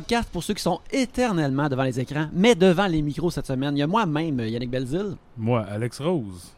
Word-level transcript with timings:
podcast 0.00 0.28
pour 0.32 0.42
ceux 0.42 0.54
qui 0.54 0.62
sont 0.62 0.80
éternellement 0.90 1.68
devant 1.68 1.82
les 1.82 2.00
écrans, 2.00 2.26
mais 2.32 2.54
devant 2.54 2.86
les 2.86 3.02
micros 3.02 3.30
cette 3.30 3.46
semaine. 3.46 3.76
Il 3.76 3.80
y 3.80 3.82
a 3.82 3.86
moi-même, 3.86 4.40
Yannick 4.40 4.70
Belzil. 4.70 5.16
Moi, 5.36 5.64
Alex 5.70 6.00
Rose. 6.00 6.52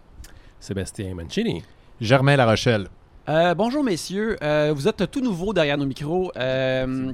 Sébastien 0.60 1.12
Mancini. 1.14 1.62
Germain 2.00 2.36
La 2.36 2.46
Rochelle. 2.46 2.86
Euh, 3.28 3.54
bonjour 3.54 3.82
messieurs, 3.82 4.36
Euh, 4.42 4.72
vous 4.74 4.86
êtes 4.88 5.10
tout 5.10 5.20
nouveau 5.20 5.52
derrière 5.52 5.76
nos 5.76 5.86
micros. 5.86 6.30
Euh, 6.36 7.12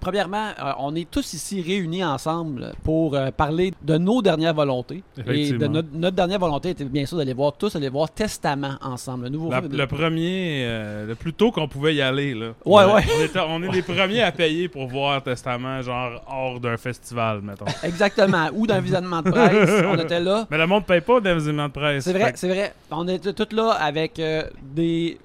premièrement, 0.00 0.48
euh, 0.58 0.72
on 0.78 0.94
est 0.94 1.08
tous 1.10 1.34
ici 1.34 1.62
réunis 1.62 2.04
ensemble 2.04 2.72
pour 2.82 3.14
euh, 3.14 3.30
parler 3.30 3.72
de 3.82 3.98
nos 3.98 4.22
dernières 4.22 4.54
volontés. 4.54 5.02
Et 5.28 5.52
de 5.52 5.66
notre, 5.66 5.88
notre 5.92 6.16
dernière 6.16 6.38
volonté 6.38 6.70
était 6.70 6.84
bien 6.84 7.06
sûr 7.06 7.18
d'aller 7.18 7.34
voir 7.34 7.52
tous, 7.52 7.76
aller 7.76 7.88
voir 7.88 8.10
Testament 8.10 8.74
ensemble. 8.80 9.24
Le 9.24 9.28
nouveau 9.30 9.50
La- 9.50 9.60
film 9.60 9.76
le 9.76 9.86
premier, 9.86 10.62
euh, 10.64 11.06
le 11.06 11.14
plus 11.14 11.32
tôt 11.32 11.50
qu'on 11.52 11.68
pouvait 11.68 11.94
y 11.94 12.02
aller. 12.02 12.34
Là. 12.34 12.48
Ouais, 12.64 12.84
on, 12.84 12.94
ouais. 12.94 13.04
On, 13.18 13.24
était- 13.24 13.40
on 13.40 13.62
est 13.62 13.72
les 13.72 13.82
premiers 13.82 14.22
à 14.22 14.32
payer 14.32 14.68
pour 14.68 14.86
voir 14.88 15.22
Testament, 15.22 15.82
genre 15.82 16.22
hors 16.28 16.58
d'un 16.60 16.76
festival, 16.76 17.40
mettons. 17.42 17.66
Exactement. 17.82 18.48
Ou 18.54 18.66
d'un 18.66 18.80
visionnement 18.80 19.22
de 19.22 19.30
presse. 19.30 19.84
on 19.86 19.98
était 19.98 20.20
là. 20.20 20.46
Mais 20.50 20.58
le 20.58 20.66
monde 20.66 20.84
paye 20.86 21.00
pas 21.02 21.20
d'un 21.20 21.38
événement 21.38 21.66
de 21.68 21.72
presse. 21.72 22.04
C'est 22.04 22.12
vrai, 22.12 22.24
Fait 22.30 22.36
c'est 22.36 22.48
vrai. 22.48 22.74
On 22.90 23.06
était 23.08 23.32
tous 23.32 23.54
là 23.54 23.70
avec 23.72 24.20
des 24.62 25.18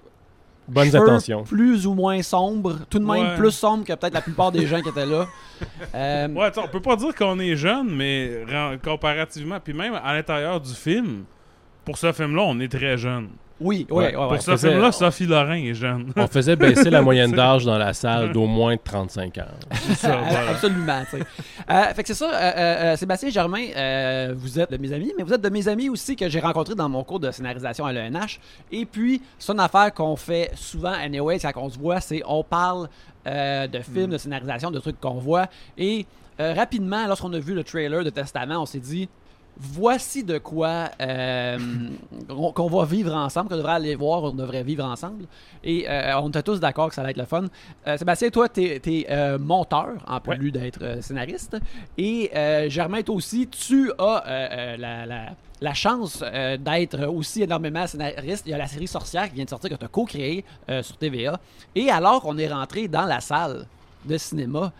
Bonnes 0.67 0.91
cheveux 0.91 1.03
intentions. 1.03 1.43
plus 1.43 1.85
ou 1.87 1.93
moins 1.93 2.21
sombres, 2.23 2.79
tout 2.89 2.99
de 2.99 3.05
même 3.05 3.23
Ouais. 3.31 3.35
plus 3.37 3.51
sombres 3.51 3.83
que 3.85 3.93
peut-être 3.93 4.13
la 4.13 4.21
plupart 4.21 4.51
des 4.51 4.65
gens 4.65 4.81
qui 4.81 4.89
étaient 4.89 5.05
là. 5.05 5.27
Euh, 5.95 6.27
Ouais, 6.29 6.51
t'sais, 6.51 6.59
on 6.61 6.67
peut 6.67 6.81
pas 6.81 6.95
dire 6.97 7.15
qu'on 7.15 7.39
est 7.39 7.55
jeune, 7.55 7.89
mais 7.95 8.41
comparativement, 8.83 9.57
puis 9.63 9.73
même 9.73 9.93
à 10.03 10.13
l'intérieur 10.13 10.59
du 10.59 10.73
film, 10.73 11.23
pour 11.85 11.97
ce 11.97 12.11
film-là, 12.11 12.41
on 12.45 12.59
est 12.59 12.67
très 12.71 12.97
jeune. 12.97 13.29
Oui, 13.61 13.87
oui, 13.89 13.97
Ouais, 13.97 14.15
ouais, 14.15 14.21
ouais. 14.21 14.27
pour 14.35 14.41
ce 14.41 14.57
film-là, 14.57 14.91
Sophie 14.91 15.25
Lorrain 15.25 15.55
est 15.55 15.73
jeune. 15.73 16.11
On 16.17 16.27
faisait 16.27 16.57
baisser 16.57 16.89
la 16.89 17.01
moyenne 17.03 17.31
d'âge 17.31 17.63
dans 17.63 17.77
la 17.77 17.93
salle 17.93 18.33
d'au 18.33 18.47
moins 18.47 18.75
35 18.75 19.37
ans. 19.37 19.41
C'est 19.71 19.93
ça, 19.95 20.17
voilà. 20.17 20.49
Absolument. 20.51 21.03
Euh, 21.69 21.83
fait 21.93 22.01
que 22.03 22.07
c'est 22.09 22.13
ça, 22.13 22.25
euh, 22.33 22.33
euh, 22.33 22.93
euh, 22.93 22.95
Sébastien 22.97 23.29
Germain, 23.29 23.65
euh, 23.75 24.33
vous 24.35 24.59
êtes 24.59 24.69
de 24.71 24.77
mes 24.77 24.91
amis, 24.91 25.13
mais 25.17 25.23
vous 25.23 25.33
êtes 25.33 25.41
de 25.41 25.49
mes 25.49 25.67
amis 25.69 25.87
aussi 25.89 26.15
que 26.17 26.27
j'ai 26.27 26.41
rencontrés 26.41 26.75
dans 26.75 26.89
mon 26.89 27.03
cours 27.05 27.19
de 27.21 27.31
scénarisation 27.31 27.85
à 27.85 27.93
l'ENH. 27.93 28.39
Et 28.73 28.85
puis, 28.85 29.21
c'est 29.39 29.53
une 29.53 29.59
affaire 29.61 29.93
qu'on 29.93 30.17
fait 30.17 30.51
souvent, 30.55 30.91
anyway, 30.91 31.39
quand 31.39 31.53
on 31.63 31.69
se 31.69 31.79
voit, 31.79 32.01
c'est 32.01 32.21
on 32.25 32.43
parle 32.43 32.89
euh, 33.25 33.67
de 33.67 33.79
films, 33.79 34.09
de 34.11 34.17
scénarisation, 34.17 34.69
de 34.69 34.79
trucs 34.79 34.99
qu'on 34.99 35.13
voit. 35.15 35.47
Et 35.77 36.05
euh, 36.41 36.53
rapidement, 36.53 37.07
lorsqu'on 37.07 37.31
a 37.33 37.39
vu 37.39 37.53
le 37.53 37.63
trailer 37.63 38.03
de 38.03 38.09
Testament, 38.09 38.61
on 38.61 38.65
s'est 38.65 38.79
dit, 38.79 39.07
voici 39.57 40.23
de 40.23 40.37
quoi 40.37 40.89
euh, 41.01 41.57
qu'on 42.53 42.67
va 42.67 42.85
vivre 42.85 43.13
ensemble, 43.13 43.49
qu'on 43.49 43.57
devrait 43.57 43.73
aller 43.73 43.95
voir, 43.95 44.23
on 44.23 44.31
devrait 44.31 44.63
vivre 44.63 44.83
ensemble. 44.85 45.25
Et 45.63 45.85
euh, 45.89 46.19
on 46.19 46.29
était 46.29 46.43
tous 46.43 46.59
d'accord 46.59 46.89
que 46.89 46.95
ça 46.95 47.01
allait 47.01 47.11
être 47.11 47.17
le 47.17 47.25
fun. 47.25 47.45
Euh, 47.87 47.97
Sébastien, 47.97 48.29
toi, 48.29 48.49
tu 48.49 48.63
es, 48.63 49.37
monteur, 49.37 49.93
en 50.07 50.19
plus 50.19 50.51
d'être 50.51 51.01
scénariste. 51.01 51.57
Et 51.97 52.29
Germain, 52.69 53.01
toi 53.01 53.15
aussi, 53.15 53.47
tu 53.47 53.91
as 53.97 54.75
la, 54.77 55.05
la- 55.05 55.29
la 55.61 55.73
chance 55.73 56.19
d'être 56.59 57.05
aussi 57.07 57.41
énormément 57.43 57.87
scénariste. 57.87 58.43
Il 58.45 58.51
y 58.51 58.53
a 58.53 58.57
la 58.57 58.67
série 58.67 58.87
Sorcière 58.87 59.29
qui 59.29 59.35
vient 59.35 59.45
de 59.45 59.49
sortir, 59.49 59.69
que 59.69 59.75
tu 59.75 59.85
as 59.85 59.87
co-créée 59.87 60.43
sur 60.81 60.97
TVA. 60.97 61.39
Et 61.73 61.89
alors 61.89 62.21
qu'on 62.21 62.37
est 62.37 62.51
rentré 62.51 62.89
dans 62.89 63.05
la 63.05 63.21
salle 63.21 63.65
de 64.03 64.17
cinéma, 64.17 64.73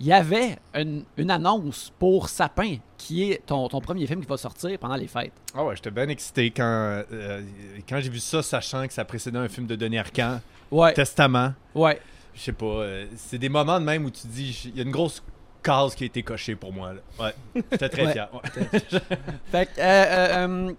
il 0.00 0.06
y 0.06 0.12
avait 0.12 0.56
une, 0.74 1.04
une 1.16 1.30
annonce 1.30 1.92
pour 1.98 2.28
Sapin, 2.28 2.76
qui 2.98 3.30
est 3.30 3.44
ton, 3.46 3.68
ton 3.68 3.80
premier 3.80 4.06
film 4.06 4.20
qui 4.20 4.26
va 4.26 4.36
sortir 4.36 4.78
pendant 4.78 4.96
les 4.96 5.06
fêtes. 5.08 5.32
Ah 5.54 5.64
ouais, 5.64 5.74
j'étais 5.76 5.90
bien 5.90 6.08
excité 6.08 6.50
quand, 6.50 7.02
euh, 7.12 7.42
quand 7.88 8.00
j'ai 8.00 8.10
vu 8.10 8.18
ça, 8.18 8.42
sachant 8.42 8.86
que 8.86 8.92
ça 8.92 9.04
précédait 9.04 9.38
un 9.38 9.48
film 9.48 9.66
de 9.66 9.76
Denis 9.76 9.98
Arcand, 9.98 10.40
Ouais, 10.70 10.92
Testament. 10.92 11.52
ouais. 11.74 12.00
Je 12.34 12.40
sais 12.40 12.52
pas, 12.52 12.66
euh, 12.66 13.06
c'est 13.16 13.38
des 13.38 13.48
moments 13.48 13.78
de 13.80 13.84
même 13.84 14.04
où 14.04 14.10
tu 14.10 14.22
te 14.22 14.26
dis, 14.26 14.60
il 14.66 14.76
y 14.76 14.80
a 14.80 14.82
une 14.82 14.90
grosse 14.90 15.22
case 15.62 15.94
qui 15.94 16.04
a 16.04 16.06
été 16.06 16.22
cochée 16.22 16.54
pour 16.56 16.72
moi. 16.72 16.92
Là. 16.92 17.00
Ouais, 17.24 17.62
j'étais 17.72 17.88
très 17.88 18.06
Ouais. 18.06 18.12
fier. 18.12 18.28
ouais. 18.34 18.68
Fait 19.50 19.66
que, 19.66 19.70
euh, 19.78 20.72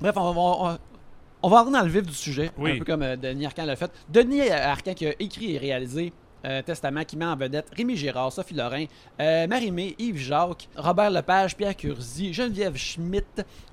bref, 0.00 0.14
on 0.16 0.32
va, 0.32 0.40
on, 0.40 0.64
va- 0.64 0.78
on 1.42 1.48
va 1.50 1.58
rentrer 1.58 1.72
dans 1.72 1.82
le 1.82 1.90
vif 1.90 2.02
du 2.06 2.14
sujet, 2.14 2.50
Oui. 2.56 2.72
un 2.72 2.78
peu 2.78 2.84
comme 2.86 3.02
euh, 3.02 3.16
Denis 3.16 3.44
Arcand 3.46 3.64
l'a 3.64 3.76
fait. 3.76 3.90
Denis 4.08 4.48
Arcand 4.50 4.94
qui 4.94 5.06
a 5.06 5.12
écrit 5.20 5.54
et 5.54 5.58
réalisé 5.58 6.12
euh, 6.44 6.62
Testament, 6.62 7.04
qui 7.04 7.16
met 7.16 7.24
en 7.24 7.36
vedette 7.36 7.68
Rémi 7.76 7.96
Girard, 7.96 8.32
Sophie 8.32 8.54
Lorrain, 8.54 8.84
euh, 9.20 9.46
Marie-Mé, 9.46 9.94
Yves 9.98 10.18
Jacques, 10.18 10.68
Robert 10.76 11.10
Lepage, 11.10 11.56
Pierre 11.56 11.76
Curzi, 11.76 12.32
Geneviève 12.32 12.76
Schmidt, 12.76 13.24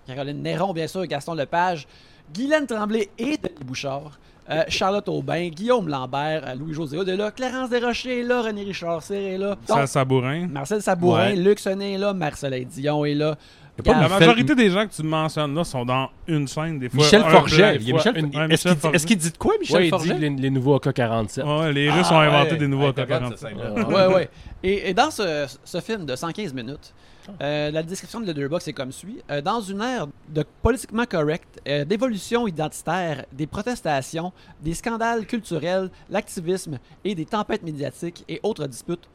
Caroline 0.08 0.42
Néron, 0.42 0.74
bien 0.74 0.88
sûr, 0.88 1.06
Gaston 1.06 1.34
Lepage, 1.34 1.88
Guylaine 2.34 2.68
Tremblay 2.68 3.10
et 3.18 3.38
Denis 3.38 3.64
Bouchard. 3.66 4.20
euh, 4.52 4.64
Charlotte 4.68 5.08
Aubin, 5.10 5.50
Guillaume 5.50 5.88
Lambert, 5.88 6.42
euh, 6.48 6.56
Louis-José 6.56 6.98
Aude 6.98 7.10
est 7.10 7.16
là, 7.16 7.30
Clarence 7.30 7.70
Desrochers 7.70 8.22
est 8.22 8.24
là, 8.24 8.42
René 8.42 8.64
Richard 8.64 9.04
est 9.12 9.38
là. 9.38 9.56
Donc, 9.68 9.88
Sabourin. 9.88 10.48
Marcel 10.48 10.82
Sabourin, 10.82 11.30
Ouais. 11.30 11.36
Luc 11.36 11.60
Sonnet 11.60 11.94
est 11.94 11.98
là, 12.00 12.14
Marcelin 12.14 12.64
Dion 12.68 13.06
est 13.06 13.14
là. 13.14 13.38
Pas 13.84 13.94
La 13.94 14.04
Michel- 14.08 14.20
majorité 14.20 14.56
des 14.56 14.70
gens 14.70 14.88
que 14.88 14.94
tu 14.94 15.04
mentionnes 15.04 15.56
là 15.56 15.64
sont 15.64 15.86
dans 15.86 16.10
une 16.28 16.48
scène, 16.48 16.80
des 16.80 16.90
fois. 16.90 16.98
Michel 17.04 17.22
Forget. 17.24 17.80
Michel- 17.80 18.18
une- 18.18 18.26
Est-ce 18.28 18.40
Michel 18.48 18.72
qu'il 18.74 18.80
Forget. 18.82 18.96
est-ce 18.96 19.08
qu'il 19.08 19.18
dit 19.18 19.32
de 19.32 19.38
quoi, 19.38 19.54
Michel 19.60 19.76
Ouais, 19.78 19.84
il 19.84 19.86
dit 19.86 19.90
Forget? 19.90 20.14
les, 20.20 20.30
les 20.30 20.50
nouveaux 20.50 20.76
AK-47. 20.76 21.44
Ouais, 21.44 21.74
les 21.74 21.90
Russes 21.92 22.08
Ah, 22.10 22.16
ont 22.16 22.20
inventé 22.20 22.52
ouais. 22.52 22.58
des 22.58 22.68
nouveaux 22.68 22.88
Ouais, 22.88 22.94
t'as 22.94 23.04
AK-47. 23.04 23.24
hâte, 23.24 23.38
cette 23.38 23.50
scène-là. 23.50 23.74
Ouais. 23.74 23.94
Ouais, 24.08 24.14
ouais. 24.16 24.30
Et, 24.64 24.90
et 24.90 24.94
dans 24.94 25.10
ce, 25.10 25.48
ce 25.64 25.80
film 25.80 26.06
de 26.06 26.16
115 26.18 26.54
minutes, 26.54 26.94
euh, 27.42 27.72
la 27.72 27.82
description 27.84 28.20
de 28.20 28.26
Letterboxd 28.26 28.68
est 28.68 28.74
comme 28.74 28.92
suit. 28.92 29.22
Euh, 29.32 29.40
dans 29.42 29.62
une 29.62 29.80
ère 29.82 30.08
de 30.28 30.44
politiquement 30.62 31.06
correct, 31.06 31.62
euh, 31.68 31.86
d'évolution 31.86 32.46
identitaire, 32.46 33.24
des 33.32 33.48
protestations, 33.48 34.34
des 34.62 34.74
scandales 34.74 35.26
culturels, 35.26 35.90
l'activisme 36.10 36.78
et 37.06 37.16
des 37.16 37.26
tempêtes 37.26 37.64
médiatiques 37.64 38.26
et 38.28 38.40
autres 38.44 38.68
disputes, 38.68 39.08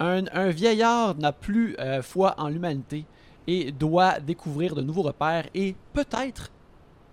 un, 0.00 0.24
un 0.34 0.48
vieillard 0.50 1.14
n'a 1.16 1.32
plus 1.32 1.74
euh, 1.78 2.02
foi 2.02 2.34
en 2.36 2.48
l'humanité 2.48 3.04
et 3.46 3.72
doit 3.72 4.20
découvrir 4.20 4.74
de 4.74 4.82
nouveaux 4.82 5.02
repères 5.02 5.46
et 5.54 5.74
peut-être 5.92 6.50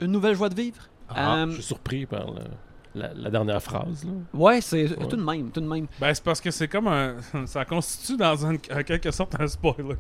une 0.02 0.12
nouvelle 0.12 0.36
joie 0.36 0.50
de 0.50 0.56
vivre. 0.56 0.82
Ah, 1.10 1.38
Euh, 1.44 1.48
Je 1.48 1.54
suis 1.56 1.64
surpris 1.64 2.06
par 2.06 2.32
le- 2.32 2.42
la, 2.96 3.14
la 3.14 3.30
dernière 3.30 3.62
phrase. 3.62 4.04
Là. 4.06 4.12
ouais, 4.34 4.62
c'est 4.62 4.88
tout 5.10 5.16
de 5.18 5.24
même, 5.24 5.50
tout 5.52 5.62
de 5.62 5.68
même. 5.68 5.88
Ben, 6.00 6.14
c'est 6.14 6.24
parce 6.24 6.40
que 6.42 6.52
c'est 6.52 6.68
comme 6.68 6.88
un. 6.88 7.16
Ça 7.46 7.66
constitue 7.66 8.18
dans 8.18 8.46
un, 8.46 8.54
en 8.56 8.84
quelque 8.84 9.12
sorte 9.12 9.36
un 9.40 9.48
spoiler. 9.48 9.96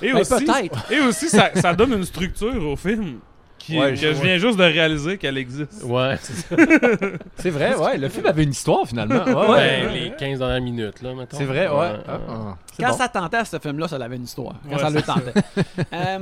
Et 0.00 0.12
Ben, 0.12 0.20
aussi, 0.20 0.44
peut-être. 0.44 0.90
et 0.92 1.00
aussi 1.00 1.28
ça, 1.28 1.50
ça 1.54 1.74
donne 1.74 1.92
une 1.92 2.04
structure 2.04 2.64
au 2.66 2.76
film 2.76 3.18
qui, 3.64 3.78
Ouais, 3.78 3.90
que 3.90 3.96
je- 3.96 4.08
viens 4.08 4.38
juste 4.38 4.58
de 4.58 4.64
réaliser 4.64 5.18
qu'elle 5.18 5.38
existe. 5.38 5.84
Ouais, 5.84 6.16
c'est 6.20 6.32
ça. 6.34 6.56
C'est 7.36 7.50
vrai, 7.50 7.74
ouais, 7.76 7.96
le 7.96 8.08
film 8.08 8.26
avait 8.26 8.42
une 8.44 8.50
histoire 8.50 8.86
finalement. 8.86 9.24
Ouais, 9.24 9.34
Ouais. 9.34 9.48
ouais. 9.50 9.82
Ben, 9.86 9.92
les 9.92 10.10
15 10.18 10.38
dernières 10.40 10.60
minutes, 10.62 11.00
là, 11.02 11.14
mettons. 11.14 11.36
C'est 11.38 11.44
vrai, 11.44 11.68
ouais. 11.68 11.92
Ah, 12.08 12.18
ah, 12.28 12.56
Quand 12.80 12.88
bon. 12.90 12.96
ça 12.96 13.08
tentait 13.08 13.36
à 13.38 13.44
ce 13.44 13.58
film-là, 13.58 13.86
ça 13.88 13.96
avait 13.96 14.16
une 14.16 14.24
histoire. 14.24 14.54
Quand 14.68 14.76
Ouais, 14.76 14.82
ça 14.82 14.90
le 14.90 15.02
tentait. 15.02 15.32
Euh, 15.94 16.18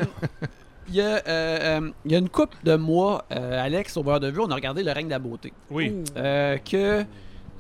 Il 0.89 0.97
y, 0.97 1.01
a, 1.03 1.05
euh, 1.05 1.21
euh, 1.29 1.91
il 2.05 2.11
y 2.13 2.15
a 2.17 2.19
une 2.19 2.29
couple 2.29 2.57
de 2.65 2.75
mois, 2.75 3.25
euh, 3.31 3.65
Alex, 3.65 3.97
au 3.97 4.03
bord 4.03 4.19
de 4.19 4.29
vue, 4.29 4.41
on 4.41 4.51
a 4.51 4.55
regardé 4.57 4.83
Le 4.83 4.91
règne 4.91 5.07
de 5.07 5.11
la 5.13 5.19
beauté. 5.21 5.53
Oui. 5.71 5.95
Euh, 6.17 6.57
que. 6.59 7.05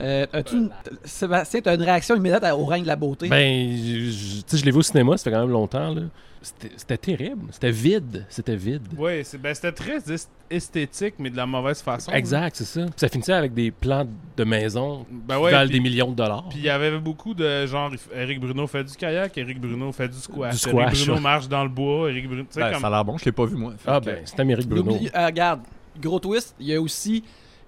Euh, 0.02 0.26
as-tu 0.32 0.56
une- 0.56 0.70
Sébastien, 1.04 1.60
tu 1.60 1.68
as 1.68 1.74
une 1.74 1.82
réaction 1.82 2.16
immédiate 2.16 2.44
au 2.54 2.64
règne 2.64 2.82
de 2.82 2.88
la 2.88 2.97
beauté? 2.97 3.28
Ben, 3.28 3.70
je, 3.76 4.10
je- 4.10 4.36
tu 4.38 4.42
sais, 4.47 4.56
je 4.56 4.64
l'ai 4.64 4.70
vu 4.72 4.78
au 4.78 4.82
cinéma, 4.82 5.16
ça 5.16 5.24
fait 5.24 5.30
quand 5.30 5.41
même 5.41 5.50
longtemps. 5.50 5.94
là. 5.94 6.00
C'était 6.43 6.71
c'était 6.77 6.97
terrible. 6.97 7.49
C'était 7.51 7.71
vide. 7.71 8.25
C'était 8.31 8.56
vide. 8.56 8.83
Oui, 8.97 9.21
c'est- 9.25 9.37
ben, 9.37 9.55
c'était 9.55 9.73
très 9.73 9.97
est- 10.11 10.31
esthétique, 10.51 11.15
mais 11.19 11.28
de 11.28 11.37
la 11.37 11.45
mauvaise 11.47 11.83
façon. 11.83 12.10
Exact, 12.13 12.57
c'est 12.57 12.65
ça. 12.65 12.81
Puis 12.87 12.95
ça 12.97 13.09
finissait 13.09 13.34
avec 13.34 13.53
des 13.53 13.71
plans 13.71 14.07
de 14.37 14.45
maison 14.45 15.04
Ben 15.10 15.37
qui 15.37 15.42
ouais, 15.42 15.51
valent 15.51 15.69
puis- 15.69 15.78
des 15.78 15.81
millions 15.81 16.10
de 16.10 16.16
dollars. 16.16 16.48
Puis 16.48 16.59
il 16.60 16.65
y 16.65 16.71
avait 16.71 16.98
beaucoup 16.98 17.34
de 17.34 17.66
genre, 17.66 17.91
Eric 18.15 18.41
Bruno 18.41 18.66
fait 18.66 18.84
du 18.84 18.95
kayak, 18.95 19.37
Eric 19.37 19.60
Bruno 19.60 19.92
fait 19.92 20.09
du 20.09 20.16
squash, 20.19 20.53
Du 20.54 20.59
squash, 20.59 20.87
Eric 20.87 20.98
Bruno 21.01 21.15
ouais. 21.16 21.21
marche 21.21 21.47
dans 21.48 21.63
le 21.63 21.69
bois, 21.69 22.10
Eric 22.10 22.27
Bruno. 22.27 22.45
Ben, 22.54 22.71
comme. 22.72 22.81
Ça 22.81 22.86
a 22.86 22.91
l'air 22.91 23.04
bon, 23.04 23.19
je 23.19 23.25
l'ai 23.27 23.33
pas 23.33 23.45
vu 23.45 23.57
moi. 23.57 23.75
Ah 23.86 24.01
ben, 24.01 24.19
c'est 24.25 24.41
Amérique 24.41 24.65
Il 24.71 24.83
Bruno. 24.83 24.97
euh, 25.15 25.27
regarde, 25.27 25.60
gros 26.01 26.19
twist, 26.21 26.54
il 26.59 26.69
y 26.69 26.75
a 26.75 26.81
aussi 26.81 27.22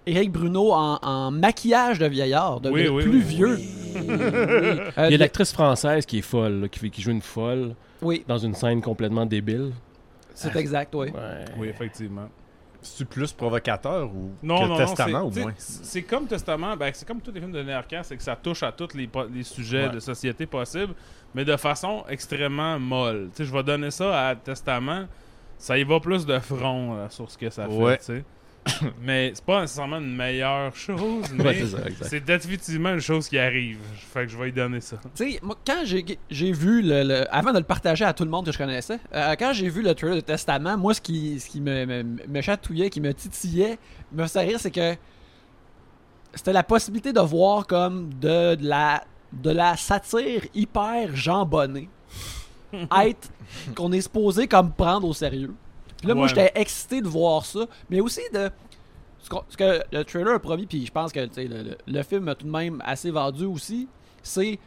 Éric 0.07 0.33
Bruno 0.33 0.73
en, 0.73 0.99
en 1.03 1.31
maquillage 1.31 1.99
de 1.99 2.07
vieillard, 2.07 2.61
de, 2.61 2.71
Oui, 2.71 2.85
de 2.85 2.89
oui, 2.89 3.03
plus 3.03 3.19
oui. 3.19 3.21
vieux. 3.23 3.59
Oui. 3.95 4.07
Euh, 4.09 4.91
Il 4.97 5.03
y 5.03 5.05
a 5.05 5.11
de- 5.11 5.17
l'actrice 5.17 5.53
française 5.53 6.05
qui 6.07 6.19
est 6.19 6.23
folle, 6.23 6.61
là, 6.63 6.69
qui, 6.69 6.79
fait- 6.79 6.91
qui 6.91 7.01
joue 7.03 7.11
une 7.11 7.23
folle 7.23 7.75
oui, 8.03 8.25
dans 8.27 8.39
une 8.39 8.55
scène 8.55 8.81
complètement 8.83 9.25
débile. 9.27 9.73
c'est 10.35 10.55
exact, 10.57 10.95
oui. 10.95 11.09
Ouais. 11.11 11.45
Oui, 11.59 11.69
effectivement. 11.69 12.29
C'est-tu 12.85 13.05
plus 13.05 13.33
provocateur 13.33 14.07
ou 14.13 14.33
Non, 14.43 14.63
que 14.63 14.69
non, 14.69 14.77
Testament 14.77 15.19
non. 15.21 15.27
au 15.29 15.33
c'est- 15.33 15.41
moins? 15.41 15.53
c'est- 15.57 15.85
C'est 15.85 16.03
comme 16.03 16.27
Testament, 16.27 16.77
ben, 16.77 16.91
c'est 16.93 17.07
comme 17.07 17.21
tous 17.21 17.31
les 17.31 17.39
films 17.41 17.53
de 17.53 17.63
Néarcan, 17.63 18.01
c'est 18.03 18.17
que 18.17 18.23
ça 18.25 18.35
touche 18.35 18.63
à 18.65 18.73
tous 18.73 18.89
les, 18.95 19.09
sujets 19.45 19.87
Ouais. 19.87 19.93
de 19.95 20.01
société 20.01 20.47
possibles, 20.47 20.95
mais 21.35 21.45
de 21.45 21.57
façon 21.57 22.03
extrêmement 22.09 22.79
molle. 22.81 23.29
Tu 23.31 23.37
sais, 23.37 23.45
je 23.49 23.53
vais 23.53 23.63
donner 23.63 23.91
ça 23.93 24.29
à 24.31 24.35
Testament, 24.35 25.05
ça 25.59 25.79
y 25.79 25.85
va 25.85 26.01
plus 26.01 26.27
de 26.27 26.39
front 26.41 26.97
là, 26.97 27.09
sur 27.09 27.31
ce 27.31 27.39
que 27.39 27.49
ça 27.51 27.69
fait, 27.69 27.73
Ouais. 27.73 27.99
mais 29.03 29.33
c'est 29.35 29.45
pas 29.45 29.63
nécessairement 29.63 29.99
une 29.99 30.15
meilleure 30.15 30.75
chose, 30.77 31.25
mais 31.35 31.45
Ouais, 31.45 31.65
c'est 32.03 32.25
définitivement 32.25 32.91
une 32.91 33.01
chose 33.01 33.29
qui 33.29 33.37
arrive. 33.39 33.79
Fait 34.13 34.25
que 34.27 34.29
je 34.33 34.37
vais 34.39 34.45
lui 34.47 34.53
donner 34.53 34.81
ça. 34.81 34.99
Tu 35.17 35.33
sais, 35.33 35.41
moi, 35.43 35.57
quand 35.67 35.83
j'ai 35.85 36.05
j'ai 36.31 36.53
vu 36.53 36.81
le, 36.83 37.03
le- 37.03 37.35
Avant 37.35 37.53
de 37.53 37.59
le 37.59 37.65
partager 37.65 38.05
à 38.05 38.13
tout 38.13 38.25
le 38.25 38.31
monde 38.31 38.47
que 38.47 38.53
je 38.53 38.59
connaissais, 38.59 39.01
euh, 39.15 39.35
quand 39.39 39.53
j'ai 39.53 39.69
vu 39.69 39.83
le 39.83 39.95
trailer 39.95 40.17
de 40.17 40.21
Testament, 40.21 40.77
moi, 40.77 40.95
ce 40.95 41.01
qui, 41.01 41.41
ce 41.41 41.49
qui 41.49 41.61
me, 41.61 41.85
me, 41.87 42.03
me 42.29 42.41
chatouillait, 42.41 42.89
qui 42.91 43.01
me 43.01 43.13
titillait, 43.13 43.79
me 44.13 44.23
faisait 44.27 44.41
rire, 44.45 44.61
c'est 44.61 44.71
que. 44.71 44.95
c'était 46.35 46.53
la 46.53 46.63
possibilité 46.63 47.13
de 47.13 47.21
voir 47.21 47.67
comme 47.67 48.15
de, 48.15 48.55
de 48.55 48.67
la 48.69 49.03
de 49.33 49.51
la 49.51 49.77
satire 49.79 50.43
hyper 50.55 51.17
jambonnée 51.17 51.89
être 53.03 53.31
qu'on 53.75 53.91
est 53.93 54.03
supposé 54.03 54.47
comme 54.47 54.73
prendre 54.73 55.09
au 55.09 55.15
sérieux. 55.15 55.55
Puis 56.03 56.09
là, 56.09 56.15
moi, 56.15 56.27
j'étais 56.27 56.53
excité 56.57 57.01
de 57.01 57.09
voir 57.09 57.47
ça, 57.47 57.61
mais 57.89 58.01
aussi 58.01 58.21
de 58.35 58.51
ce, 59.21 59.57
que 59.57 59.83
le 59.93 60.03
trailer 60.05 60.35
a 60.35 60.39
promis, 60.39 60.67
puis 60.67 60.85
je 60.85 60.93
pense 60.93 61.13
que 61.13 61.21
le, 61.21 61.29
le- 61.63 61.79
le 61.87 62.03
film 62.03 62.29
a 62.29 62.35
tout 62.35 62.45
de 62.45 62.51
même 62.51 62.83
assez 62.85 63.11
vendu 63.11 63.45
aussi, 63.47 63.89
c'est 64.23 64.59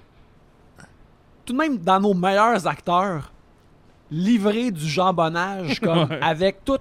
tout 1.46 1.54
de 1.54 1.58
même 1.58 1.78
dans 1.78 2.00
nos 2.00 2.14
meilleurs 2.14 2.66
acteurs 2.66 3.32
livrer 4.10 4.72
du 4.72 4.88
jambonnage 4.88 5.80
comme 5.80 6.04
Ouais. 6.10 6.20
avec 6.22 6.64
tout 6.64 6.78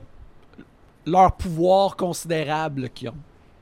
leur 1.06 1.32
pouvoir 1.36 1.96
considérable 1.96 2.88
qu'ils 2.90 3.10
ont. 3.10 3.14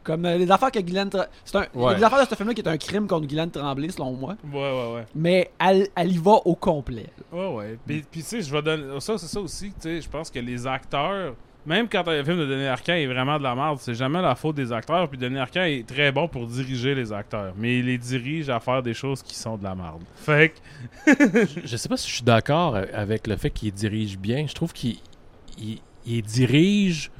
Comme 0.05 0.25
euh, 0.27 0.37
les 0.37 0.51
affaires 0.51 0.71
que 0.71 0.81
Guylaine 0.81 1.09
Tra- 1.09 1.29
c'est 1.45 1.57
un, 1.57 1.67
Ouais. 1.75 1.95
des 1.97 2.03
affaires 2.03 2.25
de 2.25 2.29
ce 2.29 2.35
film-là 2.35 2.55
qui 2.55 2.61
est 2.61 2.69
un 2.69 2.77
crime 2.77 3.07
contre 3.07 3.27
Guylaine 3.27 3.51
Tremblay 3.51 3.91
selon 3.91 4.13
moi, 4.13 4.37
Ouais, 4.53 4.59
ouais, 4.61 4.95
ouais. 4.95 5.07
mais 5.15 5.51
elle, 5.61 5.89
elle 5.97 6.13
y 6.13 6.19
va 6.19 6.33
au 6.45 6.55
complet. 6.55 7.07
Ouais, 7.33 7.47
ouais. 7.49 7.79
Puis, 7.87 8.05
puis 8.11 8.21
tu 8.23 8.27
sais, 8.27 8.43
je 8.43 8.51
vais 8.53 8.63
donner. 8.63 8.99
Ça, 9.01 9.17
c'est 9.19 9.27
ça 9.27 9.41
aussi. 9.41 9.69
Tu 9.71 9.75
sais, 9.81 10.01
je 10.01 10.09
pense 10.09 10.31
que 10.31 10.39
les 10.39 10.67
acteurs. 10.67 11.35
Même 11.65 11.89
quand 11.89 12.09
un 12.09 12.25
film 12.25 12.39
de 12.39 12.47
Denis 12.47 12.67
Arcand 12.67 12.95
est 12.95 13.07
vraiment 13.07 13.39
de 13.39 13.45
la 13.45 13.55
merde, 13.55 13.79
c'est 13.81 13.95
jamais 13.95 14.21
la 14.21 14.35
faute 14.35 14.57
des 14.57 14.73
acteurs. 14.73 15.09
Puis 15.09 15.17
Denis 15.17 15.39
Arcand 15.39 15.63
est 15.63 15.87
très 15.87 16.11
bon 16.11 16.27
pour 16.27 16.45
diriger 16.49 16.93
les 16.93 17.13
acteurs. 17.13 17.55
Mais 17.57 17.79
il 17.79 17.87
les 17.87 17.99
dirige 17.99 18.51
à 18.51 18.59
faire 18.59 18.83
des 18.83 18.95
choses 18.95 19.23
qui 19.23 19.37
sont 19.37 19.57
de 19.57 19.63
la 19.63 19.77
merde. 19.77 20.03
Fait 20.17 20.53
que. 21.07 21.61
Je 21.65 21.77
sais 21.77 21.89
pas 21.89 21.97
si 21.97 22.09
je 22.09 22.15
suis 22.17 22.25
d'accord 22.25 22.77
avec 22.93 23.29
le 23.29 23.37
fait 23.37 23.51
qu'il 23.51 23.71
dirige 23.73 24.19
bien. 24.19 24.45
Je 24.49 24.55
trouve 24.55 24.73
qu'il 24.73 24.97
il, 25.57 25.79
il 26.05 26.23
dirige 26.23 27.13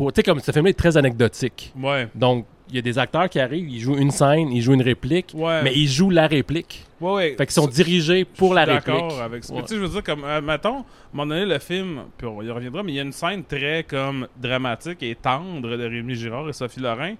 pour. 0.00 0.12
Tu 0.12 0.18
sais, 0.20 0.22
comme 0.22 0.40
ce 0.40 0.50
film 0.50 0.66
est 0.66 0.72
très 0.72 0.96
anecdotique. 0.96 1.72
Ouais. 1.78 2.08
Donc, 2.14 2.46
il 2.70 2.76
y 2.76 2.78
a 2.78 2.82
des 2.82 2.98
acteurs 2.98 3.28
qui 3.28 3.38
arrivent, 3.40 3.68
ils 3.68 3.80
jouent 3.80 3.96
une 3.98 4.10
scène, 4.12 4.50
ils 4.52 4.62
jouent 4.62 4.74
une 4.74 4.82
réplique, 4.82 5.32
Ouais. 5.34 5.62
mais 5.62 5.72
ils 5.74 5.88
jouent 5.88 6.10
la 6.10 6.26
réplique. 6.26 6.86
Ouais, 7.00 7.12
ouais. 7.12 7.34
Fait 7.36 7.44
qu'ils 7.46 7.52
sont 7.54 7.66
dirigés 7.66 8.24
pour 8.24 8.54
la 8.54 8.64
réplique. 8.64 8.86
D'accord 8.94 9.20
avec 9.20 9.42
ça. 9.44 9.52
Mais 9.52 9.58
Ouais. 9.60 9.66
tu 9.66 9.74
sais, 9.74 9.80
je 9.80 9.84
veux 9.84 9.88
dire, 9.88 10.02
comme, 10.04 10.22
euh, 10.24 10.40
mettons, 10.40 10.76
à 10.76 10.78
un 10.78 10.84
moment 11.12 11.26
donné, 11.34 11.44
le 11.46 11.58
film, 11.58 12.02
puis 12.16 12.26
on 12.28 12.40
y 12.42 12.50
reviendra, 12.50 12.82
mais 12.82 12.92
il 12.92 12.94
y 12.94 13.00
a 13.00 13.02
une 13.02 13.12
scène 13.12 13.42
très, 13.44 13.82
comme, 13.84 14.28
dramatique 14.40 15.02
et 15.02 15.14
tendre 15.16 15.76
de 15.76 15.84
Rémi 15.84 16.14
Girard 16.14 16.48
et 16.48 16.52
Sophie 16.52 16.80
Lorrain, 16.80 17.14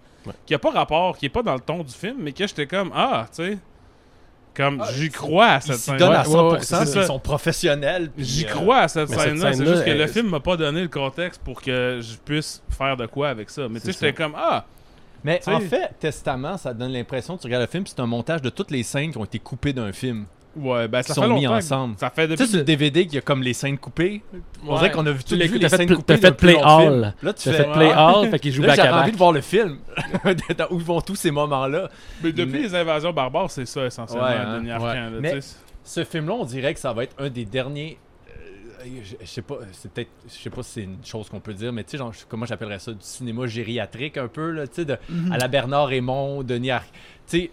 qui 0.47 0.55
a 0.55 0.59
pas 0.59 0.71
rapport, 0.71 1.19
qui 1.19 1.27
est 1.27 1.31
pas 1.31 1.43
dans 1.43 1.55
le 1.55 1.61
ton 1.61 1.82
du 1.82 1.93
film, 1.93 2.17
mais 2.21 2.32
que 2.32 2.47
j'étais 2.47 2.67
comme, 2.67 2.91
ah, 2.94 3.27
tu 3.35 3.43
sais, 3.43 3.59
comme, 4.55 4.81
Ah, 4.82 4.88
j'y 4.93 5.11
crois 5.11 5.47
à 5.47 5.56
Ils 5.56 5.62
cette 5.62 5.76
s'y 5.76 5.81
scène. 5.82 5.97
donnent 5.99 6.11
Ouais, 6.11 6.17
à 6.17 6.29
ouais, 6.29 6.58
100%, 6.58 6.79
ouais, 6.97 7.02
ils 7.02 7.06
sont 7.06 7.19
professionnels. 7.19 8.11
puis, 8.14 8.25
J'y 8.25 8.47
euh, 8.47 8.49
crois 8.50 8.79
à 8.81 8.88
cette 8.88 9.08
scène-là, 9.08 9.52
c'est 9.52 9.67
juste 9.67 9.85
que 9.85 9.91
le 9.91 10.06
film 10.06 10.29
m'a 10.29 10.41
pas 10.41 10.56
donné 10.56 10.82
le 10.82 10.88
contexte 10.88 11.41
pour 11.43 11.61
que 11.62 12.00
je 12.02 12.17
puisse 12.17 12.62
faire 12.70 12.97
de 12.97 13.06
quoi 13.06 13.29
avec 13.31 13.50
ça. 13.50 13.69
Mais 13.69 13.81
tu 13.81 13.87
sais, 13.87 13.93
C'est 13.93 14.06
j'étais 14.06 14.23
comme, 14.23 14.35
ah, 14.37 14.64
Mais 15.25 15.41
en 15.47 15.61
fait, 15.61 15.91
Testament, 16.00 16.56
ça 16.56 16.73
donne 16.75 16.93
l'impression 16.93 17.37
que 17.37 17.43
tu 17.43 17.47
regardes 17.47 17.62
le 17.64 17.69
film, 17.69 17.85
c'est 17.87 18.00
un 18.00 18.06
montage 18.06 18.43
de 18.43 18.50
toutes 18.50 18.70
les 18.70 18.82
scènes 18.82 19.11
qui 19.12 19.19
ont 19.19 19.25
été 19.25 19.38
coupées 19.38 19.73
d'un 19.73 19.93
film, 19.93 20.25
ouais, 20.56 20.88
ben 20.88 21.02
ça 21.02 21.14
sont 21.14 21.23
fait 21.23 21.29
mis 21.29 21.43
que- 21.44 21.49
ensemble. 21.49 21.94
Ça 21.99 22.11
fait 22.11 22.25
Tu 22.26 22.31
depuis. 22.32 22.44
sais, 22.44 22.50
sur 22.50 22.58
le 22.58 22.64
DVD, 22.64 23.02
il 23.02 23.14
y 23.14 23.19
a 23.19 23.20
comme 23.20 23.43
les 23.43 23.52
scènes 23.55 23.79
coupées. 23.79 24.23
On 24.67 24.76
dirait 24.76 24.91
qu'on 24.91 25.06
a 25.06 25.11
vu 25.12 25.23
Tu 25.25 25.31
toutes 25.38 25.38
les 25.61 25.69
scènes 25.69 25.88
coupées 25.94 26.19
t'as 26.19 26.29
fait 26.29 26.32
Play. 26.37 26.56
Hall. 26.62 27.14
Là, 27.23 27.32
tu 27.32 27.49
fais... 27.50 27.56
fait 27.56 27.73
Play 27.73 27.93
Hall, 27.94 28.29
fait 28.31 28.38
qu'ils 28.38 28.52
jouent 28.52 28.62
back 28.62 28.79
à 28.79 28.93
envie 28.94 29.02
back. 29.05 29.12
de 29.12 29.17
voir 29.19 29.32
le 29.32 29.41
film, 29.41 29.79
où 30.70 30.79
vont 30.79 31.00
tous 31.00 31.17
ces 31.17 31.31
moments-là. 31.31 31.88
Mais 32.23 32.32
depuis 32.32 32.52
Mais- 32.52 32.58
les 32.62 32.75
invasions 32.75 33.12
barbares, 33.12 33.50
c'est 33.50 33.67
ça 33.67 33.87
essentiellement, 33.87 34.26
Ouais, 34.26 34.35
hein. 34.37 34.58
Denis 34.58 34.70
Arcand. 34.70 34.87
Ouais. 34.87 34.94
là, 34.94 35.11
Mais- 35.20 35.32
tu 35.35 35.43
sais. 35.43 35.56
Ce 35.82 36.05
film-là, 36.05 36.35
on 36.35 36.44
dirait 36.44 36.75
que 36.75 36.81
ça 36.81 36.93
va 36.93 37.05
être 37.05 37.14
un 37.19 37.31
des 37.31 37.44
derniers. 37.44 37.99
euh, 38.29 38.85
je, 39.03 39.14
je 39.20 39.26
sais 39.26 39.43
pas, 39.43 39.56
c'est 39.73 39.91
peut-être, 39.91 40.11
je 40.29 40.35
sais 40.43 40.50
pas 40.50 40.62
si 40.62 40.70
c'est 40.73 40.82
une 40.82 40.99
chose 41.05 41.29
qu'on 41.29 41.41
peut 41.41 41.55
dire, 41.55 41.73
mais 41.73 41.85
tu 41.85 41.93
sais, 41.93 41.99
genre, 41.99 42.12
comment 42.29 42.46
j'appellerais 42.46 42.79
ça, 42.79 42.93
du 42.93 42.99
cinéma 43.00 43.46
gériatrique 43.46 44.17
un 44.19 44.29
peu, 44.29 44.50
là, 44.53 44.67
tu 44.67 44.75
sais, 44.76 44.85
de- 44.85 44.96
Mhm. 45.08 45.32
à 45.32 45.38
la 45.38 45.49
Bernard 45.49 45.87
Raymond, 45.88 46.43
Denis 46.43 46.70
Ar... 46.70 46.82
Tu 47.29 47.38
sais, 47.38 47.50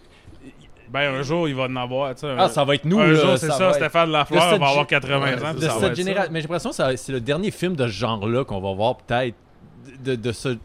Ben, 0.92 1.16
un 1.16 1.22
jour, 1.22 1.48
il 1.50 1.56
va 1.56 1.64
en 1.64 1.76
avoir, 1.76 2.14
tu 2.16 2.22
sais. 2.22 2.36
ah, 2.38 2.48
ça 2.50 2.64
va 2.64 2.76
être 2.76 2.86
nous, 2.86 3.00
un 3.00 3.08
là, 3.08 3.14
jour, 3.16 3.38
c'est 3.38 3.48
ça, 3.52 3.70
être- 3.70 3.76
Stéphane 3.76 4.10
Lafleur 4.12 4.42
va 4.58 4.68
avoir 4.68 4.84
gé- 4.84 4.88
80 4.88 5.20
Ouais, 5.22 5.44
ans. 5.46 5.54
de 5.54 5.60
ça 5.62 5.72
cette 5.80 5.84
être 5.92 5.96
généra- 5.96 6.24
ça. 6.24 6.30
Mais 6.32 6.40
j'ai 6.40 6.44
l'impression 6.48 6.70
que 6.70 6.76
ça- 6.76 6.96
c'est 6.98 7.12
le 7.12 7.20
dernier 7.22 7.52
film 7.52 7.76
de 7.76 7.84
ce 7.88 7.92
genre-là 7.92 8.46
qu'on 8.46 8.60
va 8.62 8.74
voir, 8.74 8.98
peut-être. 8.98 9.36
De, 10.04 10.16
de 10.16 10.32
ce. 10.32 10.58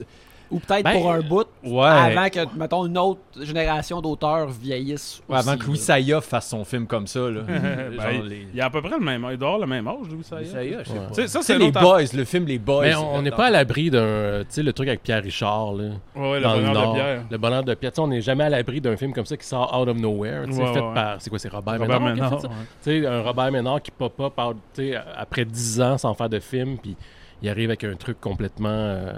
Ou 0.52 0.58
peut-être 0.60 0.84
Ben, 0.84 0.92
pour 0.92 1.10
un 1.10 1.20
bout, 1.20 1.46
Ouais. 1.64 1.86
avant 1.86 2.28
que, 2.28 2.40
mettons, 2.56 2.86
une 2.86 2.98
autre 2.98 3.20
génération 3.40 4.00
d'auteurs 4.00 4.48
vieillissent. 4.48 5.22
Ouais, 5.28 5.38
avant 5.38 5.56
que 5.56 5.64
Louis. 5.64 5.78
Saya 5.78 6.20
fasse 6.20 6.48
son 6.50 6.64
film 6.64 6.86
comme 6.86 7.06
ça, 7.06 7.20
là. 7.30 7.40
Ben, 7.46 7.92
Genre 8.00 8.10
il- 8.12 8.28
les- 8.28 8.46
Il 8.54 8.60
a 8.60 8.66
à 8.66 8.70
peu 8.70 8.82
près 8.82 8.90
le 8.98 9.04
même 9.04 9.24
âge. 9.24 9.32
Il 9.32 9.38
doit 9.38 9.48
avoir 9.48 9.60
le 9.62 9.66
même 9.66 9.88
âge, 9.88 9.96
Louis 10.10 10.22
Saya. 10.22 10.42
Je 10.42 10.48
sais 10.50 10.58
Ouais. 10.92 10.98
pas. 10.98 11.06
Tu 11.08 11.14
sais, 11.14 11.26
ça, 11.28 11.40
c'est 11.42 11.58
les 11.58 11.72
Boys, 11.72 12.02
le 12.14 12.24
film 12.24 12.44
Les 12.46 12.58
Boys. 12.58 12.82
Mais 12.84 12.94
on 12.94 13.22
n'est 13.22 13.30
pas 13.30 13.46
à 13.46 13.50
l'abri 13.50 13.90
d'un. 13.90 14.40
Tu 14.40 14.46
sais, 14.50 14.62
le 14.62 14.72
truc 14.72 14.88
avec 14.88 15.02
Pierre 15.02 15.22
Richard, 15.22 15.72
là. 15.72 15.84
Ouais, 16.14 16.30
ouais, 16.32 16.36
le 16.36 16.42
dans 16.42 16.54
le 16.54 16.60
bonheur 16.60 16.72
de 16.74 16.78
Nord. 16.78 16.94
Pierre. 16.94 17.22
Le 17.30 17.38
bonheur 17.38 17.64
de 17.64 17.74
Pierre. 17.74 17.92
Tu 17.92 17.96
sais, 17.96 18.02
on 18.02 18.08
n'est 18.08 18.20
jamais 18.20 18.44
à 18.44 18.48
l'abri 18.50 18.80
d'un 18.80 18.96
film 18.96 19.12
comme 19.12 19.26
ça 19.26 19.36
qui 19.36 19.46
sort 19.46 19.80
out 19.80 19.88
of 19.88 19.96
nowhere. 19.96 20.44
fait 20.46 20.52
ouais. 20.80 20.94
par. 20.94 21.16
C'est 21.20 21.30
quoi, 21.30 21.38
c'est 21.38 21.48
Robert, 21.48 21.78
Robert 21.80 22.00
Ménard. 22.00 22.38
Tu 22.42 22.48
sais, 22.82 23.06
un 23.06 23.22
Robert 23.22 23.50
Ménard 23.50 23.80
qui 23.80 23.90
pop 23.90 24.20
up 24.20 24.32
out, 24.38 24.56
tu 24.74 24.90
sais, 24.90 24.96
après 25.16 25.44
10 25.44 25.80
ans 25.80 25.96
sans 25.98 26.12
faire 26.14 26.28
de 26.28 26.38
film, 26.40 26.76
puis 26.76 26.94
il 27.40 27.48
arrive 27.48 27.70
avec 27.70 27.84
un 27.84 27.94
truc 27.96 28.20
complètement 28.20 28.68
euh, 28.70 29.12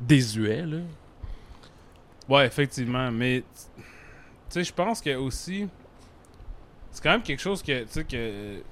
désuet, 0.00 0.62
là. 0.66 0.78
Ouais, 2.28 2.46
effectivement. 2.46 3.10
Mais, 3.10 3.42
tu 3.56 3.62
sais, 4.50 4.64
je 4.64 4.72
pense 4.72 5.00
que 5.00 5.14
aussi. 5.16 5.66
C'est 6.92 7.02
quand 7.02 7.10
même 7.10 7.22
quelque 7.22 7.40
chose 7.40 7.62
que, 7.62 7.82
tu 7.82 7.88
sais, 7.90 8.04
que. 8.04 8.62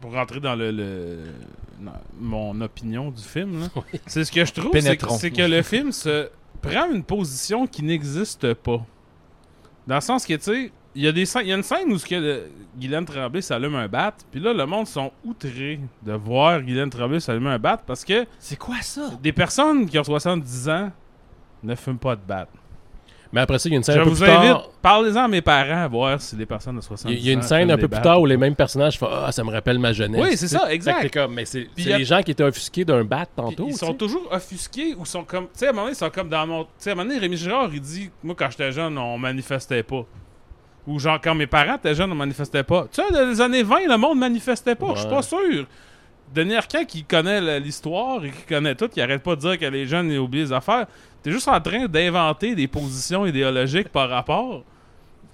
Pour 0.00 0.12
rentrer 0.12 0.40
dans 0.40 0.54
le, 0.54 0.70
le- 0.70 1.32
dans 1.80 1.92
mon 2.18 2.60
opinion 2.60 3.10
du 3.10 3.22
film, 3.22 3.60
là, 3.60 3.68
Oui. 3.76 4.00
c'est 4.06 4.24
ce 4.24 4.30
que 4.32 4.44
je 4.44 4.52
trouve, 4.52 4.70
c'est 4.78 4.96
que, 4.96 5.08
c'est 5.14 5.30
que 5.30 5.42
le 5.42 5.62
film 5.62 5.90
se 5.90 6.28
prend 6.60 6.90
une 6.92 7.02
position 7.02 7.66
qui 7.66 7.82
n'existe 7.82 8.52
pas. 8.54 8.84
Dans 9.86 9.94
le 9.94 10.00
sens 10.02 10.26
que, 10.26 10.34
tu 10.34 10.42
sais, 10.42 10.72
il 10.96 11.02
y 11.02 11.08
a 11.08 11.12
des 11.12 11.24
scènes- 11.26 11.42
il 11.44 11.48
y 11.48 11.52
a 11.52 11.56
une 11.56 11.62
scène 11.62 11.92
où 11.92 11.98
ce 11.98 12.06
que 12.06 12.14
le- 12.16 12.50
Guylaine 12.78 13.04
Tremblay 13.04 13.40
s'allume 13.40 13.74
un 13.76 13.86
bat, 13.88 14.14
puis 14.30 14.40
là, 14.40 14.52
le 14.52 14.66
monde 14.66 14.86
sont 14.86 15.10
outrés 15.24 15.78
de 16.02 16.12
voir 16.12 16.60
Guylaine 16.62 16.90
Tremblay 16.90 17.20
s'allumer 17.20 17.50
un 17.50 17.58
bat 17.58 17.76
parce 17.86 18.04
que 18.04 18.26
C'est 18.38 18.56
quoi 18.58 18.76
ça? 18.82 19.10
des 19.22 19.32
personnes 19.32 19.86
qui 19.88 19.98
ont 19.98 20.04
70 20.04 20.68
ans 20.68 20.90
ne 21.62 21.74
fument 21.74 21.98
pas 21.98 22.16
de 22.16 22.20
bat. 22.26 22.46
Mais 23.32 23.40
après 23.40 23.58
ça, 23.58 23.68
il 23.68 23.72
y 23.72 23.74
a 23.74 23.78
une 23.78 23.82
scène 23.82 23.96
Je 23.96 24.00
un 24.00 24.04
peu 24.04 24.10
vous 24.10 24.22
plus 24.22 24.30
invite, 24.30 24.50
tard. 24.52 24.68
parlez-en 24.80 25.24
à 25.24 25.28
mes 25.28 25.42
parents 25.42 25.82
à 25.82 25.88
voir 25.88 26.20
si 26.20 26.36
les 26.36 26.46
personnes 26.46 26.76
de 26.76 26.80
70 26.80 27.12
ans. 27.12 27.18
Il 27.20 27.26
y 27.26 27.30
a- 27.30 27.32
une 27.32 27.42
scène 27.42 27.70
un 27.70 27.74
des 27.74 27.80
peu 27.82 27.88
plus 27.88 28.00
tard 28.00 28.20
où 28.20 28.24
les 28.26 28.36
mêmes 28.36 28.54
personnages 28.54 28.96
font 28.98 29.08
Ah, 29.10 29.32
ça 29.32 29.42
me 29.42 29.50
rappelle 29.50 29.78
ma 29.80 29.92
jeunesse. 29.92 30.22
Oui, 30.22 30.36
c'est 30.36 30.46
ça, 30.48 30.72
exact. 30.72 31.00
fait 31.02 31.08
que 31.08 31.12
t'es 31.12 31.20
comme, 31.20 31.34
mais 31.34 31.44
c'est 31.44 31.62
Puis 31.74 31.84
c'est 31.84 31.90
y 31.90 31.92
a- 31.92 31.98
les 31.98 32.04
gens 32.04 32.22
qui 32.22 32.30
étaient 32.30 32.44
offusqués 32.44 32.84
d'un 32.84 33.04
bat 33.04 33.26
Puis 33.26 33.34
tantôt. 33.36 33.66
ils 33.68 33.76
sont 33.76 33.88
sais. 33.88 33.94
toujours 33.94 34.28
offusqués 34.30 34.94
ou 34.96 35.04
sont 35.04 35.24
comme. 35.24 35.44
Tu 35.46 35.50
sais, 35.54 35.66
à 35.66 35.70
un 35.70 35.72
moment 35.72 35.82
donné, 35.86 35.94
ils 35.94 35.98
sont 35.98 36.08
comme 36.10 36.28
dans 36.28 36.46
mon. 36.46 36.64
Tu 36.64 36.70
sais, 36.78 36.90
à 36.90 36.92
un 36.92 36.96
moment 36.96 37.08
donné, 37.08 37.18
Rémi 37.20 37.36
Girard, 37.36 37.68
il 37.72 37.80
dit 37.80 38.10
Moi, 38.22 38.34
quand 38.38 38.48
j'étais 38.50 38.70
jeune, 38.70 38.96
on 38.96 39.18
manifestait 39.18 39.82
pas. 39.82 40.06
Ou 40.86 40.98
genre, 40.98 41.20
quand 41.20 41.34
mes 41.34 41.46
parents 41.46 41.76
étaient 41.76 41.94
jeunes, 41.94 42.12
on 42.12 42.16
manifestait 42.16 42.62
pas. 42.62 42.86
Tu 42.92 43.02
sais, 43.02 43.10
dans 43.12 43.28
les 43.28 43.40
années 43.40 43.62
20, 43.62 43.88
le 43.88 43.96
monde 43.96 44.18
manifestait 44.18 44.74
pas. 44.74 44.94
Je 44.94 45.00
suis 45.00 45.08
pas 45.08 45.22
sûr. 45.22 45.66
Denis 46.34 46.54
Arcand, 46.54 46.84
qui 46.84 47.04
connaît 47.04 47.60
l'histoire 47.60 48.24
et 48.24 48.30
qui 48.30 48.42
connaît 48.42 48.74
tout, 48.74 48.88
qui 48.88 49.00
arrête 49.00 49.22
pas 49.22 49.36
de 49.36 49.40
dire 49.40 49.58
que 49.58 49.66
les 49.66 49.86
jeunes 49.86 50.10
ils 50.10 50.18
oublient 50.18 50.40
les 50.40 50.52
affaires, 50.52 50.86
t'es 51.22 51.30
juste 51.30 51.48
en 51.48 51.60
train 51.60 51.86
d'inventer 51.86 52.54
des 52.54 52.68
positions 52.68 53.26
idéologiques 53.26 53.88
par 53.88 54.08
rapport. 54.08 54.64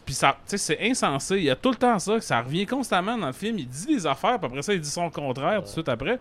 Puis 0.04 0.14
ça, 0.14 0.36
tu 0.46 0.56
sais, 0.56 0.58
c'est 0.58 0.90
insensé. 0.90 1.36
Il 1.36 1.44
y 1.44 1.50
a 1.50 1.56
tout 1.56 1.70
le 1.70 1.76
temps 1.76 1.98
ça, 1.98 2.14
que 2.14 2.24
ça 2.24 2.40
revient 2.40 2.66
constamment 2.66 3.16
dans 3.16 3.28
le 3.28 3.32
film. 3.32 3.58
Il 3.58 3.68
dit 3.68 3.86
des 3.86 4.06
affaires, 4.06 4.38
puis 4.38 4.46
après 4.46 4.62
ça, 4.62 4.74
il 4.74 4.80
dit 4.80 4.90
son 4.90 5.10
contraire 5.10 5.60
tout 5.60 5.66
de 5.66 5.68
suite 5.68 5.88
après. 5.88 6.18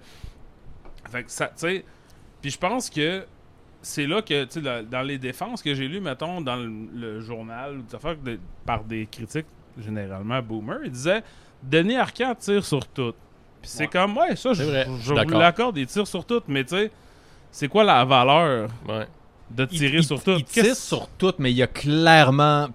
Fait 1.09 1.23
que 1.23 1.31
ça, 1.31 1.47
tu 1.47 1.53
sais. 1.57 1.85
Puis 2.41 2.51
je 2.51 2.57
pense 2.57 2.89
que 2.89 3.25
c'est 3.81 4.05
là 4.07 4.21
que, 4.21 4.43
tu 4.45 4.61
sais, 4.63 4.83
dans- 4.83 5.01
les 5.01 5.17
défenses 5.17 5.61
que 5.61 5.73
j'ai 5.73 5.87
lues, 5.87 6.01
mettons, 6.01 6.41
dans 6.41 6.55
le, 6.55 6.71
le 6.93 7.19
journal, 7.21 7.77
ou 7.79 7.81
des 7.81 7.95
affaires 7.95 8.15
de- 8.17 8.39
par 8.65 8.83
des 8.83 9.07
critiques, 9.11 9.47
généralement 9.83 10.41
boomer, 10.41 10.79
il 10.83 10.91
disait 10.91 11.23
Denis 11.63 11.97
Arcand 11.97 12.35
tire 12.35 12.63
sur 12.65 12.85
tout. 12.87 13.13
Puis 13.61 13.69
c'est 13.69 13.83
Ouais. 13.83 13.87
comme, 13.89 14.17
ouais, 14.17 14.35
ça, 14.35 14.53
je, 14.53 14.63
vrai, 14.63 14.87
je- 15.01 15.13
vous 15.13 15.29
l'accorde, 15.39 15.77
il 15.77 15.85
tire 15.87 16.07
sur 16.07 16.25
tout, 16.25 16.41
mais 16.47 16.63
tu 16.63 16.75
sais, 16.75 16.91
c'est 17.51 17.67
quoi 17.67 17.83
la 17.83 18.03
valeur 18.05 18.69
Ouais. 18.87 19.05
de 19.51 19.67
Il- 19.71 19.77
tirer 19.79 19.97
il- 19.97 20.03
sur 20.03 20.23
tout? 20.23 20.31
Il 20.37 20.43
tire 20.43 20.75
sur 20.75 21.07
tout, 21.09 21.33
mais 21.39 21.51
il 21.51 21.57
y 21.57 21.63
a 21.63 21.67
clairement. 21.67 22.67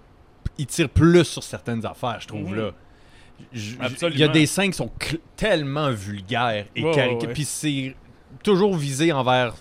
Il 0.59 0.67
tire 0.67 0.89
plus 0.89 1.25
sur 1.25 1.43
certaines 1.43 1.85
affaires, 1.85 2.19
je 2.21 2.29
trouve, 2.29 2.55
là. 2.55 2.71
Il 3.53 4.19
y 4.19 4.23
a 4.25 4.29
des 4.29 4.47
scènes 4.47 4.71
qui 4.71 4.77
sont 4.77 4.91
tellement 5.37 5.91
vulgaires 5.91 6.67
et 6.75 6.83
Ouais, 6.83 6.91
caric- 6.93 7.21
ouais, 7.21 7.27
ouais. 7.27 7.33
Puis 7.35 7.45
c'est 7.45 7.95
toujours 8.43 8.75
visé 8.77 9.13
envers 9.13 9.55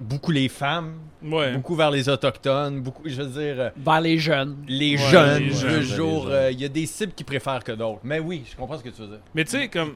beaucoup 0.00 0.30
les 0.30 0.48
femmes, 0.48 0.94
Ouais. 1.22 1.54
beaucoup 1.54 1.74
vers 1.74 1.90
les 1.90 2.08
autochtones, 2.08 2.80
beaucoup, 2.80 3.02
je 3.04 3.20
veux 3.22 3.28
dire, 3.28 3.60
euh, 3.60 3.70
Vers 3.76 4.00
les 4.00 4.18
jeunes. 4.18 4.56
les 4.68 4.92
Ouais, 4.96 5.10
jeunes, 5.10 5.42
les 5.42 5.50
jeunes, 5.52 5.70
le 5.72 5.78
les 5.78 5.82
jour. 5.96 6.26
euh, 6.28 6.50
Il 6.52 6.60
y 6.60 6.64
a 6.64 6.68
des 6.68 6.86
cibles 6.86 7.12
qui 7.12 7.24
préfèrent 7.24 7.64
que 7.64 7.72
d'autres. 7.72 8.00
Mais 8.04 8.20
oui, 8.20 8.44
je 8.50 8.56
comprends 8.56 8.78
ce 8.78 8.84
que 8.84 8.88
tu 8.90 9.00
veux 9.02 9.08
dire. 9.08 9.20
Mais 9.34 9.44
tu 9.44 9.50
sais, 9.52 9.68
comme. 9.68 9.94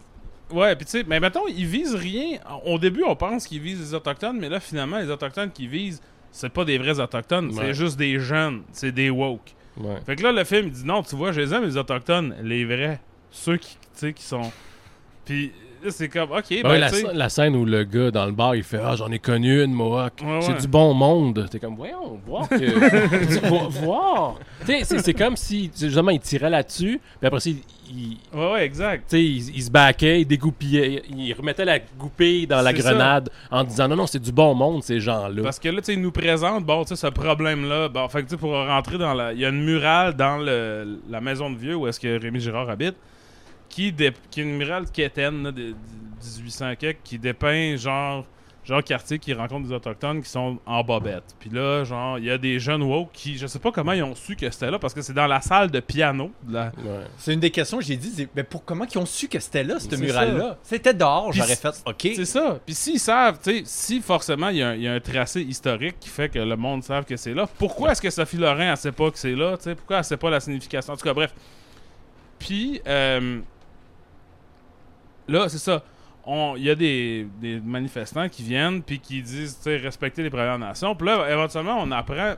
Ouais, 0.51 0.77
puis 0.77 0.85
tu 0.85 0.91
sais, 0.91 1.05
mais 1.07 1.19
mettons, 1.21 1.47
ils 1.49 1.65
visent 1.67 1.95
rien. 1.95 2.39
Au 2.67 2.79
début, 2.79 3.03
on 3.07 3.17
pense 3.17 3.47
qu'ils 3.47 3.61
visent 3.61 3.81
les 3.81 3.95
Autochtones, 3.95 4.39
mais 4.39 4.49
là, 4.51 4.61
finalement, 4.61 4.99
les 4.99 5.09
Autochtones 5.11 5.51
qu'ils 5.51 5.69
visent, 5.69 6.03
c'est 6.31 6.51
pas 6.53 6.65
des 6.65 6.77
vrais 6.77 7.01
Autochtones, 7.01 7.53
c'est 7.53 7.73
juste 7.73 7.97
des 7.97 8.19
jeunes, 8.19 8.63
c'est 8.73 8.93
des 8.93 9.09
woke. 9.09 9.55
Ouais. 9.79 9.97
Fait 10.05 10.17
que 10.17 10.23
là, 10.23 10.33
le 10.33 10.45
film, 10.45 10.67
il 10.67 10.73
dit 10.73 10.85
non, 10.85 11.03
tu 11.03 11.17
vois, 11.17 11.33
je 11.33 11.41
les 11.41 11.55
aime, 11.55 11.65
les 11.65 11.77
Autochtones, 11.79 12.35
les 12.43 12.65
vrais. 12.67 13.01
Ceux 13.31 13.57
qui, 13.57 13.77
tu 13.77 13.89
sais, 13.95 14.13
qui 14.13 14.23
sont. 14.25 14.53
Puis, 15.25 15.53
c'est 15.91 16.09
comme, 16.09 16.31
ok, 16.33 16.45
Ouais, 16.51 16.63
ben, 16.63 16.79
la, 16.79 16.89
scène- 16.89 17.11
la 17.15 17.29
scène 17.29 17.57
où 17.57 17.65
le 17.65 17.85
gars 17.85 18.11
dans 18.11 18.27
le 18.27 18.33
bar 18.33 18.55
il 18.57 18.63
fait 18.63 18.81
Ah, 18.85 18.95
j'en 18.97 19.11
ai 19.11 19.19
connu 19.19 19.63
une 19.63 19.73
Mohawk. 19.73 20.15
Ouais, 20.23 20.39
C'est 20.43 20.53
ouais. 20.53 20.59
du 20.61 20.69
bon 20.69 20.95
monde. 20.95 21.47
T'es 21.51 21.59
comme, 21.59 21.77
voyons, 21.77 22.19
voir 22.27 22.49
que. 22.49 22.57
voir. 23.85 24.35
C'est- 24.65 25.13
comme 25.17 25.37
si, 25.37 25.71
justement, 25.79 26.11
il 26.11 26.21
tirait 26.21 26.51
là-dessus, 26.51 27.01
puis 27.21 27.27
après 27.27 27.41
ça, 27.41 27.51
il. 27.51 27.57
il- 27.91 28.19
ouais, 28.39 28.53
ouais, 28.53 28.65
exact. 28.65 29.05
tu 29.11 29.17
sais, 29.17 29.23
il, 29.25 29.57
il 29.57 29.63
se 29.63 29.71
baquait, 29.71 30.21
il 30.21 30.25
dégoupillait, 30.25 31.03
il, 31.11 31.21
il 31.27 31.33
remettait 31.35 31.65
la 31.65 31.79
goupille 31.79 32.47
dans 32.47 32.63
la 32.63 32.71
ça. 32.71 32.73
grenade 32.73 33.29
en 33.51 33.65
disant 33.65 33.89
non, 33.89 33.97
non, 33.97 34.07
c'est 34.07 34.19
du 34.23 34.33
bon 34.33 34.55
monde, 34.55 34.83
ces 34.83 35.01
gens-là. 35.01 35.43
Parce 35.43 35.59
que 35.59 35.69
là, 35.69 35.81
tu 35.81 35.87
sais, 35.87 35.95
ils 35.95 36.01
nous 36.01 36.13
présentent, 36.13 36.65
bon, 36.65 36.83
tu 36.85 36.89
sais, 36.91 36.97
ce 36.97 37.07
problème-là. 37.09 37.89
Bon, 37.89 38.09
fait 38.09 38.19
que, 38.23 38.29
tu 38.29 38.31
sais, 38.31 38.37
pour 38.37 38.53
rentrer 38.53 38.99
dans 38.99 39.15
la. 39.15 39.33
Il 39.33 39.41
y 39.41 39.45
a 39.45 39.49
une 39.49 39.63
murale 39.65 40.15
dans 40.15 40.37
le- 40.39 40.99
la 41.11 41.21
maison 41.21 41.51
de 41.51 41.57
vieux 41.59 41.75
où 41.77 41.87
est-ce 41.87 42.01
que 42.01 42.21
Rémi 42.21 42.41
Girard 42.41 42.71
habite, 42.71 42.95
qui, 43.73 43.91
dé- 43.91 44.13
qui 44.31 44.41
est 44.41 44.45
une 44.45 44.57
murale 44.57 44.85
quétaine, 44.93 45.43
là, 45.45 45.51
de, 45.51 45.71
de 45.71 45.75
1800 46.23 46.75
quelques, 46.79 46.99
qui 47.03 47.19
dépeint, 47.19 47.75
genre, 47.77 48.25
genre 48.65 48.85
quartier 48.85 49.19
qui 49.19 49.33
rencontre 49.33 49.67
des 49.67 49.75
Autochtones 49.75 50.23
qui 50.23 50.29
sont 50.29 50.59
en 50.67 50.85
bobette. 50.85 51.25
Puis 51.41 51.49
là, 51.51 51.83
genre, 51.83 52.19
il 52.19 52.27
y 52.27 52.31
a 52.31 52.37
des 52.39 52.61
jeunes 52.61 52.83
woke 52.83 53.09
qui, 53.13 53.37
je 53.39 53.47
sais 53.49 53.59
pas 53.59 53.73
comment 53.73 53.93
ils 53.93 54.03
ont 54.03 54.15
su 54.15 54.37
que 54.37 54.49
c'était 54.51 54.71
là, 54.71 54.79
parce 54.79 54.93
que 54.95 55.01
c'est 55.01 55.15
dans 55.15 55.27
la 55.27 55.41
salle 55.41 55.71
de 55.71 55.81
piano. 55.81 56.31
de 56.45 56.53
la- 56.53 56.67
Ouais. 56.85 57.07
C'est 57.17 57.33
une 57.33 57.41
des 57.41 57.51
questions 57.51 57.79
que 57.79 57.85
j'ai 57.85 57.97
dit. 57.97 58.13
c'est, 58.15 58.29
Mais 58.37 58.45
pour 58.45 58.63
comment 58.65 58.85
ils 58.85 58.99
ont 58.99 59.07
su 59.07 59.27
que 59.27 59.41
c'était 59.41 59.65
là, 59.65 59.81
cette 59.81 59.91
C'est 59.97 60.01
murale-là? 60.01 60.59
C'était 60.63 60.93
dehors, 60.95 61.33
j'aurais 61.33 61.57
fait 61.57 61.83
OK. 61.87 62.09
C'est 62.15 62.25
ça. 62.27 62.61
Puis 62.65 62.75
s'ils 62.75 63.01
savent, 63.01 63.39
tu 63.43 63.51
sais, 63.59 63.63
si 63.65 64.01
forcément 64.03 64.51
il 64.51 64.59
y, 64.59 64.63
a 64.63 64.69
un- 64.69 64.75
il 64.75 64.83
y 64.83 64.87
a 64.89 64.93
un 64.93 65.01
tracé 65.01 65.41
historique 65.41 65.97
qui 65.99 66.11
fait 66.11 66.29
que 66.29 66.39
le 66.39 66.57
monde 66.57 66.85
savent 66.85 67.05
que 67.07 67.17
c'est 67.17 67.35
là, 67.35 67.49
pourquoi 67.59 67.93
est-ce 67.93 68.03
que 68.03 68.11
Sophie 68.11 68.37
Lorrain, 68.37 68.71
elle 68.73 68.77
sait 68.77 68.93
pas 68.93 69.11
que 69.11 69.19
c'est 69.19 69.35
là, 69.35 69.57
tu 69.57 69.65
sais, 69.65 69.75
pourquoi 69.75 69.97
elle 69.99 70.05
sait 70.05 70.17
pas 70.19 70.29
la 70.31 70.39
signification? 70.41 70.93
En 70.93 70.97
tout 70.97 71.05
cas, 71.05 71.15
bref. 71.15 71.35
Puis, 72.39 72.81
euh, 72.87 73.41
là, 75.29 75.49
c'est 75.49 75.59
ça. 75.59 75.83
Il 76.27 76.63
y 76.63 76.71
a 76.71 76.75
des, 76.75 77.27
manifestants 77.65 78.29
qui 78.29 78.43
viennent 78.43 78.83
puis 78.83 79.01
qui 79.01 79.23
disent, 79.23 79.59
respecter 79.65 80.23
les 80.23 80.31
Premières 80.31 80.59
Nations. 80.59 80.95
Puis 80.95 81.07
là, 81.07 81.31
éventuellement, 81.31 81.79
on 81.81 81.91
apprend. 81.91 82.35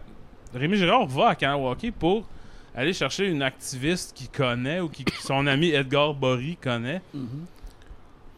Rémi 0.54 0.76
Girard 0.76 1.06
va 1.06 1.30
à 1.30 1.34
Kanawaki 1.34 1.90
pour 1.90 2.26
aller 2.74 2.92
chercher 2.92 3.28
une 3.28 3.42
activiste 3.42 4.16
qu'il 4.16 4.28
connaît 4.28 4.80
ou 4.80 4.88
qui, 4.88 5.04
son 5.20 5.46
ami 5.46 5.70
Edgar 5.70 6.14
Bory 6.14 6.56
connaît. 6.56 7.02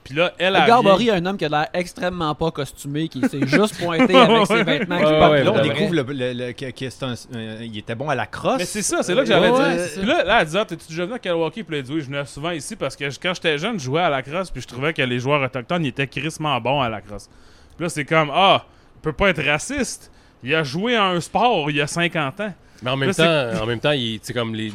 Puis 0.07 0.15
là, 0.17 0.33
elle 0.39 0.55
a. 0.57 0.67
Un 1.11 1.27
homme 1.27 1.37
qui 1.37 1.45
a 1.45 1.49
l'air 1.49 1.69
extrêmement 1.75 2.35
pas 2.35 2.51
costumé, 2.51 3.09
qui 3.09 3.21
s'est 3.29 3.47
juste 3.47 3.79
pointé 3.83 4.15
avec 4.17 4.47
ses 4.47 4.63
vêtements. 4.63 4.99
qui 4.99 5.05
Ouais, 5.05 5.45
Là, 5.45 5.53
on 5.53 5.63
découvre 5.63 5.95
le, 5.95 6.03
le- 6.03 6.33
le- 6.47 6.53
que, 6.53 6.71
que 6.71 6.91
c'est 6.91 7.03
un, 7.05 7.13
un- 7.13 7.63
il 7.63 7.79
était 7.79 7.95
bon 7.95 8.09
à 8.09 8.15
la 8.15 8.27
crosse. 8.27 8.59
Mais 8.59 8.65
c'est 8.65 8.83
ça, 8.83 9.03
c'est 9.03 9.15
là 9.15 9.23
que 9.23 9.29
j'allais 9.29 9.51
Ouais, 9.51 9.79
ça. 9.79 10.01
Puis 10.01 10.09
là, 10.09 10.25
là, 10.25 10.39
elle 10.41 10.47
dit, 10.49 10.57
ah, 10.59 10.65
t'es-tu 10.65 10.89
déjà 10.89 11.05
venu 11.05 11.15
à 11.15 11.19
Kanawaki? 11.19 11.63
Puis 11.63 11.73
là, 11.73 11.79
elle 11.79 11.85
dit, 11.85 11.93
oui, 11.93 12.01
je 12.01 12.07
venais 12.07 12.25
souvent 12.25 12.51
ici 12.51 12.77
parce 12.77 12.95
que 12.97 13.11
je- 13.11 13.19
quand 13.21 13.35
j'étais 13.35 13.59
jeune, 13.59 13.79
je 13.79 13.85
jouais 13.85 14.01
à 14.03 14.11
la 14.11 14.23
crosse, 14.23 14.51
puis 14.51 14.63
je 14.63 14.67
trouvais 14.67 14.93
que 14.93 15.03
les 15.03 15.19
joueurs 15.19 15.43
autochtones, 15.43 15.85
ils 15.85 15.89
étaient 15.89 16.07
crissement 16.07 16.61
bons 16.61 16.81
à 16.81 16.89
la 16.89 17.01
crosse. 17.01 17.29
Puis 17.77 17.85
là, 17.85 17.89
c'est 17.89 18.05
comme, 18.05 18.31
ah, 18.33 18.65
il 18.97 19.01
peut 19.03 19.13
pas 19.13 19.29
être 19.31 19.43
raciste. 19.45 20.11
Il 20.43 20.55
a 20.55 20.63
joué 20.63 20.95
à 20.97 21.05
un 21.07 21.21
sport 21.21 21.71
il 21.71 21.77
y 21.77 21.81
a 21.81 21.87
50 21.87 22.41
ans. 22.41 22.55
Mais 22.83 22.91
en 22.91 22.97
même 22.97 23.11
Là, 23.17 23.53
temps, 23.55 23.63
en 23.63 23.67
même 23.67 23.81
temps, 23.81 23.93
il- 23.93 24.21
c'est 24.23 24.33
comme 24.35 24.55
les, 24.55 24.73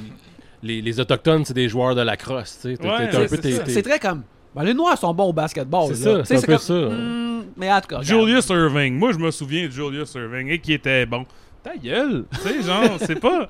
les, 0.64 0.82
les 0.82 1.00
autochtones, 1.00 1.46
c'est 1.46 1.54
des 1.54 1.70
joueurs 1.70 1.96
de 1.96 2.02
la 2.02 2.18
crosse, 2.18 2.60
Ouais, 2.66 2.78
C'est 3.68 3.82
très 3.84 4.00
comme. 4.00 4.24
Ben, 4.56 4.64
les 4.64 4.74
Noirs 4.74 4.98
sont 4.98 5.14
bons 5.14 5.30
au 5.30 5.34
basketball. 5.34 5.88
C'est 5.90 6.04
ça, 6.04 6.26
c'est 6.26 6.38
un 6.38 6.42
peu 6.42 6.48
comme, 6.48 6.58
ça. 6.58 6.74
hmm, 6.74 7.44
mais 7.56 7.72
en 7.72 7.80
tout 7.82 7.88
cas. 7.88 8.00
regarde. 8.00 8.04
Julius 8.28 8.50
Irving. 8.50 8.98
Moi, 8.98 9.14
je 9.14 9.18
me 9.18 9.32
souviens 9.32 9.66
de 9.68 9.72
Julius 9.72 10.14
Irving 10.16 10.50
et 10.50 10.60
qui 10.60 10.74
était 10.74 11.06
bon. 11.06 11.26
Ta 11.64 11.78
gueule. 11.78 12.26
tu 12.34 12.40
sais, 12.40 12.62
genre, 12.64 12.84
c'est 13.00 13.20
pas. 13.20 13.48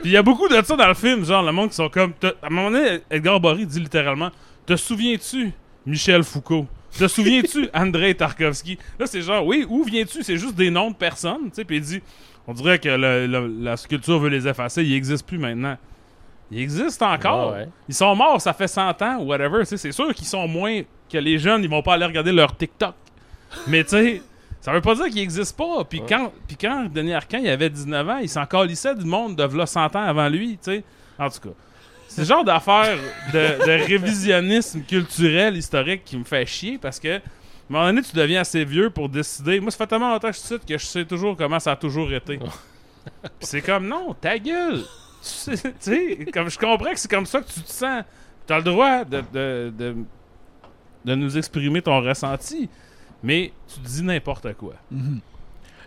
Puis 0.00 0.10
il 0.10 0.12
y 0.12 0.16
a 0.16 0.22
beaucoup 0.22 0.48
de 0.48 0.54
ça 0.62 0.76
dans 0.76 0.88
le 0.88 0.94
film, 0.94 1.24
genre, 1.24 1.42
le 1.42 1.52
monde 1.52 1.68
qui 1.70 1.74
sont 1.76 1.88
comme. 1.90 2.12
À 2.22 2.46
un 2.46 2.50
moment 2.50 2.70
donné, 2.70 3.00
Edgar 3.10 3.38
Bory 3.38 3.66
dit 3.66 3.80
littéralement 3.80 4.30
Te 4.64 4.76
souviens-tu, 4.76 5.52
Michel 5.84 6.22
Foucault? 6.22 6.66
Te 6.98 7.06
souviens-tu, 7.06 7.68
Andrei 7.74 8.14
Tarkovsky 8.14 8.78
Là, 8.98 9.06
c'est 9.06 9.20
genre, 9.20 9.44
oui, 9.46 9.64
où 9.68 9.84
viens-tu? 9.84 10.22
C'est 10.22 10.36
juste 10.38 10.54
des 10.54 10.70
noms 10.70 10.90
de 10.90 10.96
personnes, 10.96 11.44
tu 11.44 11.50
sais, 11.56 11.64
puis 11.64 11.76
il 11.76 11.82
dit 11.82 12.00
On 12.46 12.54
dirait 12.54 12.78
que 12.78 12.88
le- 12.88 13.26
le- 13.26 13.52
la 13.62 13.76
sculpture 13.76 14.18
veut 14.18 14.28
les 14.30 14.48
effacer, 14.48 14.82
ils 14.82 14.94
existent 14.94 15.26
plus 15.26 15.38
maintenant. 15.38 15.76
Ils 16.50 16.60
existent 16.62 17.12
encore. 17.12 17.52
Ouais. 17.52 17.68
Ils 17.88 17.94
sont 17.94 18.14
morts, 18.16 18.40
ça 18.40 18.52
fait 18.52 18.66
100 18.68 19.02
ans, 19.02 19.16
ou 19.20 19.26
whatever. 19.26 19.64
C'est 19.64 19.92
sûr 19.92 20.12
qu'ils 20.14 20.26
sont 20.26 20.46
moins. 20.48 20.82
que 21.12 21.18
les 21.18 21.38
jeunes, 21.38 21.62
ils 21.64 21.70
vont 21.70 21.82
pas 21.82 21.94
aller 21.94 22.06
regarder 22.06 22.30
leur 22.32 22.56
TikTok. 22.56 22.94
Mais 23.66 23.82
tu 23.82 23.90
sais, 23.90 24.22
ça 24.60 24.72
veut 24.72 24.80
pas 24.80 24.94
dire 24.94 25.06
qu'ils 25.06 25.18
existent 25.20 25.64
pas. 25.76 25.84
Puis 25.84 25.98
Ouais. 26.00 26.06
quand, 26.08 26.32
puis 26.46 26.56
quand 26.56 26.86
Denis 26.92 27.14
Arcand, 27.14 27.38
il 27.38 27.48
avait 27.48 27.68
19 27.70 28.08
ans, 28.08 28.18
il 28.18 28.28
s'en 28.28 28.46
calissait 28.46 28.94
du 28.94 29.04
monde 29.04 29.34
de 29.34 29.42
v'là 29.44 29.66
100 29.66 29.96
ans 29.96 30.02
avant 30.04 30.28
lui, 30.28 30.50
tu 30.62 30.70
sais. 30.72 30.84
En 31.18 31.28
tout 31.28 31.40
cas. 31.40 31.54
C'est 32.06 32.22
le 32.22 32.26
genre 32.28 32.44
d'affaire 32.44 32.96
de, 33.32 33.38
de 33.66 33.86
révisionnisme 33.86 34.82
culturel, 34.82 35.56
historique 35.56 36.04
qui 36.04 36.16
me 36.16 36.24
fait 36.24 36.44
chier 36.46 36.78
parce 36.78 36.98
que, 37.00 37.08
à 37.14 37.16
un 37.16 37.20
moment 37.68 37.86
donné, 37.86 38.02
tu 38.02 38.14
deviens 38.16 38.40
assez 38.40 38.64
vieux 38.64 38.90
pour 38.90 39.08
décider. 39.08 39.60
Moi, 39.60 39.70
ça 39.70 39.78
fait 39.78 39.86
tellement 39.86 40.10
longtemps 40.10 40.28
que 40.28 40.34
je 40.34 40.40
suis 40.40 40.54
ici 40.56 40.64
que 40.66 40.78
je 40.78 40.84
sais 40.86 41.04
toujours 41.04 41.36
comment 41.36 41.58
ça 41.60 41.72
a 41.72 41.76
toujours 41.76 42.12
été. 42.12 42.36
Puis 42.38 42.48
c'est 43.40 43.62
comme, 43.62 43.86
non, 43.88 44.14
ta 44.20 44.38
gueule! 44.38 44.82
Tu 45.22 45.56
sais, 45.56 45.74
tu 45.80 46.26
comme 46.32 46.48
je 46.48 46.58
comprends 46.58 46.90
que 46.92 46.98
c'est 46.98 47.10
comme 47.10 47.26
ça 47.26 47.40
que 47.40 47.46
tu 47.50 47.60
te 47.60 47.70
sens. 47.70 48.04
T'as 48.46 48.56
le 48.58 48.62
droit 48.64 49.04
de, 49.04 49.22
de, 49.32 49.72
de, 49.76 49.96
de 51.04 51.14
nous 51.14 51.36
exprimer 51.38 51.82
ton 51.82 52.00
ressenti, 52.00 52.68
mais 53.22 53.52
tu 53.72 53.80
dis 53.80 54.02
n'importe 54.02 54.54
quoi. 54.54 54.74
Mhm. 54.90 55.20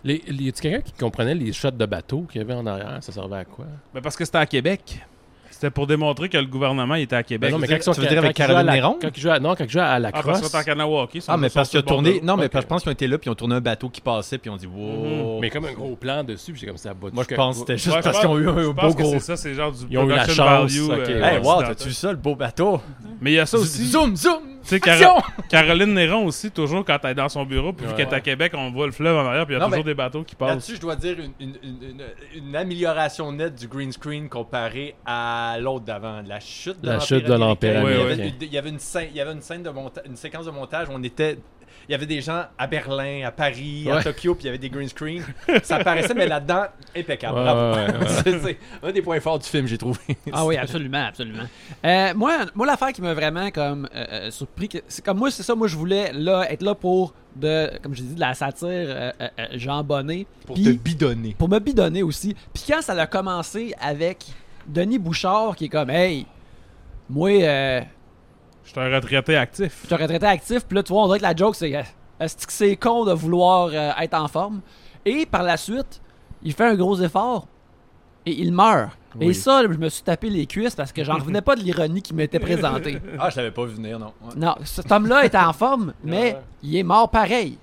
Les, 0.04 0.22
les- 0.28 0.44
y 0.44 0.48
a-tu 0.48 0.60
quelqu'un 0.62 0.80
qui 0.82 0.92
comprenait 0.92 1.34
les 1.34 1.52
shots 1.52 1.70
de 1.70 1.86
bateau 1.86 2.22
qu'il 2.30 2.40
y 2.40 2.44
avait 2.44 2.54
en 2.54 2.66
arrière? 2.66 2.98
Ça 3.02 3.10
servait 3.12 3.38
à 3.38 3.44
quoi? 3.44 3.66
Mais 3.94 4.00
parce 4.00 4.16
que 4.16 4.24
c'était 4.24 4.38
à 4.38 4.46
Québec. 4.46 5.04
C'était 5.54 5.70
pour 5.70 5.86
démontrer 5.86 6.28
que 6.28 6.36
le 6.36 6.46
gouvernement 6.46 6.96
était 6.96 7.14
à 7.14 7.22
Québec. 7.22 7.48
Ben 7.48 7.54
non, 7.54 7.60
mais 7.60 7.68
quand 7.68 7.76
ils 7.76 7.94
tu 7.94 8.00
veux 8.00 8.08
dire 8.08 8.18
avec 8.18 8.36
ils 8.36 8.42
à 8.42 8.46
Caroline 8.46 8.66
la- 8.66 8.72
Néron? 8.72 8.98
Quand 9.00 9.16
ils 9.16 9.20
jouent 9.20 9.30
à, 9.30 9.38
non, 9.38 9.54
quand 9.54 9.62
ils 9.62 9.70
jouent 9.70 9.78
à 9.78 10.00
la 10.00 10.08
ah, 10.12 10.20
parce 10.20 10.40
crosse. 10.40 10.64
Kanawaki. 10.64 11.22
Ah, 11.28 11.36
mais 11.36 11.48
parce 11.48 11.68
qu'ils 11.68 11.78
ont 11.78 11.82
tourné. 11.82 12.20
Non, 12.24 12.36
mais 12.36 12.50
je 12.52 12.58
pense 12.66 12.82
qu'ils 12.82 12.90
ont 12.90 12.92
été 12.92 13.06
là, 13.06 13.18
puis 13.18 13.28
ils 13.28 13.30
ont 13.30 13.36
tourné 13.36 13.54
un 13.54 13.60
bateau 13.60 13.88
qui 13.88 14.00
passait, 14.00 14.36
puis 14.38 14.50
on 14.50 14.56
dit 14.56 14.66
wow. 14.66 15.38
Mais 15.40 15.50
comme 15.50 15.66
un 15.66 15.72
gros 15.72 15.94
plan 15.94 16.24
dessus, 16.24 16.50
puis 16.50 16.60
c'est 16.60 16.66
comme 16.66 16.76
ça. 16.76 16.92
botte 16.92 17.14
Moi, 17.14 17.24
je 17.30 17.36
pense 17.36 17.54
que 17.54 17.60
c'était 17.60 17.78
juste 17.78 18.02
parce 18.02 18.18
qu'ils 18.18 18.28
ont 18.28 18.38
eu 18.38 18.48
un 18.48 18.70
beau 18.70 18.94
gros. 18.94 19.12
c'est 19.12 19.20
ça, 19.20 19.36
c'est 19.36 19.54
genre 19.54 19.70
du 19.70 19.84
Ils 19.88 19.98
ont 19.98 20.06
eu 20.06 20.08
la 20.08 20.26
chance, 20.26 20.72
euh, 20.76 21.22
Hey, 21.22 21.38
wow, 21.38 21.62
t'as-tu 21.62 21.88
vu 21.88 21.94
ça, 21.94 22.10
le 22.10 22.18
beau 22.18 22.34
bateau? 22.34 22.80
Mais 23.20 23.30
il 23.30 23.34
y 23.34 23.38
a 23.38 23.46
ça 23.46 23.56
aussi. 23.56 23.86
Zoom, 23.86 24.16
zoom! 24.16 24.53
Tu 24.64 24.70
sais! 24.70 24.80
Caro- 24.80 25.20
Caroline 25.48 25.92
Néron 25.94 26.24
aussi, 26.26 26.50
toujours 26.50 26.84
quand 26.84 26.98
elle 27.04 27.10
est 27.10 27.14
dans 27.14 27.28
son 27.28 27.44
bureau, 27.44 27.72
puis 27.72 27.84
vu 27.86 27.92
Ouais. 27.92 27.96
qu'elle 27.98 28.08
est 28.08 28.14
à 28.14 28.20
Québec, 28.20 28.52
on 28.56 28.70
voit 28.72 28.86
le 28.86 28.92
fleuve 28.92 29.16
en 29.16 29.26
arrière, 29.26 29.44
puis 29.46 29.54
il 29.54 29.58
y 29.58 29.60
a 29.60 29.64
Non, 29.64 29.68
toujours 29.70 29.84
des 29.84 29.94
bateaux 29.94 30.22
qui 30.24 30.34
passent. 30.34 30.48
Là-dessus, 30.48 30.76
je 30.76 30.80
dois 30.80 30.96
dire 30.96 31.16
une, 31.18 31.32
une- 31.38 31.58
une- 31.62 31.90
une- 31.90 32.02
une 32.48 32.56
amélioration 32.56 33.30
nette 33.32 33.54
du 33.56 33.68
green 33.68 33.92
screen 33.92 34.28
comparé 34.28 34.94
à 35.04 35.56
l'autre 35.60 35.84
d'avant, 35.84 36.22
la 36.26 36.40
chute 36.40 36.80
de 36.80 36.86
La 36.86 36.94
l'Empire 36.94 37.06
chute 37.18 37.26
de 37.26 37.34
l'Empire. 37.34 37.90
Il 37.90 37.96
y 37.96 38.00
avait- 38.00 38.32
Il 38.40 38.52
y 38.52 38.58
avait 38.58 38.70
une 38.70 38.78
scène, 38.78 39.08
il 39.10 39.16
y 39.16 39.20
avait 39.20 39.32
une 39.32 39.42
scène 39.42 39.62
de 39.62 39.70
monta- 39.70 40.02
une 40.06 40.16
séquence 40.16 40.46
de 40.46 40.50
montage 40.50 40.88
où 40.88 40.92
on 40.94 41.02
était 41.02 41.38
il 41.88 41.92
y 41.92 41.94
avait 41.94 42.06
des 42.06 42.20
gens 42.20 42.44
à 42.58 42.66
Berlin, 42.66 43.22
à 43.26 43.30
Paris, 43.30 43.86
à 43.90 43.96
Ouais. 43.96 44.02
Tokyo, 44.02 44.34
puis 44.34 44.44
il 44.44 44.46
y 44.46 44.48
avait 44.48 44.58
des 44.58 44.70
green 44.70 44.88
screens. 44.88 45.22
Ça 45.62 45.78
paraissait, 45.82 46.14
mais 46.14 46.26
là-dedans, 46.26 46.64
impeccable. 46.96 47.38
Ouais, 47.38 47.44
Bravo. 47.44 47.74
ouais, 47.76 47.98
ouais, 47.98 48.08
C'est- 48.24 48.38
c'est 48.40 48.58
un 48.82 48.92
des 48.92 49.02
points 49.02 49.20
forts 49.20 49.38
du 49.38 49.46
film, 49.48 49.66
j'ai 49.66 49.78
trouvé. 49.78 49.98
Ah 50.32 50.44
oui, 50.46 50.56
absolument, 50.56 51.04
absolument. 51.06 51.44
Euh, 51.84 52.12
moi, 52.14 52.38
moi 52.54 52.66
l'affaire 52.66 52.92
qui 52.92 53.02
m'a 53.02 53.14
vraiment 53.14 53.50
comme 53.50 53.88
euh, 53.94 54.04
euh, 54.12 54.30
surpris, 54.30 54.68
c'est 54.88 55.04
comme 55.04 55.18
moi, 55.18 55.30
c'est 55.30 55.42
ça, 55.42 55.54
moi 55.54 55.68
je 55.68 55.76
voulais 55.76 56.12
là 56.12 56.50
être 56.50 56.62
là 56.62 56.74
pour 56.74 57.14
de, 57.36 57.70
comme 57.82 57.94
je 57.94 58.02
dis, 58.02 58.14
de 58.14 58.20
la 58.20 58.32
satire 58.34 58.68
euh, 58.68 59.10
euh, 59.20 59.28
euh, 59.40 59.46
Jean 59.54 59.82
Bonnet, 59.82 60.26
Pour 60.46 60.54
Puis- 60.54 60.64
te 60.64 60.70
bidonner. 60.70 61.34
pour 61.38 61.48
me 61.48 61.58
bidonner 61.58 62.02
aussi. 62.02 62.34
Puis 62.52 62.64
quand 62.68 62.80
ça 62.80 62.92
a 62.92 63.06
commencé 63.06 63.74
avec 63.80 64.24
Denis 64.66 64.98
Bouchard 64.98 65.56
qui 65.56 65.64
est 65.66 65.68
comme, 65.68 65.90
hey, 65.90 66.26
moi, 67.10 67.30
euh, 67.30 67.80
Je 68.64 68.70
suis 68.70 68.80
un 68.80 68.94
retraité 68.94 69.36
actif. 69.36 69.80
je 69.82 69.86
suis 69.86 69.94
un 69.94 69.98
retraité 69.98 70.26
actif, 70.26 70.64
puis 70.66 70.76
là, 70.76 70.82
tu 70.82 70.92
vois, 70.92 71.02
on 71.02 71.06
dirait 71.06 71.18
que 71.18 71.22
la 71.24 71.36
joke, 71.36 71.54
c'est, 71.54 71.74
euh, 71.76 71.82
est-ce 72.20 72.46
que 72.46 72.52
c'est 72.52 72.76
con 72.76 73.04
de 73.04 73.12
vouloir 73.12 73.68
euh, 73.72 73.90
être 74.00 74.14
en 74.14 74.28
forme? 74.28 74.60
Et 75.04 75.26
par 75.26 75.42
la 75.42 75.56
suite, 75.56 76.00
il 76.42 76.52
fait 76.52 76.64
un 76.64 76.74
gros 76.74 76.98
effort 77.00 77.46
et 78.26 78.32
il 78.32 78.52
meurt. 78.52 78.90
Et 79.20 79.32
ça, 79.32 79.62
je 79.62 79.68
me 79.68 79.88
suis 79.88 80.02
tapé 80.02 80.28
les 80.28 80.46
cuisses 80.46 80.74
parce 80.74 80.90
que 80.92 81.04
j'en 81.04 81.14
revenais 81.14 81.40
pas 81.42 81.54
de 81.54 81.60
l'ironie 81.60 82.02
qui 82.02 82.14
m'était 82.14 82.40
présentée. 82.40 82.98
Ah, 83.18 83.30
je 83.30 83.36
l'avais 83.36 83.52
pas 83.52 83.64
vu 83.64 83.74
venir, 83.74 83.98
non. 83.98 84.12
Ouais. 84.22 84.32
Non, 84.36 84.56
cet 84.64 84.90
homme-là 84.90 85.24
était 85.24 85.38
en 85.38 85.52
forme, 85.52 85.92
mais 86.02 86.32
Ouais. 86.32 86.38
il 86.64 86.76
est 86.76 86.82
mort 86.82 87.08
pareil. 87.10 87.58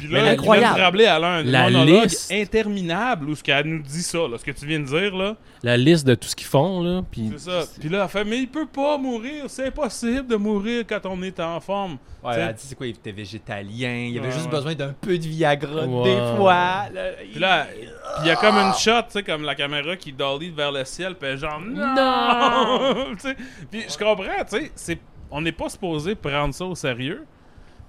Puis 0.00 0.08
Mais 0.10 0.22
là, 0.22 0.30
incroyable. 0.30 0.74
Guylaine 0.74 0.82
Tremblay, 0.84 1.04
elle 1.04 1.24
a 1.24 1.28
un 1.28 1.42
La 1.44 1.70
monologue 1.70 2.04
liste. 2.04 2.32
interminable 2.32 3.28
où 3.30 3.34
ce 3.36 3.42
qu'elle 3.42 3.66
nous 3.66 3.82
dit 3.82 4.02
ça, 4.02 4.18
là, 4.28 4.38
ce 4.38 4.44
que 4.44 4.50
tu 4.50 4.66
viens 4.66 4.80
de 4.80 4.86
dire, 4.86 5.14
là. 5.16 5.36
La 5.62 5.76
liste 5.76 6.06
de 6.06 6.14
tout 6.14 6.26
ce 6.28 6.34
qu'ils 6.36 6.46
font, 6.46 6.82
là. 6.82 7.02
Puis 7.10 7.30
C'est 7.36 7.50
ça. 7.50 7.62
Puis 7.78 7.88
là, 7.88 8.02
elle 8.04 8.08
fait, 8.08 8.24
mais 8.24 8.38
il 8.38 8.48
peut 8.48 8.66
pas 8.66 8.96
mourir, 8.98 9.44
c'est 9.48 9.66
impossible 9.66 10.26
de 10.26 10.36
mourir 10.36 10.84
quand 10.88 11.00
on 11.04 11.22
est 11.22 11.38
en 11.40 11.60
forme. 11.60 11.98
Ouais, 12.22 12.32
T'sais- 12.32 12.40
elle 12.40 12.48
a 12.48 12.52
dit 12.52 12.62
c'est 12.66 12.74
quoi, 12.74 12.86
il 12.86 12.90
était 12.90 13.12
végétalien, 13.12 13.94
il 14.10 14.18
avait 14.18 14.28
Ouais, 14.28 14.32
juste 14.34 14.44
ouais. 14.46 14.50
besoin 14.50 14.74
d'un 14.74 14.94
peu 15.00 15.16
de 15.16 15.22
Viagra 15.26 15.86
Ouais. 15.86 16.04
des 16.14 16.36
fois. 16.36 16.84
là, 16.92 17.02
Puis 17.30 17.40
là, 17.40 17.66
puis 17.70 17.88
il 18.22 18.26
y 18.26 18.30
a 18.30 18.36
comme 18.36 18.56
une 18.56 18.74
shot, 18.74 19.02
tu 19.02 19.12
sais, 19.12 19.22
comme 19.22 19.42
la 19.42 19.54
caméra 19.54 19.96
qui 19.96 20.12
dolly 20.12 20.50
vers 20.50 20.70
le 20.72 20.84
ciel, 20.84 21.14
puis 21.14 21.28
elle 21.28 21.34
est 21.36 21.38
genre 21.38 21.60
non. 21.60 23.06
Tu 23.14 23.20
sais, 23.20 23.36
puis 23.70 23.84
je 23.88 23.96
comprends, 23.96 24.44
tu 24.50 24.56
sais, 24.58 24.72
c'est, 24.74 24.98
on 25.30 25.40
n'est 25.40 25.52
pas 25.52 25.68
supposé 25.68 26.14
prendre 26.14 26.52
ça 26.54 26.64
au 26.64 26.74
sérieux, 26.74 27.24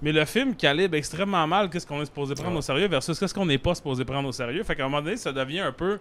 mais 0.02 0.12
le 0.12 0.24
film 0.24 0.54
calibre 0.54 0.96
extrêmement 0.96 1.46
mal 1.46 1.70
qu'est-ce 1.70 1.86
qu'on 1.86 2.02
est 2.02 2.06
supposé 2.06 2.34
prendre 2.34 2.58
au 2.58 2.62
sérieux 2.62 2.88
versus 2.88 3.18
qu'est-ce 3.18 3.32
qu'on 3.34 3.46
n'est 3.46 3.58
pas 3.58 3.74
supposé 3.74 4.04
prendre 4.04 4.28
au 4.28 4.32
sérieux. 4.32 4.62
Fait 4.64 4.74
qu'à 4.76 4.84
un 4.84 4.88
moment 4.88 5.00
donné, 5.02 5.16
ça 5.16 5.32
devient 5.32 5.60
un 5.60 5.72
peu 5.72 5.98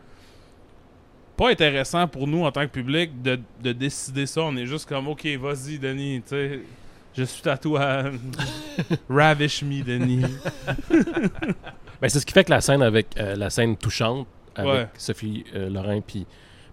pas 1.38 1.50
intéressant 1.50 2.08
pour 2.08 2.28
nous 2.28 2.44
en 2.44 2.52
tant 2.52 2.62
que 2.62 2.72
public 2.72 3.22
de, 3.22 3.40
de 3.64 3.72
décider 3.72 4.26
ça. 4.26 4.42
On 4.42 4.56
est 4.58 4.66
juste 4.66 4.88
comme, 4.88 5.08
ok, 5.08 5.26
vas-y, 5.40 5.80
Denis, 5.80 6.22
tu 6.24 6.30
sais. 6.30 6.60
Je 7.18 7.24
suis 7.24 7.48
à 7.50 7.58
toi. 7.58 8.04
Ravish 9.10 9.64
me, 9.64 9.84
Denis. 9.84 10.26
Ben, 12.02 12.10
c'est 12.10 12.20
ce 12.20 12.26
qui 12.26 12.34
fait 12.34 12.44
que 12.44 12.50
la 12.50 12.62
scène 12.62 12.82
avec 12.82 13.08
euh, 13.20 13.36
la 13.36 13.52
scène 13.52 13.78
touchante 13.78 14.26
avec 14.56 14.72
Ouais. 14.74 14.88
Sophie 14.98 15.44
euh, 15.56 15.70
Lorrain 15.70 16.02
puis 16.02 16.26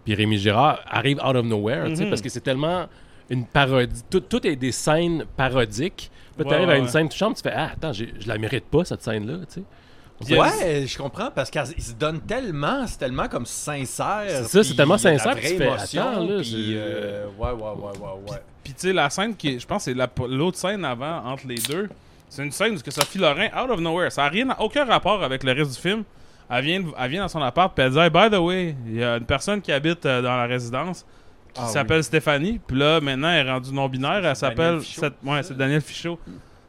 Rémi 0.09 0.39
Girard 0.39 0.81
arrive 0.87 1.19
out 1.19 1.37
of 1.37 1.45
nowhere, 1.45 1.91
Mhm. 1.91 2.09
parce 2.09 2.23
que 2.23 2.31
c'est 2.31 2.41
tellement 2.41 2.87
une 3.31 3.45
parodie. 3.47 4.03
Tout, 4.11 4.21
tout 4.21 4.47
est 4.47 4.57
des 4.57 4.73
scènes 4.73 5.25
parodiques. 5.37 6.11
Ouais, 6.39 6.45
tu 6.45 6.55
arrives 6.55 6.69
ouais, 6.69 6.75
à 6.75 6.79
une 6.79 6.85
ouais. 6.85 6.91
scène 6.91 7.09
touchante, 7.09 7.37
tu 7.37 7.43
fais 7.43 7.53
ah 7.55 7.71
attends, 7.73 7.93
je 7.93 8.05
la 8.27 8.39
mérite 8.39 8.65
pas 8.67 8.85
cette 8.85 9.03
scène 9.03 9.27
là, 9.27 9.39
tu 9.53 9.61
sais. 9.61 10.37
Ouais, 10.37 10.85
je 10.87 10.99
comprends 10.99 11.31
parce 11.33 11.49
qu'ils 11.51 11.83
se 11.83 11.93
donnent 11.93 12.21
tellement, 12.21 12.87
c'est 12.87 12.99
tellement 12.99 13.29
comme 13.29 13.47
sincère. 13.47 14.25
C'est 14.27 14.45
ça, 14.45 14.65
c'est 14.65 14.75
tellement 14.75 14.99
sincère, 14.99 15.35
tu 15.37 15.43
fais, 15.43 15.55
émotion, 15.55 16.03
attends, 16.03 16.25
là, 16.25 16.41
puis, 16.41 16.75
euh, 16.77 17.27
ouais, 17.39 17.51
ouais, 17.51 17.55
ouais, 17.55 17.99
ouais, 17.99 18.31
ouais. 18.33 18.39
Puis 18.65 18.73
tu 18.75 18.89
sais, 18.89 18.93
la 18.93 19.11
scène 19.11 19.37
qui 19.37 19.49
est- 19.51 19.59
je 19.61 19.67
pense 19.67 19.85
que 19.85 19.93
c'est 19.93 19.97
la- 19.97 20.11
l'autre 20.29 20.59
scène 20.59 20.85
avant, 20.85 21.25
entre 21.25 21.47
les 21.47 21.57
deux, 21.57 21.89
c'est 22.29 22.43
une 22.45 22.51
scène 22.53 22.75
où 22.75 22.81
que 22.81 22.91
Sophie 22.91 23.19
Lorrain, 23.19 23.47
out 23.57 23.71
of 23.71 23.81
nowhere, 23.81 24.11
ça 24.11 24.23
n'a 24.23 24.29
rien, 24.29 24.49
aucun 24.59 24.85
rapport 24.85 25.23
avec 25.23 25.45
le 25.45 25.53
reste 25.53 25.75
du 25.75 25.81
film. 25.81 26.03
Elle 26.51 26.65
vient, 26.65 26.83
elle 26.99 27.11
vient 27.11 27.23
dans 27.23 27.29
son 27.29 27.43
appart, 27.43 27.73
puis 27.75 27.85
elle 27.85 27.93
dit 27.93 27.99
Hey, 27.99 28.11
By 28.11 28.29
the 28.31 28.39
way, 28.41 28.75
il 28.87 28.97
y 28.97 29.05
a 29.05 29.17
une 29.19 29.25
personne 29.25 29.61
qui 29.61 29.71
habite 29.71 30.05
euh, 30.07 30.21
dans 30.23 30.37
la 30.37 30.47
résidence 30.47 31.05
qui 31.53 31.61
Ah 31.65 31.69
s'appelle 31.69 32.05
Stéphanie, 32.05 32.61
puis 32.67 32.77
là, 32.79 33.01
maintenant, 33.01 33.31
elle 33.31 33.47
est 33.47 33.51
rendue 33.51 33.73
non-binaire, 33.73 34.25
elle 34.25 34.37
s'appelle. 34.37 34.57
Daniel 34.57 34.81
Fichot. 34.83 35.01
cette- 35.01 35.15
Ouais, 35.25 35.43
c'est 35.43 35.57
Daniel 35.57 35.81
Fichot. 35.81 36.19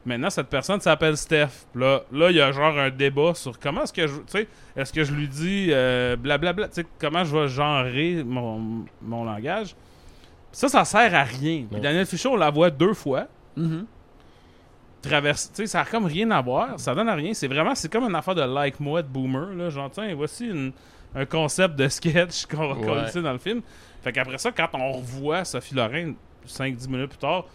Maintenant, 0.06 0.30
cette 0.30 0.48
personne 0.48 0.80
s'appelle 0.80 1.18
Steph. 1.18 1.66
Puis 1.74 1.82
Là, 1.82 2.02
là, 2.12 2.32
il 2.32 2.38
y 2.38 2.42
a 2.42 2.52
genre 2.52 2.78
un 2.80 2.90
débat 2.90 3.34
sur 3.36 3.60
comment 3.60 3.84
est-ce 3.84 3.94
que 3.94 4.08
je. 4.08 4.16
Tu 4.16 4.22
sais, 4.28 4.48
est-ce 4.76 4.92
que 4.94 5.04
je 5.04 5.12
lui 5.14 5.28
dis 5.28 5.68
euh, 5.72 6.16
blablabla, 6.16 6.70
tu 6.70 6.76
sais, 6.82 6.88
comment 7.00 7.24
je 7.26 7.36
vais 7.38 7.48
genrer 7.50 8.24
mon, 8.26 8.86
mon 9.02 9.24
langage. 9.26 9.76
Ça, 10.52 10.68
ça 10.70 10.84
sert 10.86 11.14
à 11.14 11.24
rien. 11.24 11.66
Puis. 11.70 11.80
Daniel 11.82 12.06
Fichot, 12.06 12.32
on 12.32 12.38
la 12.38 12.50
voit 12.50 12.70
deux 12.72 12.94
fois. 12.94 13.28
Traverse, 15.02 15.50
tu 15.56 15.62
sais, 15.64 15.68
ça 15.68 15.82
a 15.82 15.86
comme 15.86 16.06
rien 16.06 16.30
à 16.32 16.42
voir. 16.42 16.78
Ça 16.80 16.94
donne 16.94 17.08
à 17.08 17.16
rien. 17.16 17.34
C'est 17.34 17.48
vraiment, 17.48 17.74
c'est 17.74 17.90
comme 17.92 18.04
une 18.04 18.16
affaire 18.16 18.36
de 18.36 18.42
like-moi 18.42 19.02
de 19.02 19.08
boomer. 19.08 19.54
Là. 19.56 19.70
Genre, 19.70 19.90
tiens, 19.90 20.14
voici 20.14 20.48
une- 20.48 20.74
un 21.16 21.26
concept 21.26 21.76
de 21.78 21.88
sketch 21.88 22.46
qu'on 22.52 22.68
va 22.68 22.74
Ouais. 22.76 22.86
coller 22.86 23.24
dans 23.24 23.32
le 23.32 23.38
film. 23.38 23.62
Fait 24.02 24.12
qu'après 24.14 24.38
ça, 24.38 24.52
quand 24.52 24.70
on 24.74 24.94
revoit 24.94 25.44
Sophie 25.46 25.76
Lorrain 25.76 26.14
5-10 26.48 26.88
minutes 26.90 27.10
plus 27.10 27.18
tard, 27.18 27.46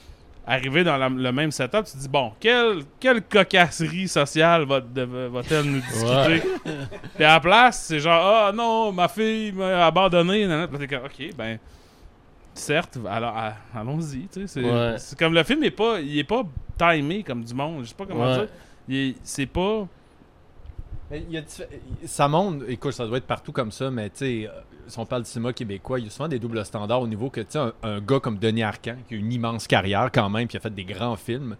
arriver 0.46 0.84
dans 0.84 0.96
la- 0.98 1.08
le 1.08 1.32
même 1.32 1.50
setup, 1.50 1.84
tu 1.86 1.92
te 1.92 1.96
dis, 1.98 2.08
bon, 2.08 2.32
quelle, 2.38 2.82
quelle 3.00 3.22
cocasserie 3.22 4.06
sociale 4.08 4.64
va- 4.64 4.80
va-t-elle 4.80 5.64
nous 5.64 5.80
discuter? 5.80 6.42
Puis 7.14 7.24
à 7.24 7.34
la 7.34 7.40
place, 7.40 7.84
c'est 7.86 7.98
genre, 7.98 8.22
ah 8.48 8.52
non, 8.52 8.92
ma 8.92 9.08
fille 9.08 9.52
m'a 9.52 9.86
abandonné. 9.86 10.46
Puis 10.70 10.86
t'es 10.86 10.96
ok, 10.96 11.34
ben, 11.36 11.58
certes, 12.52 12.98
alors 13.08 13.34
allons-y. 13.74 14.26
tu 14.28 14.46
sais, 14.46 14.46
C'est 14.46 14.62
Ouais. 14.64 14.96
comme 15.18 15.32
le 15.34 15.42
film 15.44 15.64
est 15.64 15.70
pas, 15.70 15.98
il 16.00 16.18
est 16.18 16.24
pas 16.24 16.42
timé 16.78 17.22
comme 17.22 17.42
du 17.42 17.54
monde. 17.54 17.82
Je 17.84 17.88
sais 17.88 17.94
pas 17.94 18.04
comment 18.06 18.26
Ouais. 18.36 18.46
dire. 18.86 19.14
C'est 19.22 19.46
pas. 19.46 19.86
Il 21.10 21.30
y 21.30 21.38
a 21.38 21.42
ça 22.06 22.28
monte, 22.28 22.62
écoute, 22.68 22.92
ça 22.92 23.06
doit 23.06 23.18
être 23.18 23.26
partout 23.26 23.52
comme 23.52 23.70
ça, 23.70 23.90
mais 23.90 24.10
tu 24.10 24.16
sais, 24.18 24.50
si 24.86 24.98
on 24.98 25.06
parle 25.06 25.22
du 25.22 25.28
cinéma 25.30 25.52
québécois, 25.52 25.98
il 25.98 26.04
y 26.04 26.08
a 26.08 26.10
souvent 26.10 26.28
des 26.28 26.38
doubles 26.38 26.64
standards 26.64 27.00
au 27.02 27.06
niveau 27.08 27.30
que, 27.30 27.40
tu 27.40 27.46
sais, 27.50 27.58
un, 27.58 27.72
un 27.82 28.00
gars 28.00 28.20
comme 28.20 28.38
Denis 28.38 28.62
Arcand, 28.62 28.96
qui 29.08 29.14
a 29.14 29.16
une 29.18 29.32
immense 29.32 29.66
carrière 29.66 30.10
quand 30.12 30.28
même, 30.30 30.46
puis 30.48 30.56
a 30.56 30.60
fait 30.60 30.74
des 30.74 30.84
grands 30.84 31.16
films. 31.16 31.56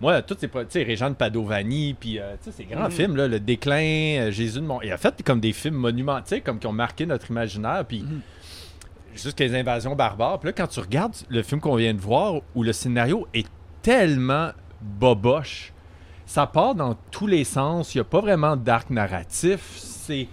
Moi, 0.00 0.20
tous 0.22 0.36
ces, 0.38 0.48
tu 0.48 0.58
sais, 0.68 0.82
Réjean 0.82 1.14
Padovani, 1.14 1.94
puis, 1.98 2.18
euh, 2.18 2.34
tu 2.42 2.50
sais, 2.50 2.56
ces 2.58 2.64
grands 2.64 2.84
Mhm. 2.84 2.90
films, 2.90 3.16
là, 3.16 3.28
Le 3.28 3.40
Déclin, 3.40 4.18
euh, 4.26 4.30
Jésus 4.30 4.60
de 4.60 4.66
Mont... 4.66 4.80
Il 4.82 4.92
a 4.92 4.98
fait 4.98 5.22
comme 5.22 5.40
des 5.40 5.52
films 5.54 5.76
monumentaux, 5.76 6.36
comme 6.44 6.58
qui 6.58 6.66
ont 6.66 6.72
marqué 6.72 7.06
notre 7.06 7.30
imaginaire, 7.30 7.84
puis 7.86 8.02
Mhm. 8.02 8.20
jusqu'à 9.14 9.44
les 9.44 9.54
invasions 9.58 9.96
barbares. 9.96 10.38
Puis 10.40 10.48
là, 10.48 10.52
quand 10.52 10.66
tu 10.66 10.80
regardes 10.80 11.14
le 11.30 11.42
film 11.42 11.60
qu'on 11.60 11.76
vient 11.76 11.94
de 11.94 12.00
voir, 12.00 12.42
où 12.54 12.62
le 12.62 12.72
scénario 12.74 13.26
est 13.32 13.46
tellement 13.80 14.50
boboche, 14.82 15.72
ça 16.26 16.46
part 16.46 16.74
dans 16.74 16.94
tous 17.10 17.26
les 17.26 17.44
sens. 17.44 17.94
Il 17.94 17.98
n'y 17.98 18.02
a 18.02 18.04
pas 18.04 18.20
vraiment 18.20 18.56
d'arc 18.56 18.90
narratif. 18.90 19.60
C'est- 19.76 20.28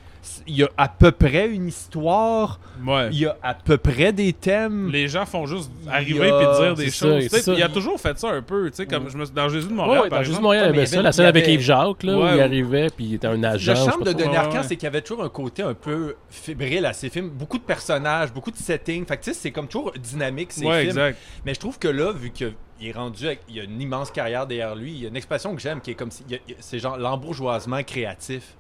il 0.48 0.56
y 0.56 0.64
a 0.64 0.70
à 0.78 0.88
peu 0.88 1.12
près 1.12 1.48
une 1.50 1.68
histoire. 1.68 2.60
Ouais. 2.86 3.10
Il 3.12 3.20
y 3.20 3.26
a 3.26 3.38
à 3.44 3.54
peu 3.54 3.78
près 3.78 4.14
des 4.14 4.32
thèmes. 4.34 4.90
Les 4.92 5.08
gens 5.08 5.26
font 5.26 5.46
juste 5.46 5.70
Il 5.84 5.90
arriver 5.90 6.32
a- 6.32 6.42
et 6.42 6.62
dire 6.62 6.76
des 6.76 6.92
choses. 6.92 7.28
ça. 7.28 7.54
il 7.54 7.62
a 7.64 7.70
toujours 7.70 8.00
fait 8.00 8.18
ça 8.18 8.30
un 8.30 8.42
peu. 8.42 8.70
Tu 8.70 8.78
sais, 8.78 8.86
comme 8.86 9.10
je 9.10 9.18
me 9.18 9.26
dans 9.26 9.50
Jésus 9.50 9.68
de 9.68 9.74
Montréal, 9.74 10.04
ouais, 10.04 10.10
par 10.10 10.20
dans 10.20 10.24
Juste 10.24 10.30
exemple. 10.32 10.44
Montréal, 10.44 10.66
il 10.72 10.76
y 10.76 10.78
avait 10.78 10.86
ça, 10.86 10.98
il 10.98 11.04
la 11.04 11.12
scène 11.12 11.26
avait- 11.26 11.40
avec 11.42 11.54
Yves 11.54 11.62
Jacques, 11.62 12.04
là, 12.04 12.18
où 12.18 12.36
il 12.36 12.42
arrivait, 12.42 12.88
puis 12.96 13.06
il 13.06 13.14
était 13.16 13.28
un 13.28 13.44
agent. 13.44 13.72
Le 13.74 13.78
charme 13.78 14.04
de. 14.04 14.14
Denis 14.14 14.30
Ouais, 14.30 14.38
Arcand, 14.38 14.58
ouais. 14.58 14.64
c'est 14.64 14.76
qu'il 14.76 14.84
y 14.86 14.88
avait 14.88 15.02
toujours 15.02 15.24
un 15.24 15.30
côté 15.30 15.64
un 15.64 15.74
peu 15.74 16.16
fébrile 16.30 16.86
à 16.86 16.94
ses 16.94 17.10
films. 17.10 17.30
Beaucoup 17.30 17.58
de 17.58 17.64
personnages, 17.64 18.32
beaucoup 18.32 18.52
de 18.52 18.58
settings. 18.58 19.06
Fait 19.06 19.18
que 19.18 19.24
tu 19.24 19.34
sais, 19.34 19.40
c'est 19.40 19.52
comme 19.52 19.68
toujours 19.68 19.92
dynamique, 20.02 20.52
ces 20.52 20.66
Ouais, 20.66 20.80
films. 20.82 20.90
exact. 20.90 21.18
Mais 21.46 21.54
je 21.54 21.60
trouve 21.60 21.78
que 21.80 21.88
là, 21.88 22.12
vu 22.12 22.32
qu'il 22.32 22.54
est 22.82 22.92
rendu, 22.92 23.26
avec, 23.26 23.42
il 23.50 23.56
y 23.56 23.60
a 23.60 23.64
une 23.64 23.82
immense 23.82 24.12
carrière 24.12 24.46
derrière 24.48 24.76
lui, 24.76 24.92
il 24.92 25.02
y 25.02 25.06
a 25.06 25.10
une 25.10 25.16
expression 25.18 25.56
que 25.56 25.62
j'aime 25.62 25.82
qui 25.82 25.92
est 25.92 25.96
comme 25.96 26.10
il 26.30 26.40
il 26.48 26.56
c'est 26.60 26.80
genre 26.80 26.98
l'embourgeoisement 26.98 27.82
créatif. 27.84 28.56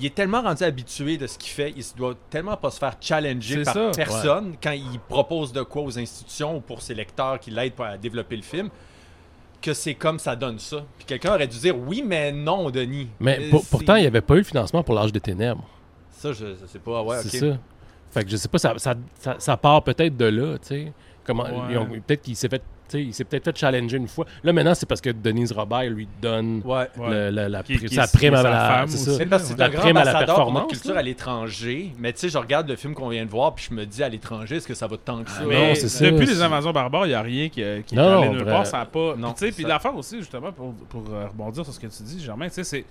Il 0.00 0.06
est 0.06 0.14
tellement 0.14 0.42
rendu 0.42 0.62
habitué 0.64 1.16
de 1.16 1.26
ce 1.26 1.38
qu'il 1.38 1.50
fait, 1.50 1.70
il 1.70 1.78
ne 1.78 1.96
doit 1.96 2.14
tellement 2.28 2.56
pas 2.56 2.70
se 2.70 2.78
faire 2.78 2.96
challenger 3.00 3.62
par 3.62 3.74
ça. 3.74 3.90
personne 3.94 4.54
quand 4.62 4.72
il 4.72 4.98
propose 5.08 5.52
de 5.52 5.62
quoi 5.62 5.82
aux 5.82 5.98
institutions 5.98 6.56
ou 6.56 6.60
pour 6.60 6.82
ses 6.82 6.94
lecteurs 6.94 7.38
qui 7.38 7.50
l'aident 7.50 7.80
à 7.80 7.96
développer 7.96 8.36
le 8.36 8.42
film, 8.42 8.70
que 9.62 9.72
c'est 9.72 9.94
comme 9.94 10.18
ça 10.18 10.34
donne 10.36 10.58
ça. 10.58 10.84
Puis 10.98 11.06
quelqu'un 11.06 11.34
aurait 11.34 11.46
dû 11.46 11.58
dire 11.58 11.76
oui, 11.78 12.02
mais 12.04 12.32
non, 12.32 12.70
Denis. 12.70 13.08
Mais 13.20 13.38
Euh, 13.40 13.50
pour- 13.50 13.64
pourtant, 13.66 13.94
il 13.96 14.00
n'y 14.02 14.06
avait 14.06 14.20
pas 14.20 14.34
eu 14.34 14.38
le 14.38 14.44
financement 14.44 14.82
pour 14.82 14.94
l'âge 14.94 15.12
des 15.12 15.20
ténèbres. 15.20 15.64
Ça, 16.10 16.32
je, 16.32 16.54
je 16.60 16.66
sais 16.66 16.78
pas. 16.80 17.02
Ouais, 17.02 17.18
c'est 17.22 17.42
ok. 17.42 17.52
ça. 17.54 17.58
Fait 18.10 18.24
que 18.24 18.30
je 18.30 18.36
sais 18.36 18.48
pas, 18.48 18.58
ça, 18.58 18.74
ça, 18.78 18.94
ça, 19.18 19.36
ça 19.38 19.56
part 19.56 19.82
peut-être 19.82 20.16
de 20.16 20.24
là, 20.26 20.58
tu 20.58 20.66
sais. 20.68 20.92
Comment, 21.24 21.44
Ouais. 21.44 22.00
Peut-être 22.06 22.22
qu'il 22.22 22.36
s'est 22.36 22.48
fait, 22.48 22.62
tu 22.88 22.98
sais, 22.98 23.02
il 23.02 23.14
s'est 23.14 23.24
peut-être 23.24 23.44
fait 23.44 23.56
challenger 23.56 23.96
une 23.96 24.08
fois. 24.08 24.26
Là, 24.42 24.52
maintenant, 24.52 24.74
c'est 24.74 24.86
parce 24.86 25.00
que 25.00 25.10
Denise 25.10 25.52
Robert 25.52 25.84
lui 25.90 26.06
donne 26.20 26.60
Ouais. 26.64 26.88
Ouais. 26.98 27.10
le- 27.10 27.30
la, 27.30 27.48
la 27.48 27.62
Qui- 27.62 27.78
qui- 27.78 27.94
sa 27.94 28.06
prime 28.06 28.34
est 28.34 28.38
à 28.38 28.42
la 28.42 28.50
femme 28.68 28.88
c'est 28.88 28.94
aussi. 29.08 29.12
ça. 29.12 29.18
Mais 29.18 29.26
parce 29.26 29.42
que 29.44 29.48
c'est 29.48 29.58
La 29.58 29.68
prime 29.70 29.96
à 29.96 30.04
la 30.04 30.24
performance, 30.24 30.70
culture 30.70 30.92
là. 30.94 31.00
à 31.00 31.02
l'étranger. 31.02 31.92
Mais 31.98 32.12
tu 32.12 32.18
sais, 32.20 32.28
je 32.28 32.36
regarde 32.38 32.68
le 32.68 32.76
film 32.76 32.94
qu'on 32.94 33.08
vient 33.08 33.24
de 33.24 33.30
voir, 33.30 33.54
puis 33.54 33.66
je 33.70 33.74
me 33.74 33.86
dis 33.86 34.02
à 34.02 34.08
l'étranger, 34.08 34.56
est-ce 34.56 34.68
que 34.68 34.74
ça 34.74 34.86
va 34.86 34.96
tant 34.98 35.22
que 35.24 35.30
ça? 35.30 35.42
Mais 35.46 35.68
Non, 35.68 35.74
c'est 35.74 35.88
ça, 35.88 36.10
depuis 36.10 36.26
les 36.26 36.42
invasions 36.42 36.72
barbares, 36.72 37.06
il 37.06 37.10
n'y 37.10 37.14
a 37.14 37.22
rien 37.22 37.48
qui, 37.48 37.62
euh, 37.62 37.80
qui 37.82 37.94
est 37.94 37.98
Non, 37.98 38.32
nulle 38.32 38.44
part. 38.44 38.66
Ça 38.66 38.80
a 38.80 38.84
pas. 38.86 39.14
Non, 39.16 39.32
Puis, 39.32 39.40
tu 39.40 39.46
sais, 39.46 39.52
puis 39.52 39.62
ça- 39.62 39.68
l'affaire 39.68 39.96
aussi, 39.96 40.18
justement, 40.18 40.52
pour, 40.52 40.74
pour 40.88 41.04
euh, 41.12 41.26
rebondir 41.28 41.64
sur 41.64 41.72
ce 41.72 41.80
que 41.80 41.86
tu 41.86 42.02
dis, 42.02 42.22
Germain, 42.22 42.48
tu 42.48 42.54
sais, 42.54 42.64
c'est. 42.64 42.84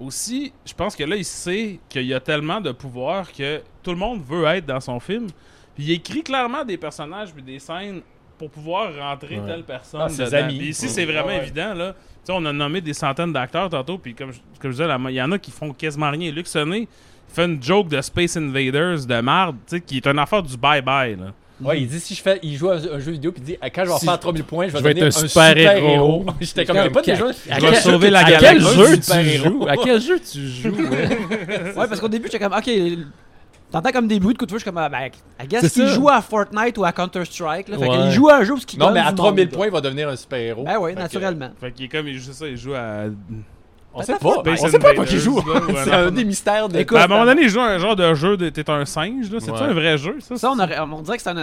Aussi, 0.00 0.52
je 0.64 0.72
pense 0.74 0.94
que 0.94 1.02
là, 1.02 1.16
il 1.16 1.24
sait 1.24 1.80
qu'il 1.88 2.06
y 2.06 2.14
a 2.14 2.20
tellement 2.20 2.60
de 2.60 2.70
pouvoir 2.70 3.32
que 3.32 3.60
tout 3.82 3.90
le 3.90 3.96
monde 3.96 4.22
veut 4.24 4.44
être 4.44 4.64
dans 4.64 4.78
son 4.80 5.00
film. 5.00 5.26
Puis 5.74 5.84
il 5.86 5.90
écrit 5.92 6.22
clairement 6.22 6.64
des 6.64 6.76
personnages 6.76 7.32
puis 7.32 7.42
des 7.42 7.58
scènes 7.58 8.00
pour 8.38 8.50
pouvoir 8.50 8.90
rentrer 8.98 9.38
Ouais. 9.38 9.46
telle 9.46 9.62
personne. 9.64 10.00
Ah, 10.04 10.08
ses 10.08 10.24
dedans. 10.26 10.36
amis. 10.38 10.58
Puis 10.58 10.68
ici, 10.68 10.88
c'est 10.88 11.04
vraiment 11.04 11.26
Ouais. 11.28 11.38
évident, 11.42 11.74
là. 11.74 11.92
Tu 11.92 11.98
sais, 12.24 12.32
on 12.36 12.44
a 12.44 12.52
nommé 12.52 12.80
des 12.80 12.94
centaines 12.94 13.32
d'acteurs 13.32 13.68
tantôt, 13.70 13.98
puis 13.98 14.14
comme, 14.14 14.32
je- 14.32 14.38
comme 14.60 14.70
je 14.72 14.82
disais, 14.82 14.88
il 15.08 15.14
y 15.14 15.22
en 15.22 15.32
a 15.32 15.38
qui 15.38 15.50
font 15.50 15.72
quasiment 15.72 16.10
rien. 16.10 16.30
Luc 16.30 16.46
Sonnet 16.46 16.86
fait 17.28 17.44
une 17.44 17.62
joke 17.62 17.88
de 17.88 18.00
Space 18.00 18.36
Invaders 18.36 19.04
de 19.06 19.20
marde, 19.20 19.56
tu 19.68 19.76
sais, 19.76 19.80
qui 19.82 19.96
est 19.98 20.06
une 20.06 20.18
affaire 20.18 20.42
du 20.42 20.56
bye-bye, 20.56 21.18
là. 21.18 21.32
Ouais, 21.60 21.80
il 21.80 21.88
dit 21.88 21.98
si 21.98 22.14
je 22.14 22.22
fais, 22.22 22.38
il 22.44 22.56
joue 22.56 22.68
à 22.70 22.74
un, 22.76 22.94
un 22.94 22.98
jeu 23.00 23.10
vidéo 23.10 23.32
puis 23.32 23.42
il 23.42 23.44
dit 23.46 23.56
ah, 23.60 23.68
quand 23.68 23.84
je 23.84 23.90
vais 23.90 23.96
Si 23.98 24.04
faire 24.06 24.20
3000 24.20 24.44
points, 24.44 24.68
je 24.68 24.72
vais, 24.74 24.78
je 24.78 24.84
vais 24.84 24.90
devenir 24.94 25.06
être 25.08 25.18
un 25.18 25.24
un 25.24 25.28
super-héros. 25.28 26.26
J'étais 26.40 26.64
comme 26.64 26.76
il 26.76 26.78
y 26.78 26.82
a 26.82 26.90
pas 26.90 27.02
Comme- 27.02 27.14
déjà. 27.14 27.26
à 27.50 27.58
Je 27.58 27.66
vais 27.66 27.74
sauver 27.74 28.10
la 28.10 28.20
à 28.20 28.24
quel 28.30 28.40
galaxie. 28.40 28.76
jeu 28.76 28.98
tu 29.00 29.38
joues? 29.42 29.66
À 29.68 29.76
quel 29.76 30.00
jeu 30.00 30.20
tu 30.20 30.46
joues? 30.46 30.68
ouais? 30.88 31.08
Ouais, 31.76 31.88
parce 31.88 31.98
qu'au 32.00 32.06
début, 32.08 32.28
j'étais 32.30 32.38
comme, 32.38 32.52
ok, 32.56 32.70
t'entends 33.70 33.90
comme 33.92 34.08
des 34.08 34.18
bruits 34.20 34.34
de 34.34 34.38
coups 34.38 34.48
de 34.48 34.52
feu, 34.52 34.58
je 34.58 34.62
suis 34.62 34.70
comme, 34.70 34.78
ah, 34.78 34.88
ben, 34.88 35.08
I 35.42 35.46
guess 35.46 35.72
qu'il 35.72 35.86
joue 35.88 36.08
à 36.08 36.20
Fortnight 36.22 36.76
ou 36.78 36.84
à 36.84 36.92
Counter-Strike, 36.92 37.68
là. 37.68 37.78
Fait 37.78 37.88
Ouais. 37.88 37.96
qu'il 37.96 38.10
joue 38.12 38.28
à 38.28 38.36
un 38.36 38.44
jeu 38.44 38.54
où 38.54 38.58
ce 38.58 38.66
qui 38.66 38.78
Non, 38.78 38.90
mais 38.92 39.00
à 39.00 39.10
du 39.10 39.16
3000 39.16 39.46
monde. 39.46 39.54
points, 39.54 39.66
il 39.66 39.72
va 39.72 39.80
devenir 39.80 40.08
un 40.08 40.16
super-héros. 40.16 40.64
Ben 40.64 40.76
oui, 40.80 40.90
Fait 40.90 40.96
que, 40.96 41.00
naturellement. 41.02 41.50
Fait 41.60 41.72
qu'il 41.72 41.84
est 41.86 41.88
comme, 41.88 42.08
il 42.08 42.18
joue 42.18 42.32
ça, 42.32 42.46
il 42.46 42.56
joue 42.56 42.74
à. 42.74 43.04
On 43.94 44.02
sait 44.02 44.14
pas. 44.14 44.34
Space 44.40 44.60
On 44.62 44.68
sait 44.68 44.78
pas 44.78 44.94
quoi 44.94 45.04
qu'il 45.06 45.18
joue. 45.18 45.40
C'est 45.84 45.92
un 45.92 46.04
de- 46.06 46.10
des 46.10 46.24
mystères 46.24 46.68
de. 46.68 46.78
Écoute, 46.78 46.94
Ben, 46.96 47.02
à 47.02 47.04
un 47.04 47.08
moment 47.08 47.24
donné, 47.24 47.42
il 47.42 47.48
joue 47.48 47.60
un 47.60 47.78
genre 47.78 47.96
de 47.96 48.14
jeu 48.14 48.36
de 48.36 48.48
t'es 48.48 48.68
un 48.70 48.84
singe, 48.84 49.30
là. 49.30 49.38
C'est-tu 49.40 49.52
Ouais. 49.52 49.62
un 49.62 49.72
vrai 49.72 49.98
jeu, 49.98 50.16
ça? 50.20 50.36
Ça, 50.36 50.50
on, 50.52 50.58
aurait, 50.58 50.78
on 50.78 51.00
dirait 51.02 51.16
que 51.16 51.22
c'est 51.22 51.30
un. 51.30 51.34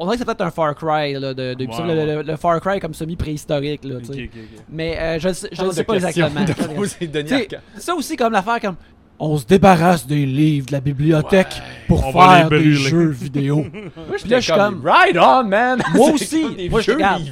on 0.00 0.04
dirait 0.04 0.14
que 0.14 0.18
c'est 0.20 0.24
peut-être 0.24 0.40
un 0.42 0.50
Far 0.52 0.74
Cry, 0.76 1.14
là, 1.14 1.34
de, 1.34 1.54
de 1.54 1.64
Ubisoft, 1.64 1.86
Ouais, 1.88 1.94
le, 1.94 2.00
ouais. 2.00 2.14
le- 2.16 2.22
le 2.22 2.36
Far 2.36 2.60
Cry 2.60 2.78
comme 2.80 2.94
semi-préhistorique, 2.94 3.82
là, 3.84 3.96
tu 4.00 4.10
Ok, 4.10 4.14
sais. 4.14 4.30
ok, 4.32 4.40
ok. 4.56 4.64
Mais 4.70 4.96
euh, 4.98 5.18
je, 5.18 5.28
ne 5.28 5.32
sais 5.72 5.84
pas 5.84 5.94
exactement. 5.94 6.28
de 6.46 6.52
poser 6.52 7.48
ça 7.78 7.94
aussi 7.94 8.16
comme 8.16 8.32
l'affaire 8.32 8.60
comme 8.60 8.76
on 9.20 9.36
se 9.36 9.44
débarrasse 9.46 10.06
des 10.06 10.24
livres 10.26 10.66
de 10.66 10.72
la 10.72 10.80
bibliothèque 10.80 11.60
pour 11.88 12.12
faire 12.12 12.48
des 12.48 12.56
brûler. 12.58 12.72
jeux 12.74 13.08
vidéo. 13.08 13.56
Moi, 13.96 14.16
Puis 14.20 14.28
là, 14.28 14.38
je 14.40 14.44
suis 14.44 14.52
comme- 14.52 14.82
Ride 14.84 15.18
on, 15.18 15.44
man! 15.44 15.82
Moi 15.94 16.06
C'est 16.18 16.36
aussi. 16.42 16.54
des 16.54 16.68
Moi, 16.68 16.80
regarde. 16.86 17.22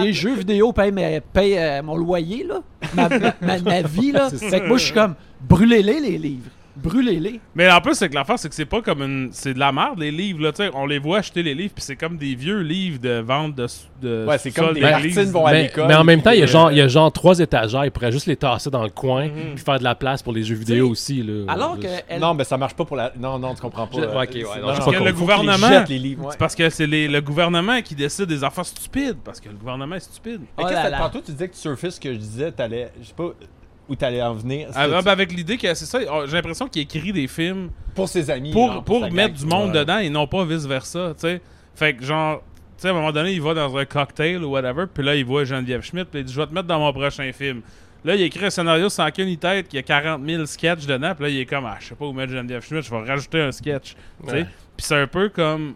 les 0.00 0.12
jeux 0.12 0.34
vidéo 0.34 0.72
payent, 0.72 0.92
mes- 0.92 1.20
payent, 1.32 1.58
euh, 1.58 1.82
mon 1.82 1.96
loyer, 1.96 2.44
là. 2.48 2.60
Ma, 2.94 3.08
ma- 3.08 3.18
ma- 3.40 3.58
ma 3.60 3.82
vie, 3.82 4.12
là. 4.12 4.28
Fait 4.50 4.60
que 4.60 4.66
moi, 4.66 4.76
je 4.78 4.84
suis 4.86 4.94
comme 4.94 5.14
brûlez-les, 5.48 6.00
les 6.00 6.18
livres. 6.18 6.50
Brûlez-les. 6.76 7.40
Mais 7.54 7.70
en 7.70 7.80
plus, 7.80 7.94
c'est 7.94 8.08
que 8.08 8.14
l'affaire, 8.14 8.38
c'est 8.38 8.48
que 8.50 8.54
c'est 8.54 8.66
pas 8.66 8.82
comme 8.82 9.02
une. 9.02 9.28
C'est 9.32 9.54
de 9.54 9.58
la 9.58 9.72
merde, 9.72 9.98
les 9.98 10.10
livres, 10.10 10.42
là. 10.42 10.52
Tu 10.52 10.58
sais, 10.64 10.70
on 10.74 10.84
les 10.86 10.98
voit 10.98 11.18
acheter 11.18 11.42
les 11.42 11.54
livres, 11.54 11.72
puis 11.74 11.82
c'est 11.82 11.96
comme 11.96 12.16
des 12.18 12.34
vieux 12.34 12.60
livres 12.60 12.98
de 13.00 13.20
vente 13.20 13.54
de. 13.54 13.66
de 14.02 14.26
Ouais, 14.26 14.36
c'est 14.38 14.50
comme 14.50 14.74
des. 14.74 14.80
Martines 14.82 15.30
vont 15.30 15.46
à 15.46 15.52
Mais, 15.52 15.62
l'école. 15.64 15.88
mais 15.88 15.94
en 15.94 16.04
même 16.04 16.20
temps, 16.22 16.32
il 16.32 16.40
y 16.40 16.42
a 16.42 16.46
genre, 16.46 16.66
euh, 16.66 16.72
il 16.72 16.78
y 16.78 16.82
a 16.82 16.88
genre 16.88 17.10
trois 17.10 17.38
étagères. 17.38 17.84
Il 17.86 17.90
pourrait 17.90 18.12
juste 18.12 18.26
les 18.26 18.36
tasser 18.36 18.68
dans 18.70 18.82
le 18.82 18.90
coin 18.90 19.26
Mhm. 19.28 19.54
puis 19.54 19.64
faire 19.64 19.78
de 19.78 19.84
la 19.84 19.94
place 19.94 20.22
pour 20.22 20.32
les 20.34 20.42
jeux 20.42 20.54
vidéo 20.54 20.90
aussi. 20.90 21.22
Là. 21.22 21.50
Alors 21.52 21.78
que 21.80 21.86
elle- 22.08 22.20
Non, 22.20 22.34
mais 22.34 22.44
ça 22.44 22.58
marche 22.58 22.74
pas 22.74 22.84
pour 22.84 22.96
la. 22.96 23.12
Non, 23.18 23.38
non, 23.38 23.54
tu 23.54 23.62
comprends 23.62 23.86
pas. 23.86 23.96
Je- 23.96 24.02
Euh, 24.02 24.08
ok, 24.08 24.14
ouais, 24.14 24.26
c'est- 24.32 24.34
non, 24.36 24.44
non, 24.44 24.52
je 24.52 24.60
non, 24.60 24.72
sais 24.74 24.76
Parce 24.84 24.96
que 24.98 25.04
le 25.04 25.12
gouvernement. 25.12 25.68
jettent 25.68 25.88
les 25.88 25.98
livres. 25.98 26.24
ouais. 26.24 26.30
C'est 26.32 26.38
parce 26.38 26.54
que 26.54 26.68
c'est 26.68 26.86
les- 26.86 27.08
le 27.08 27.20
gouvernement 27.20 27.80
qui 27.82 27.94
décide 27.94 28.26
des 28.26 28.44
affaires 28.44 28.66
stupides. 28.66 29.16
Parce 29.24 29.40
que 29.40 29.48
le 29.48 29.54
gouvernement 29.56 29.96
est 29.96 30.00
stupide. 30.00 30.40
Mais 30.58 30.64
Oh 30.64 30.68
qu'est-ce 30.68 30.74
là 30.74 30.86
que 30.86 30.90
là. 30.90 30.98
tantôt 30.98 31.20
tu 31.24 31.32
disais 31.32 31.48
que 31.48 31.54
tu 31.54 31.60
surfais 31.60 31.90
ce 31.90 31.98
que 32.00 32.12
je 32.12 32.18
disais, 32.18 32.52
t'allais. 32.52 32.90
Je 33.00 33.06
sais 33.06 33.14
pas 33.16 33.30
où 33.88 33.94
t'allais 33.94 34.22
en 34.22 34.34
venir. 34.34 34.68
Ah, 34.74 34.88
ben, 34.88 35.06
avec 35.06 35.32
l'idée 35.32 35.56
que 35.56 35.72
c'est 35.74 35.86
ça, 35.86 35.98
j'ai 36.26 36.32
l'impression 36.32 36.68
qu'il 36.68 36.82
écrit 36.82 37.12
des 37.12 37.28
films 37.28 37.70
pour 37.94 38.08
ses 38.08 38.30
amis. 38.30 38.52
pour, 38.52 39.10
mettre 39.12 39.34
du 39.34 39.46
monde 39.46 39.70
Ouais. 39.70 39.80
dedans 39.80 39.98
et 39.98 40.10
non 40.10 40.26
pas 40.26 40.44
vice-versa, 40.44 41.14
tu 41.14 41.20
sais. 41.20 41.40
Fait 41.74 41.94
que 41.94 42.04
genre, 42.04 42.38
tu 42.76 42.82
sais, 42.82 42.88
à 42.88 42.90
un 42.90 42.94
moment 42.94 43.12
donné, 43.12 43.32
il 43.32 43.40
va 43.40 43.54
dans 43.54 43.76
un 43.76 43.84
cocktail 43.84 44.42
ou 44.44 44.50
whatever, 44.50 44.84
puis 44.92 45.04
là, 45.04 45.14
il 45.14 45.24
voit 45.24 45.44
Geneviève 45.44 45.82
Schmidt, 45.82 46.06
puis 46.10 46.20
il 46.20 46.24
dit 46.24 46.32
«Je 46.34 46.40
vais 46.40 46.46
te 46.46 46.52
mettre 46.54 46.66
dans 46.66 46.78
mon 46.78 46.92
prochain 46.92 47.30
film». 47.32 47.62
Là, 48.04 48.14
il 48.14 48.22
écrit 48.22 48.44
un 48.44 48.50
scénario 48.50 48.88
sans 48.88 49.10
queue 49.10 49.24
ni 49.24 49.36
tête, 49.36 49.68
qui 49.68 49.78
a 49.78 49.82
40 49.82 50.24
000 50.24 50.46
sketchs 50.46 50.86
dedans, 50.86 51.14
puis 51.14 51.24
là, 51.24 51.30
il 51.30 51.38
est 51.40 51.46
comme 51.46 51.64
«Ah, 51.66 51.76
je 51.80 51.86
sais 51.86 51.94
pas 51.94 52.04
où 52.06 52.12
mettre 52.12 52.32
Geneviève 52.32 52.62
Schmidt, 52.62 52.86
je 52.86 52.90
vais 52.90 53.02
rajouter 53.02 53.40
un 53.40 53.52
sketch». 53.52 53.94
Tu 54.24 54.30
sais. 54.30 54.32
Ouais. 54.36 54.46
Puis 54.76 54.86
c'est 54.86 54.96
un 54.96 55.06
peu 55.06 55.28
comme... 55.28 55.74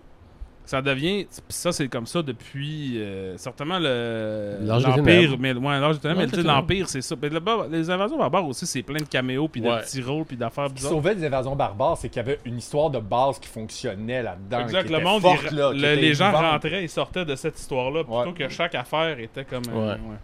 Ça 0.71 0.81
devient... 0.81 1.25
Puis 1.25 1.41
ça, 1.49 1.73
c'est 1.73 1.89
comme 1.89 2.07
ça 2.07 2.23
depuis... 2.23 2.93
euh, 3.03 3.37
certainement 3.39 3.81
le... 3.81 4.59
L'Empire, 4.63 5.37
mais, 5.37 5.53
ouais, 5.53 5.81
l'âge 5.81 5.97
mais 6.05 6.29
tu 6.29 6.37
sais, 6.37 6.43
l'Empire, 6.45 6.89
c'est 6.89 7.01
ça. 7.03 7.17
Mais 7.21 7.29
les 7.73 7.91
invasions 7.91 8.17
barbares 8.17 8.47
aussi, 8.47 8.67
c'est 8.69 8.83
plein 8.85 9.01
de 9.01 9.09
caméos, 9.09 9.49
puis 9.49 9.61
de 9.61 9.69
petits 9.69 10.01
rôles, 10.01 10.25
puis 10.27 10.37
d'affaires 10.37 10.67
Ce 10.67 10.69
qui 10.69 10.75
bizarres. 10.77 10.93
sauvait 10.93 11.15
les 11.15 11.25
évasions 11.25 11.57
barbares, 11.57 11.97
c'est 11.99 12.09
qu'il 12.09 12.19
y 12.19 12.21
avait 12.21 12.39
une 12.45 12.59
histoire 12.59 12.89
de 12.89 13.01
base 13.01 13.41
qui 13.41 13.49
fonctionnait 13.49 14.23
là-dedans. 14.23 14.61
Exact, 14.61 14.85
qui 14.87 14.93
le 14.93 14.99
était 14.99 15.05
monde, 15.05 15.23
forte, 15.23 15.47
il- 15.51 15.57
là, 15.57 15.73
qui 15.73 15.79
le- 15.81 15.93
était 15.93 16.01
les 16.03 16.15
gens 16.15 16.31
rentraient 16.31 16.85
et 16.85 16.89
sortaient 16.89 17.25
de 17.25 17.35
cette 17.35 17.59
histoire-là, 17.59 18.05
plutôt 18.05 18.21
Ouais. 18.21 18.33
que 18.33 18.49
chaque 18.49 18.77
affaire 18.77 19.19
était 19.19 19.45
comme. 19.45 19.65
euh, 19.75 19.87
Ouais. 19.87 19.93
ouais. 19.95 20.17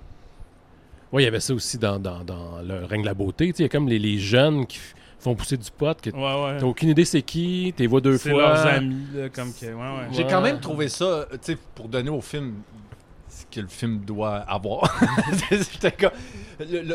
Ouais, 1.12 1.22
il 1.22 1.24
y 1.24 1.28
avait 1.28 1.40
ça 1.40 1.54
aussi 1.54 1.76
dans, 1.78 1.98
dans, 1.98 2.22
dans 2.22 2.62
le 2.62 2.84
règne 2.84 3.02
de 3.02 3.06
la 3.06 3.14
beauté. 3.14 3.46
Tu 3.46 3.52
sais, 3.56 3.62
Il 3.62 3.62
y 3.62 3.66
a 3.66 3.68
comme 3.68 3.88
les, 3.88 3.98
les 3.98 4.18
jeunes 4.18 4.64
qui 4.66 4.78
font 5.26 5.34
pousser 5.34 5.56
du 5.56 5.70
pot. 5.70 6.00
Que 6.00 6.10
Ouais, 6.10 6.44
ouais. 6.52 6.58
T'as 6.58 6.66
aucune 6.66 6.90
idée 6.90 7.04
c'est 7.04 7.22
qui, 7.22 7.74
t'es 7.76 7.86
vois 7.86 8.00
deux 8.00 8.16
C'est 8.16 8.30
fois. 8.30 8.42
leurs 8.42 8.66
amis, 8.66 9.06
là, 9.14 9.28
comme 9.28 9.52
que. 9.52 9.66
Ouais, 9.66 9.72
ouais. 9.72 10.08
J'ai 10.12 10.24
quand 10.24 10.40
même 10.40 10.60
trouvé 10.60 10.88
ça, 10.88 11.04
euh, 11.04 11.24
tu 11.32 11.38
sais, 11.52 11.58
pour 11.74 11.88
donner 11.88 12.10
au 12.10 12.20
film 12.20 12.54
ce 13.28 13.44
que 13.54 13.60
le 13.60 13.68
film 13.68 14.00
doit 14.04 14.36
avoir. 14.36 14.82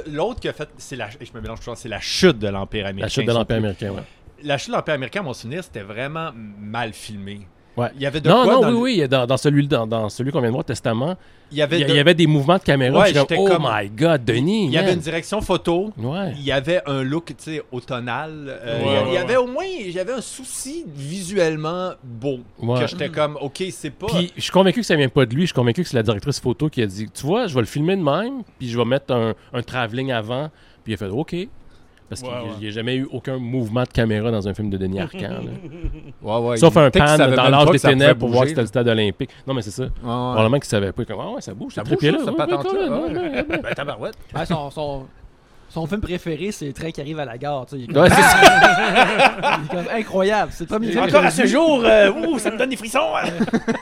L'autre 0.07 0.39
qui 0.39 0.47
a 0.49 0.53
fait, 0.53 0.69
c'est 0.77 0.95
la, 0.95 1.09
je 1.09 1.17
me 1.33 1.41
mélange 1.41 1.59
toujours, 1.59 1.77
c'est 1.77 1.89
la 1.89 1.99
chute 1.99 2.39
de 2.39 2.47
l'Empire 2.47 2.85
américain. 2.87 3.05
La 3.05 3.09
chute 3.09 3.27
de 3.27 3.31
l'Empire 3.33 3.57
américain, 3.57 3.91
ouais. 3.91 4.03
La 4.43 4.57
chute 4.57 4.69
de 4.69 4.75
l'Empire 4.75 4.95
américain, 4.95 5.19
à 5.19 5.23
mon 5.23 5.33
souvenir, 5.33 5.63
c'était 5.63 5.81
vraiment 5.83 6.31
mal 6.35 6.93
filmé. 6.93 7.41
Ouais. 7.77 7.87
Il 7.95 8.01
y 8.01 8.05
avait 8.05 8.19
de 8.19 8.27
Non, 8.29 8.43
quoi 8.43 8.53
non, 8.55 8.59
dans 8.61 8.67
oui, 8.67 8.73
le- 8.73 8.79
oui, 8.79 8.93
il 8.93 8.97
y 8.99 9.03
a 9.03 9.07
dans, 9.07 9.25
dans 9.25 9.37
celui, 9.37 9.65
dans, 9.67 9.87
dans 9.87 10.09
celui 10.09 10.31
qu'on 10.31 10.39
vient 10.41 10.49
de 10.49 10.53
voir, 10.53 10.65
Testament, 10.65 11.15
Il 11.53 11.57
y 11.57 11.61
avait, 11.61 11.77
il 11.79 11.81
y, 11.83 11.85
de- 11.85 11.89
il 11.91 11.95
y 11.95 11.99
avait 11.99 12.13
des 12.13 12.27
mouvements 12.27 12.57
de 12.57 12.63
caméra. 12.63 12.99
Ouais, 12.99 13.13
comme, 13.13 13.25
oh 13.37 13.47
comme- 13.47 13.67
my 13.69 13.89
god, 13.89 14.25
Denis. 14.25 14.65
il 14.65 14.71
y 14.71 14.77
avait 14.77 14.93
une 14.93 14.99
direction 14.99 15.39
photo. 15.41 15.91
Ouais. 15.97 16.33
Il 16.35 16.43
y 16.43 16.51
avait 16.51 16.81
un 16.85 17.01
look, 17.01 17.27
tu 17.27 17.33
sais, 17.37 17.63
automnal. 17.71 18.45
Euh, 18.47 18.83
Ouais, 18.83 19.03
il 19.07 19.13
y 19.13 19.17
avait 19.17 19.37
ouais. 19.37 19.43
au 19.43 19.47
moins, 19.47 19.63
avait 19.99 20.13
un 20.13 20.21
souci 20.21 20.85
visuellement 20.93 21.91
beau. 22.03 22.39
Ouais. 22.61 22.81
Que 22.81 22.87
j'étais 22.87 23.09
comme, 23.09 23.37
ok, 23.39 23.63
c'est 23.71 23.89
pas. 23.91 24.07
Puis 24.07 24.33
je 24.35 24.41
suis 24.41 24.51
convaincu 24.51 24.81
que 24.81 24.85
ça 24.85 24.95
vient 24.95 25.09
pas 25.09 25.25
de 25.25 25.33
lui. 25.33 25.43
Je 25.43 25.47
suis 25.47 25.53
convaincu 25.55 25.83
que 25.83 25.87
c'est 25.89 25.95
la 25.97 26.03
directrice 26.03 26.39
photo 26.39 26.69
qui 26.69 26.81
a 26.81 26.85
dit 26.87 27.07
Tu 27.13 27.25
vois, 27.25 27.47
je 27.47 27.53
vais 27.53 27.61
le 27.61 27.67
filmer 27.67 27.95
de 27.95 28.01
même, 28.03 28.41
puis 28.59 28.69
je 28.69 28.77
vais 28.77 28.85
mettre 28.85 29.13
un, 29.13 29.33
un 29.53 29.61
travelling 29.61 30.11
avant. 30.11 30.49
Puis 30.83 30.91
il 30.91 30.95
a 30.95 30.97
fait 30.97 31.07
OK. 31.07 31.35
Parce 32.11 32.21
Ouais, 32.23 32.27
qu'il 32.27 32.49
ouais. 32.51 32.57
n'y 32.59 32.67
a 32.67 32.71
jamais 32.71 32.95
eu 32.97 33.07
aucun 33.11 33.37
mouvement 33.37 33.83
de 33.83 33.87
caméra 33.87 34.31
dans 34.31 34.45
un 34.47 34.53
film 34.53 34.69
de 34.69 34.75
Denis 34.77 34.99
Arcand. 34.99 35.19
là. 35.21 35.39
Ouais, 36.21 36.37
ouais, 36.49 36.57
Sauf 36.57 36.75
un 36.77 36.91
pan 36.91 37.17
dans 37.17 37.49
l'âge 37.49 37.65
pas 37.65 37.71
des 37.71 37.79
ténèbres 37.79 38.19
pour 38.19 38.29
voir 38.29 38.43
que 38.43 38.49
c'était 38.49 38.61
le 38.61 38.67
stade 38.67 38.87
olympique. 38.89 39.29
Non, 39.47 39.53
mais 39.53 39.61
c'est 39.61 39.71
ça. 39.71 39.83
là. 39.83 39.89
Probablement 40.03 40.57
qu'il 40.57 40.65
savait 40.65 40.91
pas. 40.91 41.05
Comme, 41.05 41.19
ah 41.21 41.29
ouais, 41.31 41.41
ça 41.41 41.53
bouge, 41.53 41.73
Ça 41.73 41.83
bouge, 41.83 42.01
là. 42.01 42.17
ça. 42.25 42.31
Ben, 43.63 43.73
tabarouette. 43.73 44.15
Son, 45.73 45.87
film 45.87 46.01
préféré, 46.01 46.51
c'est 46.51 46.65
le 46.65 46.73
train 46.73 46.91
qui 46.91 46.99
arrive 47.01 47.19
à 47.19 47.25
la 47.25 47.37
gare. 47.37 47.65
tu 47.65 47.75
sais. 47.77 47.81
Il 47.81 47.89
est 47.89 47.93
comme, 47.93 48.03
Ouais, 48.03 48.09
c'est 48.09 48.21
ça. 48.21 49.57
il 49.59 49.65
est 49.65 49.69
comme 49.69 49.95
incroyable. 49.95 50.51
C'est 50.53 50.63
le 50.65 50.67
premier 50.67 50.91
film 50.91 51.03
Encore 51.03 51.23
à 51.23 51.31
ce 51.31 51.45
jour, 51.45 51.81
euh, 51.85 52.11
ouh, 52.11 52.39
ça 52.39 52.51
me 52.51 52.57
donne 52.57 52.69
des 52.69 52.75
frissons. 52.75 52.99
hein. 53.15 53.29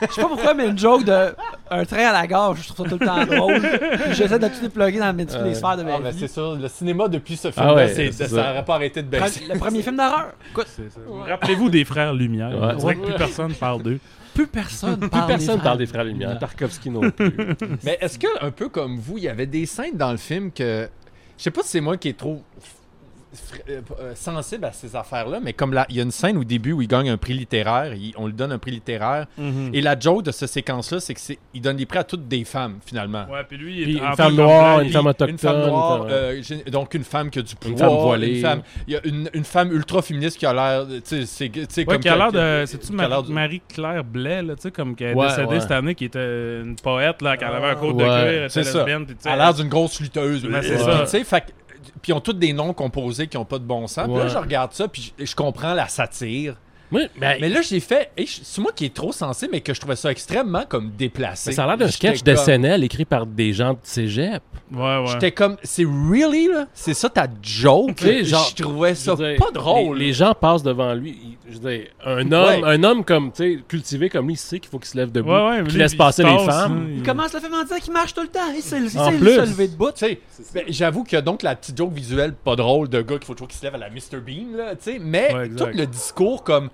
Je 0.10 0.14
sais 0.14 0.22
pas 0.22 0.28
pourquoi, 0.28 0.54
mais 0.54 0.68
une 0.68 0.78
joke 0.78 1.04
de 1.04 1.34
un 1.72 1.86
train 1.86 2.06
à 2.08 2.14
la 2.14 2.28
gare, 2.28 2.56
je 2.56 2.68
trouve 2.72 2.86
ça 2.86 2.90
tout 2.96 3.00
le 3.00 3.06
temps 3.06 3.26
drôle. 3.26 3.62
J'essaie 4.12 4.40
de 4.40 4.48
tout 4.48 4.62
déploguer 4.62 5.00
dans 5.00 5.14
mes- 5.14 5.26
toutes 5.26 5.42
les 5.44 5.56
sphères 5.56 5.78
de 5.78 5.84
ma 5.84 5.96
Ah, 5.96 6.00
ben, 6.00 6.12
vie. 6.12 6.20
c'est 6.20 6.28
sûr, 6.28 6.56
le 6.56 6.68
cinéma 6.68 7.08
depuis 7.08 7.36
ce 7.38 7.48
Ah 7.50 7.52
film-là, 7.52 7.74
ouais, 7.76 7.88
c'est- 7.90 8.12
c'est 8.12 8.28
ça 8.28 8.36
n'aurait 8.50 8.66
pas 8.66 8.76
arrêté 8.76 9.02
de 9.02 9.08
baisser. 9.08 9.42
Le 9.52 9.58
premier 9.58 9.82
film 9.82 9.98
d'horreur. 9.98 10.28
Rappelez-vous 11.28 11.70
des 11.70 11.86
frères 11.86 12.14
Lumière. 12.14 12.50
Ouais. 12.50 12.74
On 12.76 12.78
dirait 12.78 12.96
que 12.96 13.06
plus 13.06 13.14
personne 13.16 13.54
parle 13.54 13.82
d'eux. 13.84 14.00
plus 14.34 14.48
personne 14.48 14.98
Plus 15.00 15.10
parle 15.10 15.28
personne 15.28 15.58
des 15.58 15.64
parle 15.64 15.78
des 15.78 15.86
frères. 15.86 16.02
frères 16.02 16.14
Lumière. 16.14 16.40
Tarkovsky 16.40 16.90
non 16.90 17.10
plus. 17.12 17.32
Mais 17.84 17.98
est-ce 18.02 18.18
que, 18.20 18.28
un 18.46 18.52
peu 18.52 18.70
comme 18.70 18.98
vous, 18.98 19.18
il 19.18 19.24
y 19.24 19.28
avait 19.30 19.46
des 19.48 19.66
scènes 19.66 19.96
dans 19.98 20.12
le 20.12 20.18
film 20.18 20.52
que. 20.52 20.88
Je 21.40 21.44
sais 21.46 21.52
pas 21.52 21.64
si 21.64 21.70
c'est 21.70 21.82
moi 21.82 21.96
qui 21.96 22.10
est 22.10 22.18
trop 22.18 22.44
euh, 23.70 23.82
euh, 24.00 24.16
sensible 24.16 24.66
à 24.66 24.72
ces 24.72 24.96
affaires-là, 24.96 25.40
mais 25.44 25.54
comme 25.54 25.74
là, 25.74 25.86
il 25.90 25.96
y 25.98 26.00
a 26.00 26.04
une 26.04 26.12
scène 26.12 26.38
au 26.38 26.44
début 26.44 26.72
où 26.72 26.82
il 26.82 26.88
gagne 26.88 27.10
un 27.10 27.18
prix 27.18 27.34
littéraire, 27.34 27.94
il- 27.94 28.14
on 28.18 28.26
lui 28.28 28.34
donne 28.34 28.52
un 28.52 28.58
prix 28.58 28.72
littéraire, 28.72 29.28
et 29.74 29.82
la 29.82 30.00
joke 30.00 30.24
de 30.24 30.32
cette 30.32 30.50
séquence-là, 30.50 31.00
c'est 31.00 31.14
que 31.14 31.20
c'est, 31.20 31.38
il 31.54 31.62
donne 31.62 31.78
des 31.78 31.86
prix 31.86 32.00
à 32.00 32.04
toutes 32.04 32.28
des 32.28 32.44
femmes, 32.44 32.78
finalement. 32.86 33.26
Ouais, 33.30 33.44
puis 33.48 33.58
lui, 33.58 33.78
il 33.80 33.84
Puis 33.84 33.96
est 33.98 34.00
une 34.00 34.06
en 34.06 34.16
femme 34.16 34.36
noire, 34.36 34.80
une 34.82 34.90
femme 34.90 35.06
autochtone. 35.08 35.30
Une 35.30 35.38
femme 35.38 35.68
noire, 35.68 36.08
euh, 36.10 36.42
donc 36.72 36.94
une 36.96 37.04
femme 37.04 37.30
qui 37.30 37.40
a 37.40 37.42
du 37.44 37.56
pouvoir. 37.56 37.72
Une 37.72 37.78
femme 37.96 38.04
voilée. 38.04 38.36
une 38.36 38.42
femme- 38.42 38.62
il 38.88 38.94
y 38.94 38.98
a 38.98 39.00
une, 39.06 39.30
une 39.34 39.44
femme 39.44 39.72
ultra 39.72 40.02
féministe 40.02 40.38
qui 40.38 40.46
a 40.46 40.54
l'air. 40.54 40.88
Tu 40.88 41.02
sais, 41.04 41.26
c'est- 41.26 41.50
tu 41.50 41.66
sais, 41.70 41.82
Ouais, 41.82 41.86
comme 41.86 42.00
qui 42.00 42.10
a 42.10 42.16
l'air 42.16 42.32
de. 42.32 42.66
C'est-tu 42.66 42.94
Marie-Claire 42.94 44.04
Blais, 44.04 44.42
là, 44.42 44.56
tu 44.56 44.64
sais, 44.64 44.72
comme 44.72 44.96
qui 44.96 45.04
est 45.04 45.14
Ouais, 45.14 45.28
décédée 45.28 45.48
ouais. 45.48 45.60
cette 45.60 45.72
année, 45.72 45.94
qui 45.96 46.06
était 46.06 46.62
une 46.62 46.76
poète, 46.76 47.22
là, 47.22 47.38
qui 47.38 47.44
avait 47.44 47.66
un 47.68 47.76
code 47.76 47.96
Ouais, 47.96 48.04
de 48.04 48.10
cuir, 48.10 48.16
elle 48.18 48.46
était 48.46 48.60
lesbienne, 48.64 49.06
Elle 49.26 49.32
a 49.32 49.36
l'air 49.36 49.54
d'une 49.54 49.70
grosse 49.70 50.00
lutteuse. 50.00 50.48
C'est 50.62 50.78
ça. 51.16 51.46
Puis 52.02 52.12
ils 52.12 52.14
ont 52.14 52.22
tous 52.22 52.34
des 52.34 52.54
noms 52.54 52.74
composés 52.74 53.28
qui 53.28 53.38
n'ont 53.38 53.46
pas 53.46 53.60
de 53.60 53.64
bon 53.64 53.88
sens. 53.88 54.08
Puis 54.08 54.16
là, 54.18 54.28
je 54.28 54.38
regarde 54.38 54.74
ça, 54.74 54.88
puis 54.88 55.14
je, 55.18 55.26
je 55.26 55.36
comprends 55.36 55.74
la 55.74 55.88
satire. 55.88 56.56
Oui, 56.92 57.04
ben, 57.20 57.38
Mais 57.40 57.50
là, 57.50 57.62
j'ai 57.62 57.80
fait. 57.80 58.12
hey, 58.18 58.26
c'est 58.28 58.62
moi 58.62 58.72
qui 58.72 58.86
est 58.86 58.94
trop 58.94 59.12
sensible, 59.12 59.52
mais 59.54 59.62
que 59.62 59.74
je 59.74 59.80
trouvais 59.80 59.96
ça 59.96 60.10
extrêmement 60.12 60.64
comme 60.68 60.92
déplacé. 60.98 61.52
ça 61.52 61.64
a 61.64 61.68
l'air 61.68 61.78
d'un 61.78 61.88
sketch 61.90 62.24
de 62.24 62.34
comme- 62.34 62.44
SNL 62.44 62.84
écrit 62.84 63.06
par 63.06 63.26
des 63.26 63.54
gens 63.54 63.74
de 63.74 63.80
cégep. 63.84 64.42
Ouais, 64.72 64.80
ouais. 64.80 65.06
J'étais 65.14 65.32
comme, 65.32 65.58
c'est 65.64 65.84
really 65.86 66.48
là? 66.48 66.68
C'est 66.74 66.94
ça 66.94 67.10
ta 67.10 67.28
joke? 67.42 68.04
Genre, 68.24 68.54
je 68.56 68.62
trouvais 68.64 68.94
ça 68.96 69.16
Je 69.18 69.38
pas 69.38 69.52
drôle. 69.52 69.98
Les, 69.98 70.06
les 70.08 70.14
gens 70.14 70.34
passent 70.34 70.62
devant 70.64 70.94
lui. 70.94 71.18
Il- 71.24 71.38
je 71.54 71.58
veux 71.60 71.70
dire, 71.78 71.88
un 72.06 72.32
homme, 72.32 72.62
Ouais. 72.64 72.70
un 72.76 72.84
homme 72.84 73.04
comme, 73.04 73.32
tu 73.32 73.56
sais, 73.58 73.64
cultivé 73.68 74.10
comme 74.10 74.28
lui, 74.28 74.34
il 74.36 74.38
sait 74.38 74.60
qu'il 74.60 74.70
faut 74.70 74.78
qu'il 74.78 74.90
se 74.90 74.98
lève 74.98 75.12
debout, 75.12 75.32
Ouais, 75.32 75.62
ouais, 75.62 75.64
qu'il 75.68 75.78
laisse 75.80 75.96
passer 75.96 76.22
se 76.22 76.28
les 76.28 76.46
femmes. 76.46 76.90
Il 76.98 77.02
commence 77.04 77.34
le 77.34 77.40
film 77.40 77.54
en 77.56 77.64
disant 77.64 77.78
qu'il 77.80 77.94
marche 77.94 78.14
tout 78.14 78.22
le 78.22 78.28
temps. 78.28 78.40
Il 78.56 78.62
sait, 78.62 78.80
se 78.88 79.42
lever 79.46 79.68
debout. 79.68 79.92
Tu 79.92 80.06
sais, 80.06 80.20
ben, 80.54 80.64
j'avoue 80.68 81.04
qu'il 81.04 81.16
y 81.16 81.18
a 81.20 81.22
donc 81.22 81.42
la 81.42 81.56
petite 81.56 81.76
joke 81.78 81.92
visuelle 81.94 82.34
pas 82.34 82.56
drôle 82.56 82.88
de 82.90 83.02
gars 83.02 83.16
qu'il 83.18 83.26
faut 83.26 83.34
toujours 83.34 83.48
qu'il 83.48 83.58
se 83.58 83.64
lève 83.64 83.74
à 83.76 83.80
la 83.80 83.90
Mr. 83.90 84.20
Bean, 84.26 84.56
là, 84.58 84.76
tu 84.76 84.92
sais, 84.92 85.00
mais 85.00 85.30
tout 85.58 85.66
le 85.74 85.86
discours 85.88 86.44
comme 86.44 86.70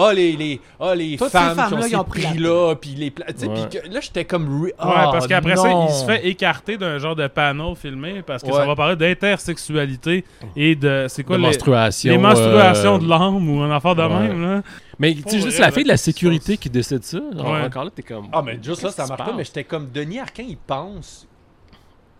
ah 0.00 0.12
les 0.14 0.36
les 0.36 0.60
ah 0.78 0.94
les 0.94 1.16
Toutes 1.16 1.28
ces 1.28 1.32
femmes, 1.38 1.56
qui 1.68 1.74
ont 1.74 1.78
ils 1.78 1.82
ces 1.90 1.96
ont 1.96 2.04
pris 2.04 2.38
là 2.38 2.74
puis 2.76 2.90
les 2.90 3.10
pla- 3.10 3.26
tu 3.32 3.38
sais 3.40 3.46
Ouais. 3.48 3.68
que- 3.70 3.88
là 3.92 4.00
j'étais 4.00 4.24
comme 4.24 4.62
Ouais, 4.62 4.72
Ah, 4.78 5.10
parce 5.12 5.26
qu'après 5.26 5.56
ça, 5.56 5.68
il 5.70 5.92
se 5.92 6.04
fait 6.06 6.26
écarter 6.28 6.76
d'un 6.78 6.98
genre 6.98 7.16
de 7.16 7.26
panneau 7.26 7.74
filmé 7.74 8.22
parce 8.22 8.42
que 8.42 8.48
Ouais. 8.48 8.54
ça 8.54 8.64
va 8.66 8.74
parler 8.76 8.96
d'intersexualité 8.96 10.24
et 10.56 10.74
de. 10.74 11.06
C'est 11.08 11.24
quoi 11.24 11.36
de 11.36 11.42
les, 11.42 11.48
menstruation. 11.48 12.12
les 12.12 12.18
menstruations 12.18 12.94
euh, 12.94 12.98
de 12.98 13.08
l'âme 13.08 13.48
ou 13.48 13.60
un 13.60 13.70
affaire 13.74 13.94
de 13.94 14.02
ouais. 14.02 14.08
même, 14.28 14.40
là. 14.42 14.62
Mais 14.98 15.14
tu 15.14 15.40
juste 15.40 15.58
la 15.58 15.70
fille 15.70 15.84
de 15.84 15.88
la 15.88 15.96
sécurité 15.96 16.56
qui 16.56 16.68
décide 16.70 17.04
ça. 17.04 17.18
genre, 17.36 17.50
Ouais. 17.52 17.62
Encore 17.62 17.84
là, 17.84 17.90
t'es 17.94 18.02
comme. 18.02 18.28
Ah, 18.32 18.42
mais 18.42 18.58
juste 18.62 18.82
là, 18.82 18.90
ça 18.90 19.06
marche 19.06 19.18
pas, 19.24 19.32
mais 19.36 19.44
j'étais 19.44 19.64
comme 19.64 19.88
Denis 19.92 20.18
Arcand, 20.20 20.44
il 20.48 20.56
pense 20.56 21.26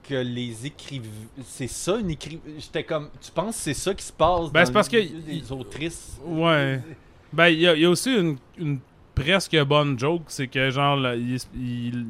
que 0.08 0.14
les 0.14 0.66
écrivains. 0.66 1.06
C'est 1.46 1.66
ça, 1.68 1.96
une 1.96 2.10
écrivain. 2.10 2.40
J'étais 2.58 2.84
comme. 2.84 3.08
Tu 3.20 3.30
penses 3.30 3.56
que 3.56 3.62
c'est 3.62 3.74
ça 3.74 3.94
qui 3.94 4.04
se 4.04 4.12
passe 4.12 4.50
Ben, 4.50 4.60
dans 4.60 4.66
c'est 4.66 4.72
parce 4.72 4.90
le 4.92 5.00
que 5.00 5.06
des 5.30 5.52
autrices? 5.52 6.18
Ouais. 6.24 6.80
Ben, 7.32 7.48
il 7.48 7.60
y, 7.60 7.68
a- 7.68 7.74
il 7.74 7.80
y 7.82 7.84
a 7.84 7.90
aussi 7.90 8.14
une, 8.14 8.36
une 8.58 8.78
presque 9.14 9.56
bonne 9.64 9.98
joke, 9.98 10.22
c'est 10.28 10.46
que 10.48 10.70
genre, 10.70 10.96
là, 10.96 11.14
il 11.14 11.38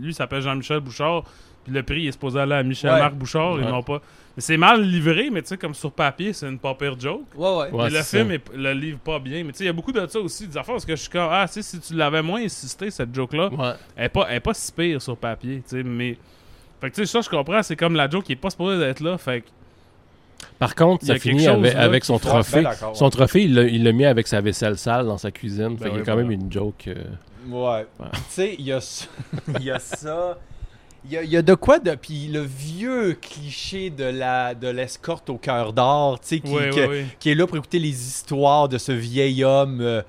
lui 0.00 0.09
il 0.11 0.14
s'appelle 0.14 0.42
Jean-Michel 0.42 0.81
Bouchard, 0.81 1.24
puis 1.64 1.72
le 1.72 1.83
prix 1.83 2.02
il 2.02 2.09
est 2.09 2.12
supposé 2.12 2.38
aller 2.40 2.54
à 2.54 2.62
Michel-Marc 2.62 3.14
Bouchard, 3.14 3.59
ils 3.59 3.64
Ouais. 3.64 3.70
n'ont 3.70 3.83
pas. 3.83 4.00
Mais 4.37 4.42
c'est 4.42 4.57
mal 4.57 4.83
livré, 4.83 5.31
mais 5.31 5.42
tu 5.42 5.48
sais, 5.48 5.57
comme 5.59 5.74
sur 5.74 5.90
papier, 5.90 6.33
c'est 6.33 6.46
une 6.48 6.61
pas 6.61 6.72
pire 6.74 6.98
joke. 7.00 7.22
Ouais, 7.35 7.48
ouais. 7.48 7.70
Ouais, 7.72 7.85
mais 7.90 7.98
le 7.98 8.02
film 8.04 8.31
est- 8.31 8.54
le 8.54 8.72
livre 8.72 8.98
pas 9.00 9.18
bien. 9.18 9.42
Mais 9.42 9.50
tu 9.50 9.59
sais, 9.59 9.64
il 9.64 9.66
y 9.66 9.70
a 9.70 9.72
beaucoup 9.72 9.90
de 9.90 10.07
ça 10.07 10.20
aussi, 10.20 10.46
des 10.46 10.57
affaires, 10.57 10.74
parce 10.74 10.85
que 10.87 10.94
je 10.94 11.00
suis 11.00 11.11
comme, 11.11 11.28
ah, 11.28 11.44
tu 11.48 11.54
sais, 11.54 11.62
si 11.62 11.81
tu 11.81 11.94
l'avais 11.94 12.22
moins 12.22 12.40
insisté, 12.42 12.88
cette 12.92 13.12
joke-là, 13.12 13.48
Ouais. 13.52 13.72
elle 13.96 14.04
est 14.04 14.09
pas, 14.11 14.26
elle 14.28 14.37
est 14.37 14.40
pas 14.40 14.54
si 14.54 14.70
pire 14.70 15.02
sur 15.02 15.16
papier, 15.16 15.57
tu 15.68 15.76
sais, 15.76 15.83
mais. 15.83 16.16
Fait 16.81 16.90
que 16.90 16.94
tu 16.94 17.00
sais, 17.04 17.07
ça, 17.07 17.20
je 17.20 17.28
comprends, 17.28 17.61
c'est 17.64 17.74
comme 17.74 17.96
la 17.96 18.09
joke 18.09 18.22
qui 18.24 18.33
est 18.33 18.37
pas 18.37 18.50
supposée 18.50 18.78
d'être 18.78 19.00
là, 19.00 19.18
fait 19.18 19.40
que. 19.40 19.46
Par 20.59 20.74
contre, 20.74 21.05
Il 21.05 21.09
ça 21.09 21.18
finit 21.18 21.44
chose, 21.44 21.48
avec, 21.59 21.74
là, 21.74 21.81
avec 21.83 22.03
qui 22.03 22.07
son 22.09 22.18
trophée. 22.18 22.64
Son 22.94 23.11
trophée, 23.11 23.44
il 23.44 23.55
l'a- 23.55 23.62
il 23.64 23.92
mis 23.92 24.05
avec 24.05 24.27
sa 24.27 24.40
vaisselle 24.40 24.77
sale 24.79 25.07
dans 25.07 25.18
sa 25.18 25.31
cuisine. 25.31 25.77
Ben 25.77 25.79
fait 25.79 25.88
qu'il 25.90 25.98
y 25.98 26.03
a 26.03 26.05
quand 26.05 26.12
voilà. 26.14 26.29
même 26.29 26.40
une 26.40 26.51
joke. 26.53 26.88
euh, 26.88 26.94
Ouais. 27.48 27.87
Tu 28.12 28.20
sais, 28.29 28.57
il 28.59 28.64
y 28.66 28.72
a 28.72 28.81
ça. 28.81 29.07
Il 29.61 29.64
y 29.64 29.70
a 29.70 29.79
ça. 29.79 30.38
Il 31.05 31.12
y, 31.12 31.16
a, 31.16 31.22
il 31.22 31.31
y 31.31 31.37
a 31.37 31.42
de 31.42 31.55
quoi 31.55 31.79
de. 31.79 31.94
Puis 31.94 32.27
le 32.27 32.40
vieux 32.42 33.16
cliché 33.20 33.88
de 33.88 34.05
la 34.05 34.55
de 34.55 34.68
l'escorte 34.68 35.31
au 35.31 35.38
cœur 35.38 35.72
d'or, 35.72 36.18
tu 36.20 36.27
sais, 36.27 36.40
qui, 36.40 36.51
Oui, 36.53 36.68
que- 36.70 36.81
oui, 36.81 36.87
oui. 37.03 37.05
qui 37.20 37.31
est 37.31 37.35
là 37.35 37.46
pour 37.46 37.57
écouter 37.57 37.79
les 37.79 37.88
histoires 37.88 38.68
de 38.68 38.77
ce 38.79 38.92
vieil 38.92 39.44
homme. 39.44 39.81
euh, 39.81 40.03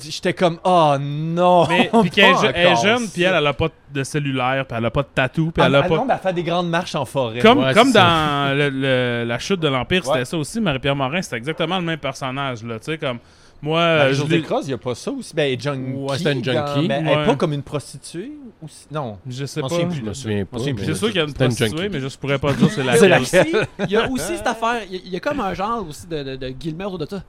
J'étais 0.00 0.32
comme, 0.34 0.58
oh 0.64 0.94
non! 1.00 1.66
Mais 1.68 1.90
puis 2.00 2.10
qu'elle 2.10 2.32
est, 2.34 2.52
elle 2.54 2.66
est 2.72 2.82
jeune, 2.82 3.08
puis 3.08 3.22
elle, 3.22 3.34
elle 3.34 3.46
a 3.46 3.52
pas 3.52 3.68
de 3.92 4.02
cellulaire, 4.04 4.64
puis 4.66 4.76
elle 4.78 4.86
a 4.86 4.90
pas 4.90 5.02
de 5.02 5.08
tatou, 5.14 5.50
puis 5.50 5.62
Ah, 5.62 5.66
elle 5.66 5.74
a 5.74 5.82
pas. 5.82 5.96
non, 5.96 6.04
mais 6.06 6.14
elle 6.14 6.20
fait 6.20 6.32
des 6.32 6.42
grandes 6.42 6.70
marches 6.70 6.94
en 6.94 7.04
forêt. 7.04 7.40
Comme, 7.40 7.58
Ouais, 7.58 7.74
comme 7.74 7.88
c'est 7.88 7.98
dans 7.98 8.56
le- 8.56 8.70
le- 8.70 9.24
la 9.26 9.38
chute 9.38 9.60
de 9.60 9.68
l'Empire, 9.68 10.04
c'était 10.04 10.18
Ouais. 10.18 10.24
ça 10.24 10.36
aussi. 10.38 10.60
Marie-Pierre 10.60 10.96
Morin, 10.96 11.20
c'était 11.20 11.36
exactement 11.36 11.76
le 11.78 11.84
même 11.84 11.98
personnage. 11.98 12.62
Là, 12.64 12.78
tu 12.78 12.86
sais, 12.86 12.98
comme 12.98 13.18
moi, 13.60 13.78
euh, 13.80 13.98
Marie 14.04 14.14
je 14.14 14.40
Cross, 14.42 14.64
il 14.64 14.68
n'y 14.68 14.74
a 14.74 14.78
pas 14.78 14.94
ça 14.94 15.10
aussi. 15.12 15.34
Ben, 15.34 15.42
elle 15.42 15.52
est 15.52 15.62
junkie. 15.62 15.92
Ouais, 15.92 16.18
c'est 16.18 16.32
une 16.32 16.40
dans- 16.42 16.52
junkie. 16.74 16.88
mais 16.88 16.94
elle 17.00 17.08
est 17.08 17.16
Ouais. 17.16 17.26
pas 17.26 17.36
comme 17.36 17.52
une 17.52 17.62
prostituée 17.62 18.32
aussi. 18.64 18.86
Non. 18.90 19.18
je 19.28 19.44
sais 19.44 19.60
pas. 19.60 19.68
souviens 19.68 19.90
Je 19.90 20.00
me 20.02 20.14
souviens 20.14 20.44
pas. 20.46 20.58
C'est 20.58 20.74
C'est 20.84 20.94
sûr 20.94 21.08
qu'il 21.08 21.16
y 21.16 21.20
a 21.20 21.24
une 21.24 21.32
prostituée, 21.34 21.68
junkie. 21.68 21.88
mais 21.90 22.00
je 22.00 22.18
pourrais 22.18 22.38
pas 22.38 22.52
dire 22.54 22.68
c'est 22.70 22.80
Il 22.80 22.86
y 22.86 22.88
a 22.88 22.92
laquelle? 23.08 23.22
aussi, 23.22 23.56
il 23.80 23.90
y 23.90 23.96
a 23.96 24.08
aussi 24.10 24.36
cette 24.38 24.46
affaire, 24.46 24.80
il 24.90 25.08
y 25.08 25.16
a, 25.16 25.20
comme 25.20 25.40
un 25.40 25.52
genre 25.54 25.86
aussi 25.88 26.06
de, 26.06 26.36
de, 26.36 26.84
autour 26.84 26.98
de 26.98 27.06
ça. 27.06 27.22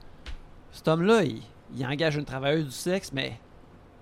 Cet 0.72 0.88
homme-là, 0.88 1.24
il, 1.24 1.42
il 1.76 1.86
engage 1.86 2.16
une 2.16 2.26
travailleuse 2.26 2.66
du 2.66 2.72
sexe, 2.72 3.12
mais 3.14 3.40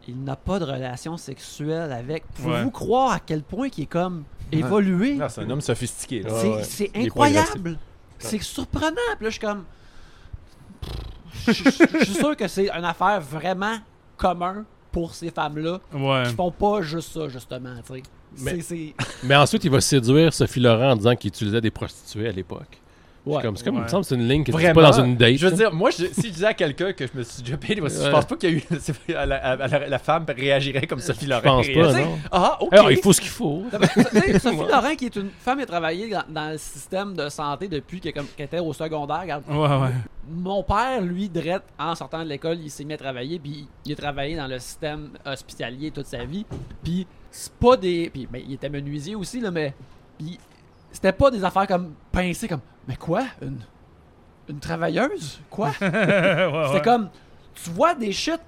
il 0.08 0.24
n'a 0.24 0.36
pas 0.36 0.60
de 0.60 0.66
relation 0.66 1.16
sexuelle 1.18 1.92
avec. 1.92 2.24
Pouvez-vous 2.36 2.66
Ouais. 2.66 2.72
croire 2.72 3.12
à 3.14 3.20
quel 3.20 3.44
point 3.44 3.68
il 3.78 3.84
est 3.84 3.88
comme 3.88 4.24
évolué? 4.52 5.18
C'est 5.30 5.42
un 5.42 5.50
homme 5.50 5.62
sophistiqué. 5.62 6.24
C'est 6.64 6.92
incroyable. 6.96 7.78
C'est 8.20 8.42
surprenant. 8.42 8.96
Puis 9.18 9.24
là, 9.26 9.30
je 9.30 9.30
suis 9.30 9.40
comme. 9.40 9.64
Je 11.48 11.54
je- 11.54 12.00
je 12.00 12.04
suis 12.06 12.14
sûr 12.16 12.36
que 12.36 12.48
c'est 12.48 12.70
une 12.70 12.84
affaire 12.86 13.20
vraiment 13.22 13.78
commun 14.18 14.66
pour 14.92 15.16
ces 15.16 15.32
femmes-là 15.32 15.80
Ouais. 15.94 16.24
qui 16.28 16.36
font 16.36 16.52
pas 16.52 16.82
juste 16.82 17.14
ça, 17.14 17.30
justement. 17.30 17.76
tu 17.88 17.94
sais. 17.96 18.04
Mais- 18.40 18.52
C'est- 18.56 18.62
c'est- 18.62 18.94
Mais 19.24 19.36
ensuite, 19.36 19.64
il 19.64 19.72
va 19.72 19.82
séduire 19.82 20.34
Sophie 20.34 20.60
Laurent 20.60 20.92
en 20.92 20.96
disant 20.98 21.16
qu'il 21.16 21.30
utilisait 21.30 21.62
des 21.62 21.72
prostituées 21.72 22.28
à 22.28 22.32
l'époque. 22.32 22.80
Ouais. 23.24 23.36
C'est 23.36 23.42
comme, 23.44 23.56
comme, 23.58 23.76
il 23.76 23.82
me 23.82 23.88
semble 23.88 24.02
que 24.04 24.08
c'est 24.08 24.16
une 24.16 24.28
ligne 24.28 24.44
que 24.44 24.52
tu 24.52 24.74
pas 24.74 24.74
dans 24.92 25.00
une 25.04 25.16
date. 25.16 25.36
Je 25.38 25.46
veux 25.48 25.56
dire, 25.56 25.72
moi, 25.72 25.92
je- 25.92 26.06
si 26.12 26.28
je 26.30 26.34
disais 26.34 26.46
à 26.48 26.54
quelqu'un 26.56 26.92
que 26.94 27.06
je 27.06 27.12
me 27.16 27.22
suis 27.22 27.44
déjà 27.44 27.56
payé, 27.56 27.76
je 27.76 27.82
Ouais. 27.84 28.12
pense 28.12 28.26
pas 28.26 28.36
qu'il 28.36 28.50
y 28.50 28.54
a 28.54 28.58
eu. 28.58 28.64
La, 29.10 29.26
la- 29.28 29.56
la- 29.56 29.88
la 29.88 30.00
femme 30.00 30.26
réagirait 30.28 30.88
comme 30.88 31.00
Sophie 31.00 31.26
je 31.26 31.30
Laurent. 31.30 31.42
pense 31.44 31.68
pas, 31.68 31.94
non. 32.02 32.18
Ah, 32.32 32.58
ok. 32.60 32.74
Alors, 32.74 32.92
il 32.92 32.98
faut 32.98 33.14
ce 33.14 33.22
qu'il 33.22 33.30
faut. 33.30 33.64
Sophie 34.40 34.58
Laurent, 34.58 34.96
qui 34.98 35.06
est 35.06 35.16
une 35.16 35.30
femme 35.40 35.58
qui 35.58 35.64
a 35.64 35.68
travaillé 35.68 36.10
dans, 36.10 36.24
dans 36.30 36.50
le 36.52 36.58
système 36.58 37.14
de 37.16 37.30
santé 37.30 37.68
depuis 37.68 38.00
qu'elle 38.00 38.24
était 38.40 38.60
au 38.60 38.74
secondaire. 38.74 39.22
regarde, 39.22 39.44
Ouais, 39.50 39.58
ouais. 39.68 39.92
Mon 40.30 40.64
père, 40.64 41.02
lui, 41.02 41.30
direct, 41.30 41.64
en 41.78 41.94
sortant 41.96 42.24
de 42.24 42.30
l'école, 42.30 42.58
il 42.64 42.70
s'est 42.70 42.84
mis 42.84 42.94
à 42.94 42.98
travailler, 42.98 43.38
puis 43.40 43.68
il 43.86 43.92
a 43.94 43.96
travaillé 43.96 44.36
dans 44.36 44.48
le 44.48 44.58
système 44.60 45.10
hospitalier 45.26 45.92
toute 45.92 46.06
sa 46.08 46.24
vie. 46.26 46.46
Puis 46.84 47.06
c'est 47.30 47.54
pas 47.54 47.76
des. 47.78 48.10
Puis 48.12 48.28
ben, 48.32 48.42
il 48.48 48.54
était 48.54 48.70
menuisier 48.70 49.14
aussi, 49.16 49.40
là, 49.42 49.52
mais. 49.52 49.74
Puis 50.18 50.40
c'était 50.92 51.12
pas 51.14 51.30
des 51.32 51.44
affaires 51.44 51.68
comme 51.68 51.94
pincées, 52.12 52.48
comme. 52.48 52.62
Mais 52.88 52.96
quoi? 52.96 53.24
Une, 53.42 53.60
une 54.50 54.60
travailleuse? 54.60 55.40
Quoi? 55.50 55.72
Ouais, 55.82 55.88
ouais. 55.90 56.64
C'était 56.68 56.82
comme. 56.82 57.10
Tu 57.64 57.70
vois 57.70 57.94
des 57.96 58.12
shit 58.12 58.40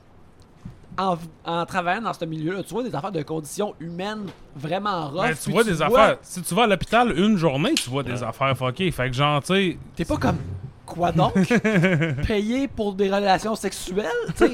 en, 0.98 1.17
en 1.46 1.65
travaillant 1.65 2.02
dans 2.02 2.13
ce 2.13 2.24
milieu-là, 2.26 2.63
tu 2.63 2.74
vois 2.74 2.84
des 2.84 2.93
affaires 2.96 3.12
de 3.12 3.22
conditions 3.24 3.74
humaines 3.80 4.28
vraiment 4.56 5.10
rough. 5.10 5.22
Ben, 5.24 5.36
tu 5.36 5.52
vois 5.52 5.63
des 5.63 5.82
affaires. 5.82 6.17
Si 6.22 6.41
tu 6.41 6.54
vas 6.56 6.63
à 6.63 6.67
l'hôpital 6.67 7.17
une 7.17 7.38
journée, 7.38 7.74
tu 7.74 7.89
vois 7.89 8.04
des 8.04 8.22
affaires 8.24 8.56
fuckées. 8.58 8.91
Fait 8.91 9.10
que 9.10 9.15
genre, 9.15 9.41
tu 9.41 9.54
sais. 9.54 9.78
T'es 9.96 10.06
pas 10.06 10.17
comme. 10.17 10.38
Quoi 10.86 11.12
donc? 11.12 11.34
Payer 12.28 12.67
pour 12.67 12.93
des 12.93 13.10
relations 13.10 13.56
sexuelles 13.56 14.06
Tu 14.38 14.48
sais? 14.48 14.54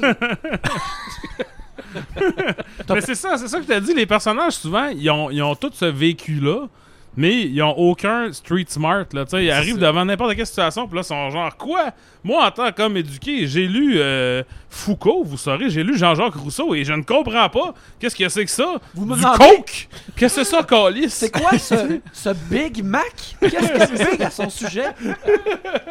T'as- 2.86 2.94
Mais 2.94 3.00
c'est 3.00 3.14
ça, 3.14 3.36
c'est 3.36 3.48
ça 3.48 3.58
que 3.60 3.64
t'as 3.66 3.80
dit. 3.80 3.94
Les 3.94 4.06
personnages, 4.06 4.54
souvent, 4.54 4.86
ils 4.86 5.10
ont, 5.10 5.30
ils 5.30 5.42
ont 5.42 5.54
tout 5.54 5.70
ce 5.74 5.84
vécu-là, 5.86 6.68
mais 7.16 7.42
ils 7.42 7.62
ont 7.62 7.76
aucun 7.76 8.32
street 8.32 8.66
smart. 8.68 9.04
Là, 9.12 9.24
ils 9.32 9.50
arrivent 9.50 9.80
ça. 9.80 9.86
devant 9.86 10.04
n'importe 10.04 10.34
quelle 10.36 10.46
situation, 10.46 10.86
puis 10.86 10.96
là, 10.96 11.02
ils 11.02 11.04
sont 11.08 11.30
genre, 11.30 11.56
quoi? 11.56 11.90
Moi, 12.22 12.44
en 12.46 12.50
tant 12.50 12.70
qu'homme 12.72 12.96
éduqué, 12.96 13.46
j'ai 13.46 13.66
lu 13.66 13.94
euh, 13.98 14.42
Foucault, 14.68 15.24
vous 15.24 15.36
saurez, 15.38 15.70
j'ai 15.70 15.82
lu 15.82 15.96
Jean-Jacques 15.98 16.34
Rousseau, 16.34 16.74
et 16.74 16.84
je 16.84 16.92
ne 16.92 17.02
comprends 17.02 17.48
pas. 17.48 17.74
Qu'est-ce 17.98 18.14
que 18.16 18.28
c'est 18.28 18.44
que 18.44 18.50
ça? 18.50 18.74
Vous 18.94 19.04
me 19.06 19.14
Du 19.14 19.20
demandez- 19.22 19.38
coke? 19.56 19.88
Qu'est-ce 20.16 20.36
que 20.36 20.44
c'est 20.44 20.50
ça, 20.50 20.62
Calis? 20.62 21.10
C'est 21.10 21.30
quoi 21.30 21.58
ce, 21.58 22.00
ce 22.12 22.30
Big 22.50 22.82
Mac? 22.84 23.36
Qu'est-ce 23.40 23.56
que 23.56 24.10
Big 24.10 24.22
à 24.22 24.30
son 24.30 24.48
sujet? 24.50 24.86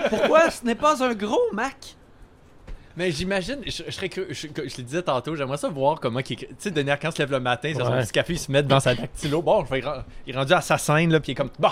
Pourquoi 0.09 0.49
ce 0.49 0.63
n'est 0.65 0.75
pas 0.75 1.03
un 1.03 1.13
gros 1.13 1.39
Mac? 1.53 1.95
Mais 2.99 3.11
j'imagine, 3.11 3.59
je, 3.65 3.83
je 3.87 3.91
serais 3.91 4.09
curieux- 4.09 4.27
je, 4.33 4.47
je 4.55 4.77
le 4.77 4.83
disais 4.83 5.01
tantôt, 5.01 5.33
j'aimerais 5.33 5.55
ça 5.57 5.69
voir 5.69 6.01
comment 6.01 6.21
Tu 6.21 6.35
sais, 6.57 6.69
Denis 6.69 6.91
Arcand 6.91 7.11
se 7.11 7.19
lève 7.19 7.31
le 7.31 7.39
matin, 7.39 7.73
sur 7.73 7.85
son 7.85 7.93
petit 7.93 8.11
café, 8.11 8.33
il 8.33 8.39
se 8.39 8.51
met 8.51 8.61
devant 8.61 8.81
sa 8.81 8.93
dactylo. 8.93 9.41
Bon, 9.41 9.63
je 9.63 9.69
vais, 9.73 9.79
ren- 9.79 10.03
il 10.27 10.35
est 10.35 10.37
rendu 10.37 10.51
à 10.51 10.59
sa 10.59 10.77
scène, 10.77 11.09
là, 11.13 11.21
puis 11.21 11.29
il 11.29 11.31
est 11.31 11.35
comme, 11.35 11.49
bon, 11.57 11.69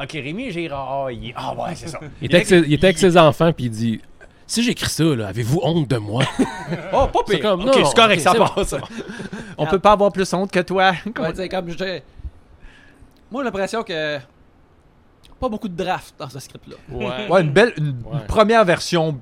ok, 0.00 0.12
Rémi 0.12 0.52
Girard, 0.52 1.10
il 1.10 1.30
est- 1.30 1.34
ah 1.36 1.54
ouais, 1.54 1.74
c'est 1.74 1.88
ça. 1.88 1.98
Il 2.22 2.26
était, 2.26 2.36
avec 2.36 2.46
ses, 2.46 2.58
il 2.60 2.72
était 2.72 2.86
avec 2.86 2.98
ses 2.98 3.18
enfants, 3.18 3.52
puis 3.52 3.64
il 3.64 3.70
dit 3.70 4.00
Si 4.46 4.62
j'écris 4.62 4.90
ça, 4.90 5.02
là, 5.02 5.26
avez-vous 5.26 5.58
honte 5.64 5.88
de 5.88 5.96
moi? 5.96 6.22
Oh, 6.92 7.08
pas 7.08 7.24
pire. 7.26 7.40
comme, 7.40 7.62
ok, 7.68 7.76
non, 7.76 7.84
c'est 7.84 7.96
correct, 7.96 8.24
ok, 8.24 8.32
ça 8.32 8.34
passe. 8.34 8.74
On 9.58 9.66
peut 9.66 9.80
pas 9.80 9.92
avoir 9.92 10.12
plus 10.12 10.32
honte 10.32 10.52
que 10.52 10.60
toi. 10.60 10.92
Ouais, 11.18 11.30
tu 11.30 11.36
sais, 11.38 11.48
comme 11.48 11.68
je. 11.70 12.00
Moi, 13.30 13.42
j'ai 13.42 13.44
l'impression 13.44 13.82
que. 13.82 14.18
Pas 15.40 15.48
beaucoup 15.48 15.68
de 15.68 15.76
draft 15.76 16.14
dans 16.16 16.28
ce 16.28 16.38
script-là. 16.38 16.76
Ouais. 16.90 17.28
Ouais, 17.28 17.40
une 17.42 17.50
belle, 17.50 17.72
une 17.76 17.96
Ouais. 18.06 18.20
première 18.28 18.64
version. 18.64 19.20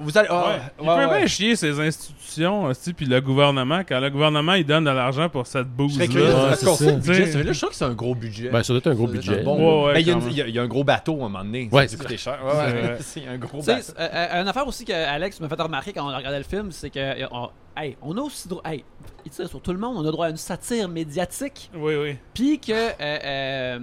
Vous 0.00 0.16
allez. 0.18 0.28
ah, 0.30 0.48
Ouais. 0.48 0.60
Il 0.80 0.88
ouais, 0.88 0.94
peut 1.06 1.10
ouais. 1.12 1.18
bien 1.18 1.26
chier 1.26 1.56
ces 1.56 1.78
institutions, 1.80 2.64
aussi, 2.64 2.92
puis 2.92 3.06
le 3.06 3.20
gouvernement, 3.20 3.80
quand 3.88 4.00
le 4.00 4.10
gouvernement 4.10 4.54
il 4.54 4.64
donne 4.64 4.84
de 4.84 4.90
l'argent 4.90 5.28
pour 5.28 5.46
cette 5.46 5.66
Je 5.78 5.88
serais 5.94 6.08
curieux. 6.08 6.26
bouse-là. 6.32 6.56
C'est 6.56 6.66
ça. 6.66 6.92
budget, 6.92 7.42
là, 7.44 7.52
je 7.52 7.66
que 7.66 7.74
c'est 7.74 7.84
un 7.84 7.94
gros 7.94 8.14
budget. 8.14 8.48
Ben, 8.50 8.62
ça 8.62 8.72
doit 8.72 8.78
être 8.78 8.86
un 8.88 8.94
gros 8.94 9.06
budget. 9.06 9.40
un 9.40 9.44
bon- 9.44 9.56
Ouais, 9.58 9.86
ouais, 9.86 9.92
Mais 9.94 10.00
il 10.02 10.06
y, 10.06 10.10
a 10.10 10.14
quand 10.14 10.18
une- 10.20 10.24
même. 10.26 10.32
il 10.34 10.38
y 10.38 10.42
a- 10.42 10.46
il 10.48 10.54
y 10.54 10.58
a 10.58 10.62
un 10.62 10.66
gros 10.68 10.84
bateau 10.84 11.12
à 11.12 11.16
un 11.16 11.28
moment 11.28 11.44
donné. 11.44 11.68
Ouais, 11.72 11.82
ça 11.88 11.96
c'est 11.96 12.02
coûté 12.02 12.16
cher. 12.16 12.38
C'est 12.40 12.46
Ouais, 12.46 12.80
vrai. 12.82 12.96
c'est 13.00 13.26
un 13.26 13.38
gros 13.38 13.58
Tu 13.58 13.64
sais, 13.64 13.74
bateau. 13.74 13.92
euh, 13.98 14.08
euh, 14.12 14.42
une 14.42 14.48
affaire 14.48 14.66
aussi 14.68 14.84
que 14.84 14.92
Alex 14.92 15.40
m'a 15.40 15.48
fait 15.48 15.60
remarquer 15.60 15.92
quand 15.92 16.06
on 16.06 16.10
a 16.10 16.16
regardé 16.16 16.38
le 16.38 16.44
film, 16.44 16.70
c'est 16.72 16.90
que. 16.90 16.98
euh, 16.98 17.26
on, 17.30 17.48
hey, 17.76 17.96
on 18.02 18.16
a 18.16 18.20
aussi 18.20 18.48
droit. 18.48 18.62
Hey, 18.64 18.84
il 19.24 19.30
tire 19.30 19.48
sur 19.48 19.60
tout 19.60 19.72
le 19.72 19.78
monde, 19.78 19.96
on 19.98 20.06
a 20.06 20.10
droit 20.10 20.26
à 20.26 20.30
une 20.30 20.36
satire 20.36 20.88
médiatique. 20.88 21.70
Oui, 21.74 21.94
oui. 21.96 22.16
Puis 22.34 22.58
que. 22.60 22.72
euh, 22.72 22.92
euh, 23.00 23.78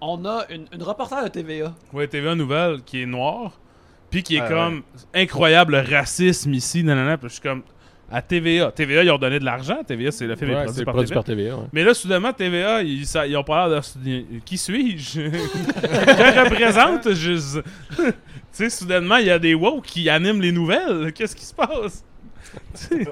on 0.00 0.24
a 0.24 0.44
une, 0.50 0.66
une 0.72 0.82
reporter 0.82 1.22
de 1.22 1.28
TVA. 1.28 1.72
Ouais, 1.92 2.08
TVA 2.08 2.34
Nouvelle 2.34 2.82
qui 2.82 3.02
est 3.02 3.06
noire, 3.06 3.52
puis 4.12 4.22
qui 4.22 4.36
est 4.36 4.40
Ah, 4.40 4.48
comme 4.48 4.82
incroyable 5.12 5.74
racisme 5.74 6.54
ici, 6.54 6.84
nanana, 6.84 7.18
puis 7.18 7.28
je 7.28 7.32
suis 7.32 7.42
comme 7.42 7.62
à 8.14 8.20
TVA. 8.22 8.70
TVA, 8.70 9.02
ils 9.04 9.10
ont 9.10 9.16
donné 9.18 9.38
de 9.40 9.44
l'argent. 9.44 9.82
TVA, 9.84 10.10
c'est 10.12 10.26
le 10.26 10.36
film 10.36 10.50
est 10.50 10.54
Ouais, 10.54 10.64
produit 10.64 10.78
c'est 10.78 10.84
par 10.84 10.92
produit 10.92 11.08
TVA. 11.08 11.14
par 11.20 11.24
TVA. 11.24 11.56
ouais. 11.56 11.66
Mais 11.72 11.82
là, 11.82 11.94
soudainement, 11.94 12.32
TVA, 12.34 12.82
ils, 12.82 13.06
ça- 13.06 13.26
ils 13.26 13.34
ont 13.38 13.42
pas 13.42 13.66
l'air 13.68 13.80
de. 13.80 14.38
Qui 14.44 14.58
suis-je? 14.58 15.20
Je 15.30 16.40
représente. 16.44 17.14
Je... 17.14 17.60
tu 17.60 18.12
sais, 18.52 18.68
soudainement, 18.70 19.16
il 19.16 19.26
y 19.26 19.30
a 19.30 19.38
des 19.38 19.54
woke 19.54 19.86
qui 19.86 20.10
animent 20.10 20.42
les 20.42 20.52
nouvelles. 20.52 21.12
Qu'est-ce 21.14 21.34
qui 21.34 21.44
se 21.46 21.54
passe? 21.54 22.04
Tu 22.74 23.04
sais, 23.04 23.06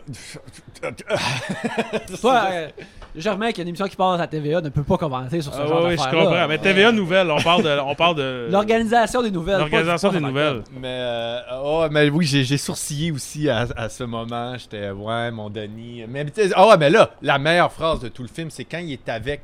Toi, 2.21 2.45
euh, 2.53 2.69
Germain, 3.17 3.53
qui 3.53 3.61
a 3.61 3.63
une 3.63 3.69
émission 3.69 3.87
qui 3.89 3.97
passe 3.97 4.21
à 4.21 4.27
TVA, 4.27 4.61
ne 4.61 4.69
peut 4.69 4.83
pas 4.83 4.97
commenter 4.97 5.41
sur 5.41 5.53
ce 5.53 5.61
ah, 5.61 5.67
genre 5.67 5.81
ouais, 5.81 5.87
ouais, 5.89 5.91
je 5.93 5.97
d'affaires-là. 5.97 6.25
comprends. 6.25 6.49
Mais 6.49 6.59
TVA 6.59 6.93
Nouvelle, 6.93 7.31
on 7.31 7.41
parle 7.41 7.63
de. 7.63 7.79
On 7.81 7.95
parle 7.95 8.17
de 8.17 8.49
L'organisation 8.51 9.23
des 9.23 9.31
nouvelles. 9.31 9.59
l'organisation 9.59 10.13
des 10.13 10.21
nouvelles. 10.21 10.63
Mais, 10.81 10.89
euh, 11.01 11.41
oh, 11.63 11.87
mais 11.91 12.09
oui, 12.11 12.27
j'ai 12.27 12.45
j'ai 12.45 12.59
sourcillé 12.59 13.11
aussi 13.13 13.49
à, 13.49 13.67
à 13.77 13.89
ce 13.89 14.05
moment. 14.05 14.57
J'étais, 14.57 14.91
ouais, 14.91 15.31
mon 15.31 15.51
Denis. 15.51 16.05
Mais, 16.09 16.25
tu 16.27 16.43
sais, 16.43 16.51
ah 16.55 16.69
ouais, 16.69 16.77
mais 16.77 16.91
là, 16.91 17.11
la 17.23 17.39
meilleure 17.39 17.73
phrase 17.73 18.01
de 18.01 18.09
tout 18.09 18.23
le 18.23 18.29
film, 18.29 18.51
c'est 18.51 18.65
quand 18.65 18.79
il 18.79 18.93
est 18.93 19.09
avec, 19.09 19.43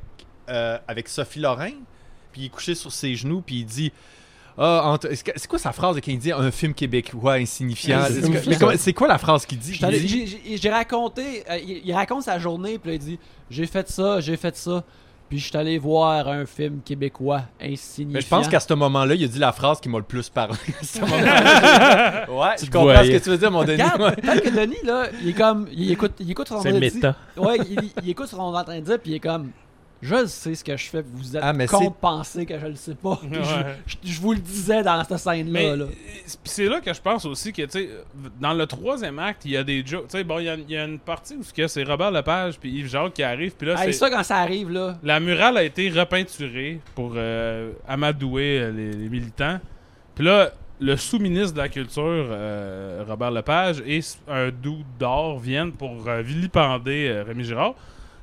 euh, 0.48 0.78
avec 0.86 1.08
Sophie 1.08 1.40
Lorrain, 1.40 1.72
puis 2.32 2.42
il 2.42 2.44
est 2.46 2.50
couché 2.50 2.74
sur 2.74 2.92
ses 2.92 3.14
genoux, 3.16 3.42
puis 3.44 3.56
il 3.56 3.64
dit. 3.66 3.92
Ah, 4.58 4.96
c'est 5.02 5.46
quoi 5.48 5.58
sa 5.58 5.72
phrase 5.72 5.96
quand 5.96 6.10
il 6.10 6.18
dit 6.18 6.32
un 6.32 6.50
film 6.50 6.72
québécois 6.74 7.34
insignifiant? 7.34 8.00
C'est 8.76 8.92
quoi 8.94 9.08
la 9.08 9.18
phrase 9.18 9.44
qu'il 9.46 9.58
dit? 9.58 9.74
Je 9.74 10.56
J'ai 10.56 10.70
raconté, 10.70 11.44
euh, 11.50 11.58
il, 11.58 11.82
il 11.84 11.92
raconte 11.92 12.22
sa 12.22 12.38
journée, 12.38 12.78
puis 12.78 12.90
là, 12.90 12.94
il 12.94 13.00
dit 13.00 13.18
J'ai 13.50 13.66
fait 13.66 13.88
ça, 13.90 14.20
j'ai 14.20 14.36
fait 14.38 14.56
ça, 14.56 14.82
puis 15.28 15.38
je 15.38 15.46
suis 15.48 15.56
allé 15.58 15.76
voir 15.78 16.26
un 16.28 16.46
film 16.46 16.80
québécois 16.82 17.42
insignifiant. 17.60 18.14
Mais 18.14 18.20
je 18.22 18.28
pense 18.28 18.48
qu'à 18.48 18.60
ce 18.60 18.72
moment-là, 18.74 19.14
il 19.14 19.24
a 19.24 19.28
dit 19.28 19.38
la 19.38 19.52
phrase 19.52 19.78
qui 19.80 19.88
m'a 19.90 19.98
le 19.98 20.04
plus 20.04 20.30
parlé. 20.30 20.56
à 20.80 20.84
ce 20.84 21.00
moment-là. 21.00 22.30
ouais, 22.30 22.48
je 22.58 22.64
Tu 22.64 22.70
comprends 22.70 22.82
voyais. 22.84 23.12
ce 23.12 23.18
que 23.18 23.24
tu 23.24 23.30
veux 23.30 23.38
dire, 23.38 23.50
mon 23.50 23.62
Denis. 23.64 23.82
Regarde, 23.82 24.00
ouais. 24.02 24.16
peut-être 24.16 24.42
que 24.42 24.48
Denis, 24.50 24.76
là, 24.84 25.08
il 25.22 25.28
est 25.28 25.32
comme. 25.34 25.66
Il 25.72 25.90
écoute, 25.90 26.12
il 26.20 26.30
écoute 26.30 26.48
ce 26.48 26.54
qu'on 26.54 26.62
C'est 26.62 26.68
a 26.70 26.72
dit. 26.72 26.78
méta. 26.80 27.14
Ouais, 27.36 27.58
il, 27.68 27.90
il 28.02 28.10
écoute 28.10 28.28
ce 28.28 28.36
qu'on 28.36 28.54
est 28.54 28.58
en 28.58 28.64
train 28.64 28.78
de 28.80 28.84
dire, 28.84 28.98
puis 29.00 29.10
il 29.12 29.14
est 29.16 29.20
comme. 29.20 29.50
Je 30.06 30.26
sais 30.26 30.54
ce 30.54 30.62
que 30.64 30.76
je 30.76 30.84
fais, 30.84 31.04
vous 31.12 31.36
êtes 31.36 31.42
Ah, 31.44 31.52
mais 31.52 31.66
con 31.66 31.78
c'est- 31.80 31.88
de 31.88 31.92
penser 32.00 32.46
que 32.46 32.58
je 32.58 32.66
le 32.66 32.74
sais 32.76 32.94
pas. 32.94 33.18
Ouais. 33.24 33.40
je, 33.86 33.94
je- 34.04 34.12
je 34.12 34.20
vous 34.20 34.32
le 34.32 34.38
disais 34.38 34.82
dans 34.82 35.02
cette 35.04 35.18
scène-là. 35.18 35.50
Mais 35.50 35.76
là. 35.76 35.84
euh, 35.84 35.88
c'est- 36.44 36.68
là 36.68 36.80
que 36.80 36.92
je 36.92 37.00
pense 37.00 37.24
aussi 37.24 37.52
que, 37.52 37.62
tu 37.62 37.70
sais, 37.70 37.90
dans 38.40 38.54
le 38.54 38.66
troisième 38.66 39.18
acte, 39.18 39.44
il 39.44 39.50
y 39.52 39.56
a 39.56 39.64
des 39.64 39.84
jokes. 39.84 40.08
Tu 40.08 40.18
sais, 40.18 40.24
bon, 40.24 40.38
il 40.38 40.44
y 40.44 40.48
a- 40.48 40.54
il 40.54 40.70
y, 40.70 40.76
a 40.76 40.84
une 40.84 40.98
partie 40.98 41.34
où 41.34 41.42
c'est 41.66 41.82
Robert 41.84 42.10
Lepage 42.10 42.58
puis 42.58 42.70
Yves 42.70 42.88
Jacques 42.88 43.14
qui 43.14 43.22
arrivent, 43.22 43.54
puis 43.56 43.66
là, 43.68 43.84
Hey, 43.84 43.92
ça, 43.92 44.08
quand 44.10 44.22
ça 44.22 44.36
arrive, 44.38 44.70
là. 44.70 44.96
La 45.02 45.18
murale 45.20 45.56
a 45.56 45.64
été 45.64 45.90
repeinturée 45.90 46.80
pour 46.94 47.12
euh, 47.16 47.72
amadouer 47.88 48.60
euh, 48.60 48.70
les, 48.72 48.92
les 48.92 49.08
militants. 49.08 49.58
Puis 50.14 50.24
là, 50.24 50.50
le 50.78 50.96
sous-ministre 50.96 51.52
de 51.54 51.58
la 51.58 51.68
Culture, 51.68 52.02
euh, 52.04 53.02
Robert 53.08 53.30
Lepage, 53.30 53.82
et 53.86 54.00
un 54.28 54.50
doux 54.50 54.82
d'or 54.98 55.38
viennent 55.38 55.72
pour 55.72 56.06
euh, 56.06 56.20
vilipender 56.22 57.08
euh, 57.08 57.24
Rémi 57.26 57.44
Girard. 57.44 57.74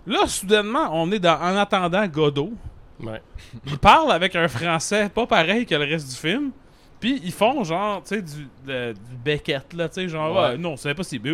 Là, 0.05 0.27
soudainement, 0.27 0.89
on 0.91 1.11
est 1.11 1.19
dans 1.19 1.39
En 1.39 1.55
attendant 1.57 2.05
Godot. 2.07 2.53
Ouais. 2.99 3.21
Ils 3.65 3.77
parlent 3.77 4.11
avec 4.11 4.35
un 4.35 4.47
français 4.47 5.09
pas 5.09 5.25
pareil 5.25 5.65
que 5.65 5.75
le 5.75 5.85
reste 5.85 6.09
du 6.09 6.15
film. 6.15 6.51
Puis 6.99 7.19
ils 7.23 7.31
font 7.33 7.63
genre, 7.63 8.01
tu 8.03 8.15
sais, 8.15 8.21
du, 8.21 8.47
de- 8.65 8.93
du 8.93 9.15
Beckett, 9.23 9.73
là, 9.73 9.89
tu 9.89 9.95
sais, 9.95 10.07
genre, 10.09 10.33
Ouais. 10.35 10.41
ouais, 10.51 10.57
non, 10.57 10.77
c'est 10.77 10.89
impossible. 10.91 11.29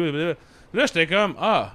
Là, 0.73 0.85
j'étais 0.85 1.05
comme, 1.07 1.35
ah. 1.39 1.73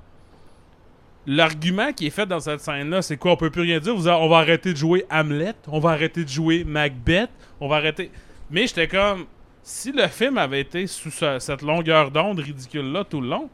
L'argument 1.26 1.92
qui 1.92 2.06
est 2.06 2.10
fait 2.10 2.26
dans 2.26 2.40
cette 2.40 2.60
scène-là, 2.60 3.00
c'est 3.00 3.16
quoi? 3.16 3.32
On 3.32 3.36
peut 3.36 3.50
plus 3.50 3.62
rien 3.62 3.78
dire. 3.78 3.94
Vous 3.94 4.08
on 4.08 4.28
va 4.28 4.38
arrêter 4.38 4.72
de 4.72 4.76
jouer 4.76 5.06
Hamlet, 5.10 5.54
on 5.68 5.78
va 5.78 5.90
arrêter 5.90 6.22
de 6.22 6.28
jouer 6.28 6.64
Macbeth, 6.64 7.30
on 7.60 7.68
va 7.68 7.76
arrêter. 7.76 8.10
Mais 8.50 8.66
j'étais 8.66 8.88
comme, 8.88 9.24
si 9.62 9.90
le 9.92 10.06
film 10.08 10.36
avait 10.36 10.60
été 10.60 10.86
sous 10.86 11.10
ce- 11.10 11.38
cette 11.38 11.62
longueur 11.62 12.10
d'onde 12.10 12.40
ridicule-là 12.40 13.04
tout 13.04 13.22
le 13.22 13.28
long, 13.28 13.48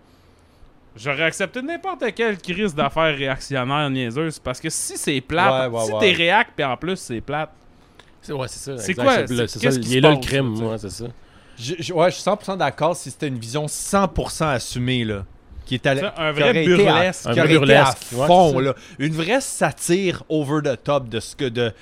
j'aurais 0.96 1.24
accepté 1.24 1.62
n'importe 1.62 2.04
quelle 2.14 2.38
crise 2.38 2.74
d'affaires 2.74 3.16
réactionnaire 3.16 3.90
niaiseuse. 3.90 4.38
Parce 4.38 4.60
que 4.60 4.68
si 4.70 4.96
c'est 4.96 5.20
plate, 5.20 5.70
Ouais, 5.70 5.78
ouais, 5.78 5.84
si 5.86 5.92
ouais. 5.92 6.00
t'es 6.00 6.12
réac, 6.12 6.48
puis 6.56 6.64
en 6.64 6.76
plus 6.76 6.96
c'est 6.96 7.20
plate, 7.20 7.50
C'est 8.22 8.32
ouais, 8.32 8.48
c'est 8.48 8.58
ça. 8.58 8.78
C'est 8.78 8.90
exact. 8.90 9.04
quoi, 9.04 9.14
C'est 9.16 9.26
c'est- 9.28 9.34
le- 9.34 9.46
c'est 9.46 9.58
qu'est-ce 9.60 9.76
ça, 9.76 9.82
qui 9.82 9.90
Il 9.90 9.96
est 9.96 10.00
là 10.00 10.10
le 10.10 10.16
crime, 10.18 10.62
ouais, 10.62 10.78
c'est 10.78 10.90
ça. 10.90 11.04
Je, 11.58 11.74
je- 11.78 11.92
ouais, 11.92 12.10
je 12.10 12.14
suis 12.16 12.22
100% 12.22 12.56
d'accord 12.56 12.94
si 12.96 13.10
c'était 13.10 13.28
une 13.28 13.38
vision 13.38 13.66
100% 13.66 14.46
assumée, 14.48 15.04
là. 15.04 15.24
Qui 15.66 15.74
est 15.76 15.86
allé- 15.86 16.02
un 16.02 16.32
qui 16.32 16.40
vrai 16.40 16.50
aurait 16.50 16.62
été 16.64 16.72
à- 16.72 16.76
burlesque. 16.76 17.22
qui 17.22 17.28
Un 17.28 17.32
aurait 17.32 17.40
vrai 17.42 17.48
été 17.50 17.58
burlesque, 17.58 17.98
à 18.20 18.26
fond, 18.26 18.58
là. 18.58 18.74
Une 18.98 19.12
vraie 19.12 19.40
satire 19.40 20.24
over 20.28 20.60
the 20.64 20.82
top 20.82 21.08
de 21.08 21.20
ce 21.20 21.36
que 21.36 21.44
de. 21.44 21.72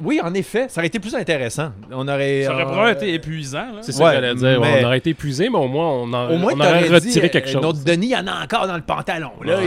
Oui, 0.00 0.20
en 0.22 0.32
effet, 0.34 0.66
ça 0.68 0.80
aurait 0.80 0.86
été 0.86 0.98
plus 0.98 1.14
intéressant. 1.14 1.72
On 1.90 2.06
aurait. 2.08 2.44
ça 2.44 2.52
aurait 2.52 2.62
euh, 2.62 2.66
probablement 2.66 2.88
été 3.00 3.14
épuisant. 3.14 3.58
là. 3.58 3.78
C'est 3.82 3.92
ça 3.92 4.04
Ouais, 4.04 4.10
que 4.10 4.14
j'allais 4.16 4.34
dire. 4.34 4.60
mais- 4.60 4.80
On 4.82 4.86
aurait 4.86 4.98
été 4.98 5.10
épuisé, 5.10 5.48
mais 5.48 5.58
au 5.58 5.68
moins, 5.68 5.88
on, 5.90 6.12
en- 6.12 6.30
Au 6.30 6.38
moins, 6.38 6.52
on 6.54 6.60
aurait 6.60 6.88
retiré 6.88 7.26
dit, 7.26 7.30
quelque 7.30 7.48
euh, 7.48 7.52
chose. 7.52 7.62
Notre 7.62 7.84
Denis, 7.84 8.06
il 8.08 8.12
y 8.12 8.16
en 8.16 8.26
a 8.26 8.44
encore 8.44 8.66
dans 8.66 8.76
le 8.76 8.82
pantalon. 8.82 9.32
Là. 9.44 9.58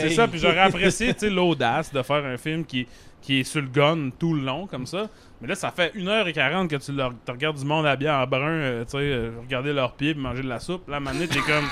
C'est 0.00 0.10
ça, 0.10 0.26
puis 0.28 0.38
j'aurais 0.40 0.58
apprécié 0.60 1.12
tu 1.14 1.20
sais, 1.20 1.30
l'audace 1.30 1.92
de 1.92 2.02
faire 2.02 2.24
un 2.24 2.36
film 2.36 2.64
qui, 2.64 2.86
qui 3.20 3.40
est 3.40 3.44
sur 3.44 3.60
le 3.60 3.68
gun 3.68 4.10
tout 4.18 4.34
le 4.34 4.42
long, 4.42 4.66
comme 4.66 4.86
ça. 4.86 5.06
Mais 5.40 5.46
là, 5.48 5.54
ça 5.54 5.70
fait 5.70 5.94
1h40 5.94 6.66
que 6.68 6.76
tu, 6.76 6.90
leur- 6.92 7.12
tu 7.24 7.30
regardes 7.30 7.56
du 7.58 7.64
monde 7.64 7.86
habillé 7.86 8.10
en 8.10 8.26
brun, 8.26 8.40
euh, 8.48 8.84
tu 8.84 8.90
sais, 8.90 8.96
euh, 8.98 9.30
regarder 9.44 9.72
leurs 9.72 9.92
pieds 9.92 10.12
puis 10.14 10.22
manger 10.22 10.42
de 10.42 10.48
la 10.48 10.58
soupe. 10.58 10.88
Là, 10.88 10.98
donné, 10.98 11.28
t'es 11.28 11.38
comme. 11.38 11.68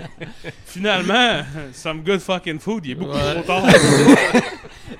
Finalement, 0.64 1.42
some 1.72 2.02
good 2.02 2.20
fucking 2.20 2.58
food, 2.58 2.86
il 2.86 2.92
est 2.92 2.94
beaucoup 2.94 3.12
Ouais. 3.16 3.42
trop 3.42 3.60
tard. 3.60 3.66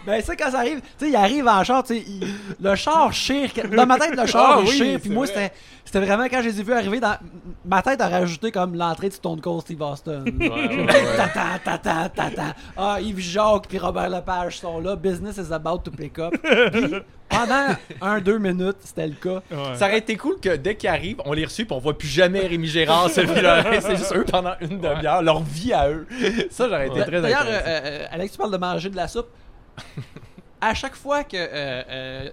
Ben, 0.04 0.20
ça, 0.20 0.34
quand 0.36 0.50
ça 0.50 0.58
arrive, 0.58 0.80
tu 0.80 1.04
sais, 1.04 1.10
il 1.10 1.16
arrive 1.16 1.46
en 1.48 1.62
char, 1.64 1.82
tu 1.84 1.94
sais, 1.94 2.04
il- 2.06 2.26
le 2.60 2.74
char 2.76 3.12
chire. 3.12 3.50
Dans 3.72 3.86
ma 3.86 3.98
tête, 3.98 4.16
le 4.16 4.26
char, 4.26 4.58
Ah 4.58 4.60
il 4.62 4.68
oui, 4.68 4.76
chire. 4.76 5.00
Puis 5.00 5.10
moi, 5.10 5.26
c'était 5.26 5.52
c'était 5.84 6.00
vraiment 6.00 6.24
quand 6.24 6.42
je 6.42 6.48
les 6.48 6.60
ai 6.60 6.62
vus 6.64 6.72
arriver, 6.72 7.00
dans 7.00 7.16
ma 7.64 7.82
tête 7.82 8.00
a 8.00 8.08
rajouté 8.08 8.50
comme 8.52 8.74
l'entrée 8.76 9.08
de 9.08 9.14
Stone 9.14 9.40
Cold 9.40 9.62
Steve 9.62 9.80
Austin. 9.82 10.24
Ouais, 10.24 10.48
ouais, 10.48 10.84
ouais. 10.84 11.16
Tata, 11.16 11.58
tata, 11.64 12.08
tata. 12.08 12.54
Ah, 12.76 12.98
Yves 13.00 13.18
Jacques 13.20 13.66
puis 13.68 13.78
Robert 13.78 14.08
Lepage 14.08 14.58
sont 14.58 14.80
là. 14.80 14.94
Business 14.96 15.36
is 15.38 15.52
about 15.52 15.78
to 15.84 15.90
pick 15.92 16.18
up. 16.18 16.34
Puis, 16.42 16.94
pendant 17.28 17.76
un, 18.00 18.20
deux 18.20 18.38
minutes, 18.38 18.76
c'était 18.80 19.06
le 19.06 19.14
cas. 19.14 19.42
Ouais. 19.50 19.74
Ça 19.74 19.86
aurait 19.86 19.98
été 19.98 20.16
cool 20.16 20.38
que 20.40 20.56
dès 20.56 20.76
qu'ils 20.76 20.88
arrivent, 20.88 21.20
on 21.24 21.32
les 21.32 21.44
reçoit 21.44 21.64
puis 21.64 21.74
on 21.74 21.78
voit 21.78 21.96
plus 21.98 22.08
jamais 22.08 22.40
Rémi 22.46 22.66
Gérard, 22.68 23.10
Sophie. 23.10 23.28
C'est 23.80 23.96
juste 23.96 24.14
eux 24.14 24.24
pendant 24.24 24.54
une 24.60 24.80
demi-heure, 24.80 25.22
leur 25.22 25.42
vie 25.42 25.72
à 25.72 25.90
eux. 25.90 26.06
Ça, 26.50 26.68
j'aurais 26.68 26.88
été 26.88 27.00
très 27.02 27.20
D'ailleurs, 27.20 27.40
intéressant. 27.42 27.66
euh, 27.66 27.80
euh, 27.84 28.06
Alex, 28.10 28.32
tu 28.32 28.38
parles 28.38 28.52
de 28.52 28.56
manger 28.56 28.90
de 28.90 28.96
la 28.96 29.08
soupe. 29.08 29.28
à 30.60 30.74
chaque 30.74 30.94
fois 30.96 31.24
que, 31.24 31.36
euh, 31.36 31.82
euh, 31.90 32.30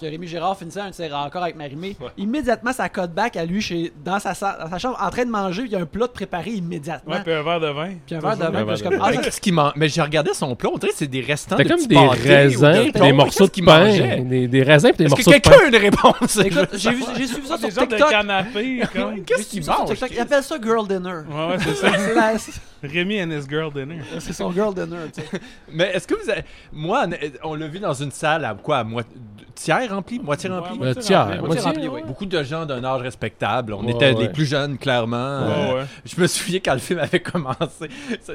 que 0.00 0.06
Rémi 0.06 0.26
Gérard 0.26 0.56
finissait 0.58 0.80
un 0.80 0.90
de 0.90 0.94
ses 0.94 1.08
rencontres 1.08 1.42
avec 1.44 1.56
Marimé, 1.56 1.96
immédiatement, 2.16 2.72
ça 2.72 2.88
code 2.88 3.12
back 3.12 3.36
à 3.36 3.44
lui 3.44 3.60
chez, 3.60 3.92
dans, 4.04 4.18
sa, 4.18 4.32
dans 4.32 4.70
sa 4.70 4.78
chambre 4.78 4.98
en 5.00 5.10
train 5.10 5.24
de 5.24 5.30
manger. 5.30 5.62
Il 5.66 5.72
y 5.72 5.76
a 5.76 5.80
un 5.80 5.86
plat 5.86 6.06
de 6.06 6.12
préparé 6.12 6.50
immédiatement. 6.50 7.14
Ouais, 7.14 7.22
puis 7.22 7.32
un 7.32 7.42
verre 7.42 7.60
de 7.60 7.68
vin. 7.68 7.90
Puis 8.06 8.14
un 8.14 8.20
verre 8.20 8.36
de 8.36 8.44
vin. 8.44 8.64
Puis 8.74 8.82
comme, 8.82 8.94
de 8.94 8.98
ah, 9.02 9.12
qu'est-ce 9.22 9.40
qu'il 9.40 9.54
man- 9.54 9.72
Mais 9.76 9.88
j'ai 9.88 10.02
regardé 10.02 10.32
son 10.34 10.54
plat, 10.56 10.70
on 10.72 10.78
dirait 10.78 10.92
que 10.92 10.98
c'est 10.98 11.06
des 11.06 11.20
restants 11.20 11.56
de 11.56 11.62
C'était 11.62 11.74
comme 11.74 11.78
petits 11.86 11.88
des 11.88 12.06
raisins, 12.28 12.90
des 12.92 13.00
des 13.00 13.12
morceaux 13.12 13.46
de 13.46 13.50
qu'il 13.50 13.64
pain. 13.64 13.84
mangeait? 13.86 14.20
Des, 14.20 14.48
des 14.48 14.62
raisins, 14.62 14.88
puis 14.88 14.98
des 14.98 15.04
Est-ce 15.04 15.14
que 15.14 15.30
morceaux 15.30 15.30
de 15.30 15.36
pain. 15.36 15.50
quelqu'un 15.50 15.64
a 15.64 15.68
une 15.68 15.76
réponse? 15.76 16.36
Écoute, 16.38 16.68
j'ai 16.74 16.90
vu- 16.92 17.04
j'ai 17.16 17.26
suivi 17.26 17.46
ça 17.48 17.56
Des 17.58 17.70
sur 17.70 17.86
de 17.86 17.96
TikTok. 17.96 18.10
comme. 18.92 19.14
J'ai 19.16 19.22
Qu'est-ce 19.22 19.48
qu'il 19.48 19.64
mange? 19.66 19.90
Il 20.10 20.20
appelle 20.20 20.42
ça 20.42 20.56
girl 20.62 20.86
dinner. 20.86 21.22
Ouais, 21.28 21.46
ouais, 21.48 21.56
c'est 21.60 21.74
ça. 21.74 22.60
Rémi 22.82 23.20
and 23.20 23.30
his 23.30 23.48
girl 23.48 23.72
dinner. 23.72 23.98
C'est 24.20 24.32
son 24.32 24.52
girl 24.52 24.72
dinner, 24.74 24.96
tu 25.12 25.20
sais. 25.20 25.28
Mais 25.72 25.90
est-ce 25.94 26.06
que 26.06 26.14
vous 26.14 26.30
avez... 26.30 26.42
Moi, 26.72 27.06
on 27.42 27.54
l'a 27.56 27.66
vu 27.66 27.80
dans 27.80 27.92
une 27.94 28.12
salle 28.12 28.44
à 28.44 28.54
quoi? 28.54 28.78
À 28.78 28.84
moi... 28.84 29.02
Tiers 29.60 29.90
rempli? 29.90 30.20
Moitié 30.20 30.48
rempli? 30.48 30.78
Ouais, 30.78 30.78
moitié 30.94 31.16
rempli, 31.16 31.38
moitié 31.40 31.62
rempli, 31.64 31.86
rempli, 31.86 32.00
oui. 32.02 32.06
Beaucoup 32.06 32.26
de 32.26 32.42
gens 32.44 32.64
d'un 32.64 32.82
âge 32.84 33.02
respectable. 33.02 33.74
On 33.74 33.84
Ouais, 33.84 33.90
était 33.92 34.12
ouais. 34.14 34.20
les 34.22 34.28
plus 34.28 34.46
jeunes, 34.46 34.78
clairement. 34.78 35.16
Euh. 35.16 35.84
Je 36.04 36.20
me 36.20 36.26
souviens 36.28 36.60
quand 36.64 36.74
le 36.74 36.78
film 36.78 37.00
avait 37.00 37.20
commencé. 37.20 37.88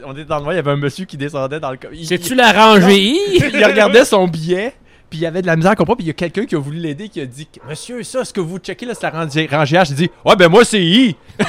On 0.05 0.11
était 0.11 0.25
dans 0.25 0.37
le 0.37 0.41
noir, 0.43 0.53
il 0.53 0.57
y 0.57 0.59
avait 0.59 0.71
un 0.71 0.75
monsieur 0.75 1.05
qui 1.05 1.15
descendait 1.15 1.59
dans 1.61 1.71
le... 1.71 1.77
C'est-tu 2.03 2.35
la 2.35 2.51
rangée? 2.51 3.15
il 3.53 3.63
regardait 3.65 4.03
son 4.03 4.27
billet, 4.27 4.73
puis 5.09 5.19
il 5.19 5.21
y 5.21 5.25
avait 5.25 5.41
de 5.41 5.47
la 5.47 5.55
misère 5.55 5.71
à 5.71 5.75
comprendre, 5.75 5.97
puis 5.97 6.05
il 6.05 6.09
y 6.09 6.11
a 6.11 6.13
quelqu'un 6.13 6.45
qui 6.45 6.55
a 6.55 6.59
voulu 6.59 6.77
l'aider 6.79 7.07
qui 7.07 7.21
a 7.21 7.25
dit 7.25 7.47
Monsieur, 7.69 8.03
ça, 8.03 8.25
ce 8.25 8.33
que 8.33 8.41
vous 8.41 8.57
checkez 8.57 8.85
là, 8.85 8.93
c'est 8.93 9.03
la 9.03 9.11
rangée 9.11 9.47
H. 9.47 9.85
Il 9.91 9.95
dit 9.95 10.09
Ouais, 10.25 10.35
ben 10.35 10.49
moi, 10.49 10.65
c'est 10.65 10.83
I. 10.83 11.15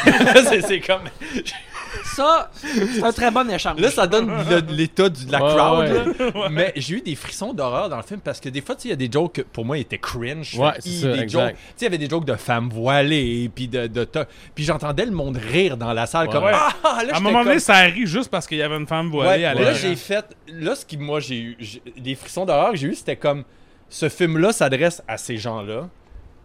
c'est 0.68 0.80
comme. 0.80 1.00
Ça, 2.04 2.50
c'est 2.54 3.02
un 3.02 3.12
très 3.12 3.30
bon 3.30 3.48
échange. 3.50 3.80
Là, 3.80 3.90
ça 3.90 4.06
donne 4.06 4.30
l'état 4.68 5.08
du- 5.08 5.24
de 5.26 5.32
la 5.32 5.38
crowd. 5.38 5.88
ouais. 5.88 6.48
Mais 6.50 6.72
j'ai 6.76 6.96
eu 6.96 7.00
des 7.00 7.14
frissons 7.14 7.52
d'horreur 7.52 7.88
dans 7.88 7.96
le 7.96 8.02
film 8.02 8.20
parce 8.20 8.40
que 8.40 8.48
des 8.48 8.60
fois, 8.60 8.74
tu 8.76 8.82
sais, 8.82 8.88
il 8.88 8.90
y 8.90 8.94
a 8.94 8.96
des 8.96 9.10
jokes 9.10 9.32
que 9.32 9.40
pour 9.42 9.64
moi 9.64 9.78
étaient 9.78 9.98
cringe. 9.98 10.56
Ouais, 10.58 10.72
c'est 10.80 10.88
i, 10.88 11.00
ça, 11.00 11.08
des 11.12 11.28
jokes- 11.28 11.50
Tu 11.50 11.56
sais, 11.56 11.56
il 11.80 11.82
y 11.84 11.86
avait 11.86 11.98
des 11.98 12.08
jokes 12.08 12.24
de 12.26 12.34
femmes 12.36 12.68
voilées, 12.70 13.50
puis 13.54 13.68
de. 13.68 13.90
puis 14.54 14.64
j'entendais 14.64 15.06
le 15.06 15.12
monde 15.12 15.36
rire 15.38 15.76
dans 15.76 15.92
la 15.92 16.06
salle 16.06 16.26
Ouais. 16.28 16.32
comme 16.32 16.44
Ouais. 16.44 16.52
Ah, 16.52 17.02
là, 17.04 17.14
À 17.14 17.16
un 17.16 17.20
moment 17.20 17.38
donné, 17.42 17.52
comme- 17.52 17.60
ça 17.60 17.78
rit 17.80 18.06
juste 18.06 18.30
parce 18.30 18.46
qu'il 18.46 18.58
y 18.58 18.62
avait 18.62 18.76
une 18.76 18.86
femme 18.86 19.08
voilée 19.10 19.40
Ouais, 19.42 19.46
à 19.46 19.54
là, 19.54 19.72
j'ai 19.72 19.96
fait. 19.96 20.24
Là, 20.48 20.74
ce 20.74 20.84
qui, 20.84 20.96
moi, 20.98 21.20
j'ai 21.20 21.36
eu. 21.40 21.56
Les 22.02 22.14
frissons 22.14 22.44
d'horreur 22.44 22.72
que 22.72 22.76
j'ai 22.76 22.88
eu, 22.88 22.94
c'était 22.94 23.16
comme. 23.16 23.44
Ce 23.88 24.08
film-là 24.08 24.52
s'adresse 24.52 25.02
à 25.06 25.16
ces 25.16 25.36
gens-là. 25.36 25.88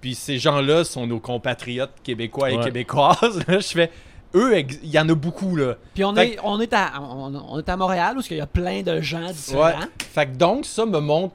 Puis 0.02 0.16
ces 0.16 0.38
gens-là 0.38 0.84
sont 0.86 1.06
nos 1.08 1.20
compatriotes 1.20 1.92
québécois 2.04 2.52
et 2.52 2.58
Ouais. 2.58 2.64
québécoises. 2.64 3.44
Je 3.48 3.60
fais. 3.60 3.92
Eux, 4.36 4.60
il 4.60 4.90
y 4.90 5.00
en 5.00 5.10
a 5.10 5.16
beaucoup, 5.16 5.56
là. 5.56 5.76
Puis 5.96 6.04
on 6.04 6.14
Fait 6.14 6.34
est, 6.34 6.40
on, 6.44 6.60
est 6.60 6.72
à, 6.74 7.02
on, 7.02 7.34
on 7.36 7.58
est 7.60 7.68
à 7.70 7.76
Montréal 7.78 8.18
où 8.18 8.22
il 8.30 8.38
y 8.38 8.42
a 8.42 8.46
plein 8.48 8.84
de 8.84 9.02
gens 9.02 9.32
différents. 9.32 9.64
Ouais. 9.66 9.74
Fait 10.14 10.28
que 10.28 10.36
donc, 10.36 10.66
ça 10.66 10.86
me 10.86 11.00
montre 11.00 11.34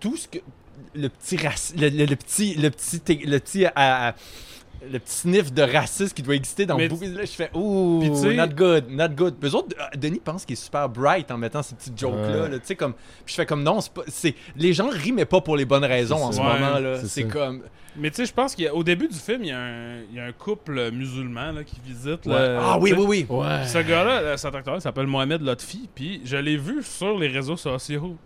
tout 0.00 0.16
ce 0.16 0.26
que. 0.28 0.38
Le 0.94 1.08
petit 1.08 1.36
raci- 1.36 1.78
le, 1.78 1.88
le- 1.88 2.04
le 2.06 2.16
petit. 2.16 2.54
Le 2.54 2.70
petit. 2.70 3.00
Le 3.24 3.38
petit. 3.38 3.66
à- 3.66 3.72
à- 4.08 4.14
le 4.90 4.98
petit 4.98 5.14
sniff 5.14 5.52
de 5.52 5.62
racisme 5.62 6.14
qui 6.14 6.22
doit 6.22 6.34
exister 6.34 6.66
dans 6.66 6.76
Mais 6.76 6.88
beaucoup. 6.88 7.04
Là, 7.04 7.24
je 7.24 7.30
fais, 7.32 7.50
ouh, 7.54 7.98
Puis 8.00 8.10
tu 8.10 8.16
sais- 8.16 8.34
not 8.34 8.48
good, 8.48 8.84
not 8.90 9.08
good. 9.10 9.34
Eux 9.42 9.54
autres, 9.54 9.76
euh, 9.80 9.96
Denis 9.96 10.20
pense 10.24 10.44
qu'il 10.44 10.54
est 10.54 10.62
super 10.62 10.88
bright 10.88 11.30
en 11.30 11.38
mettant 11.38 11.62
ces 11.62 11.74
petites 11.74 11.98
jokes-là. 11.98 12.42
Ouais. 12.44 12.48
là, 12.50 12.58
tu 12.58 12.66
sais, 12.66 12.76
comme. 12.76 12.92
Puis 12.94 13.32
je 13.32 13.34
fais 13.34 13.46
comme, 13.46 13.62
non, 13.62 13.78
c'est 14.08 14.34
Les 14.56 14.72
gens 14.72 14.88
rient, 14.88 15.12
mais 15.12 15.24
pas 15.24 15.40
pour 15.40 15.56
les 15.56 15.64
bonnes 15.64 15.84
raisons 15.84 16.16
en 16.22 16.32
ça. 16.32 16.38
ce 16.38 16.42
Ouais, 16.46 16.52
moment, 16.52 16.78
là. 16.78 16.98
c'est 17.04 17.24
comme. 17.24 17.62
Mais 17.98 18.10
tu 18.10 18.16
sais, 18.16 18.26
je 18.26 18.32
pense 18.34 18.54
qu'au 18.54 18.82
début 18.84 19.08
du 19.08 19.14
film, 19.18 19.42
il 19.42 19.48
y, 19.48 19.52
a 19.52 19.58
un- 19.58 20.00
il 20.10 20.16
y 20.16 20.20
a 20.20 20.24
un 20.26 20.32
couple 20.32 20.90
musulman 20.90 21.52
là, 21.52 21.64
qui 21.64 21.76
visite. 21.82 22.26
Ouais. 22.26 22.32
le- 22.38 22.58
ah 22.60 22.76
oui, 22.78 22.92
oui, 22.94 23.04
oui. 23.08 23.26
Ouais. 23.30 23.60
Puis 23.62 23.68
Ce 23.70 23.78
gars-là, 23.78 24.18
euh, 24.20 24.36
cet 24.36 24.54
acteur, 24.54 24.74
il 24.74 24.82
s'appelle 24.82 25.06
Mohamed 25.06 25.40
Lotfi, 25.40 25.88
puis 25.94 26.20
je 26.24 26.36
l'ai 26.36 26.58
vu 26.58 26.82
sur 26.82 27.18
les 27.18 27.28
réseaux 27.28 27.56
sociaux 27.56 28.16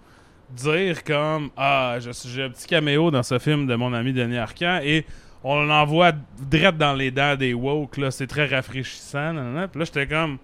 dire 0.53 1.05
comme 1.05 1.51
Ah, 1.57 1.99
j'ai 2.01 2.43
un 2.43 2.51
petit 2.51 2.67
caméo 2.67 3.13
dans 3.13 3.23
ce 3.23 3.39
film 3.39 3.69
de 3.69 3.75
mon 3.77 3.93
ami 3.93 4.13
Denis 4.13 4.39
Arcand 4.39 4.81
et 4.83 5.07
on 5.43 5.63
l'envoie 5.65 6.13
direct 6.39 6.77
dans 6.79 6.93
les 6.93 7.11
dents 7.11 7.35
des 7.37 7.55
woke, 7.55 7.97
là, 7.97 8.11
c'est 8.11 8.27
très 8.27 8.47
rafraîchissant. 8.47 9.33
Puis 9.71 9.79
là, 9.81 9.85
j'étais 9.85 10.07
comme 10.07 10.39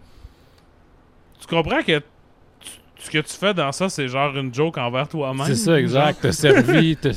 Tu 1.41 1.47
comprends 1.47 1.83
que 1.83 1.99
tu- 1.99 2.03
ce 2.99 3.11
que 3.11 3.19
tu 3.19 3.35
fais 3.37 3.53
dans 3.53 3.71
ça, 3.73 3.89
c'est 3.91 4.09
genre 4.09 4.35
une 4.37 4.53
joke 4.55 4.79
envers 4.79 5.07
toi-même. 5.07 5.47
C'est 5.47 5.55
ça, 5.55 5.79
exact. 5.79 6.19
T'as 6.23 6.33
servi. 6.33 6.97
t'as- 7.01 7.11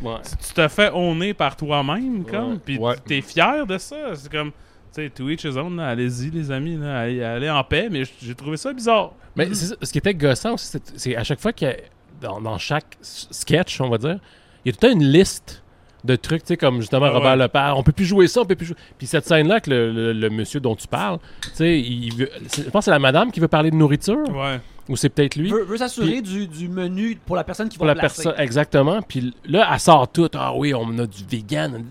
Ouais. 0.00 0.20
tu 0.46 0.54
te 0.54 0.68
fais 0.68 0.90
honner 0.92 1.34
par 1.34 1.56
toi-même, 1.56 2.24
comme, 2.24 2.52
Ouais. 2.52 2.58
puis 2.64 2.78
Ouais. 2.78 2.94
t'es 3.04 3.20
fier 3.20 3.66
de 3.66 3.76
ça. 3.78 4.14
C'est 4.14 4.30
comme, 4.30 4.52
tu 4.52 5.02
sais, 5.02 5.10
to 5.10 5.28
each 5.28 5.42
his 5.44 5.58
own, 5.58 5.80
allez-y, 5.80 6.30
les 6.30 6.50
amis, 6.52 6.76
là, 6.76 7.00
allez, 7.00 7.22
allez 7.22 7.50
en 7.50 7.64
paix, 7.64 7.88
mais 7.90 8.04
j'ai 8.22 8.34
trouvé 8.36 8.56
ça 8.56 8.72
bizarre. 8.72 9.12
Mais 9.34 9.46
c'est 9.54 9.66
ça, 9.66 9.74
ce 9.82 9.90
qui 9.90 9.98
était 9.98 10.14
gossant 10.14 10.54
aussi, 10.54 10.66
c'est- 10.68 10.92
c'est 10.96 11.16
à 11.16 11.24
chaque 11.24 11.40
fois 11.40 11.52
qu'il 11.52 11.66
y 11.66 11.70
a, 11.72 11.76
dans, 12.20 12.40
dans 12.40 12.58
chaque 12.58 12.96
sketch, 13.02 13.80
on 13.80 13.88
va 13.88 13.98
dire, 13.98 14.20
il 14.64 14.72
y 14.72 14.74
a 14.74 14.78
tout 14.78 14.86
une 14.88 15.02
liste 15.02 15.63
de 16.04 16.16
trucs, 16.16 16.42
tu 16.42 16.48
sais, 16.48 16.56
comme 16.58 16.80
justement 16.80 17.06
Ah 17.06 17.10
Robert 17.12 17.30
ouais. 17.32 17.36
Lepage, 17.44 17.72
on 17.76 17.82
peut 17.82 17.92
plus 17.92 18.04
jouer 18.04 18.26
ça, 18.28 18.42
on 18.42 18.44
peut 18.44 18.54
plus 18.56 18.66
jouer. 18.66 18.76
Puis 18.98 19.06
cette 19.06 19.26
scène-là, 19.26 19.60
que 19.60 19.70
le, 19.70 19.90
le- 19.90 20.12
le 20.12 20.30
monsieur 20.30 20.60
dont 20.60 20.76
tu 20.76 20.86
parles, 20.86 21.18
tu 21.42 21.50
sais, 21.54 21.80
il 21.80 22.14
veut- 22.14 22.30
je 22.56 22.62
pense 22.64 22.80
que 22.80 22.84
c'est 22.84 22.90
la 22.90 22.98
madame 22.98 23.30
qui 23.32 23.40
veut 23.40 23.48
parler 23.48 23.70
de 23.70 23.76
nourriture, 23.76 24.18
Ouais. 24.28 24.60
ou 24.88 24.96
c'est 24.96 25.08
peut-être 25.08 25.36
lui. 25.36 25.50
Veut, 25.50 25.64
veut 25.64 25.78
s'assurer 25.78 26.20
du, 26.20 26.46
du 26.46 26.68
menu 26.68 27.16
pour 27.24 27.36
la 27.36 27.42
personne 27.44 27.70
qui 27.70 27.78
Pour 27.78 27.86
va 27.86 27.94
la 27.94 28.00
placer. 28.00 28.22
personne, 28.24 28.38
exactement. 28.42 29.00
Puis 29.00 29.32
là, 29.46 29.66
elle 29.72 29.80
sort 29.80 30.06
tout. 30.08 30.28
Ah 30.34 30.52
oui, 30.54 30.74
on 30.74 30.98
a 30.98 31.06
du 31.06 31.24
vegan. 31.26 31.82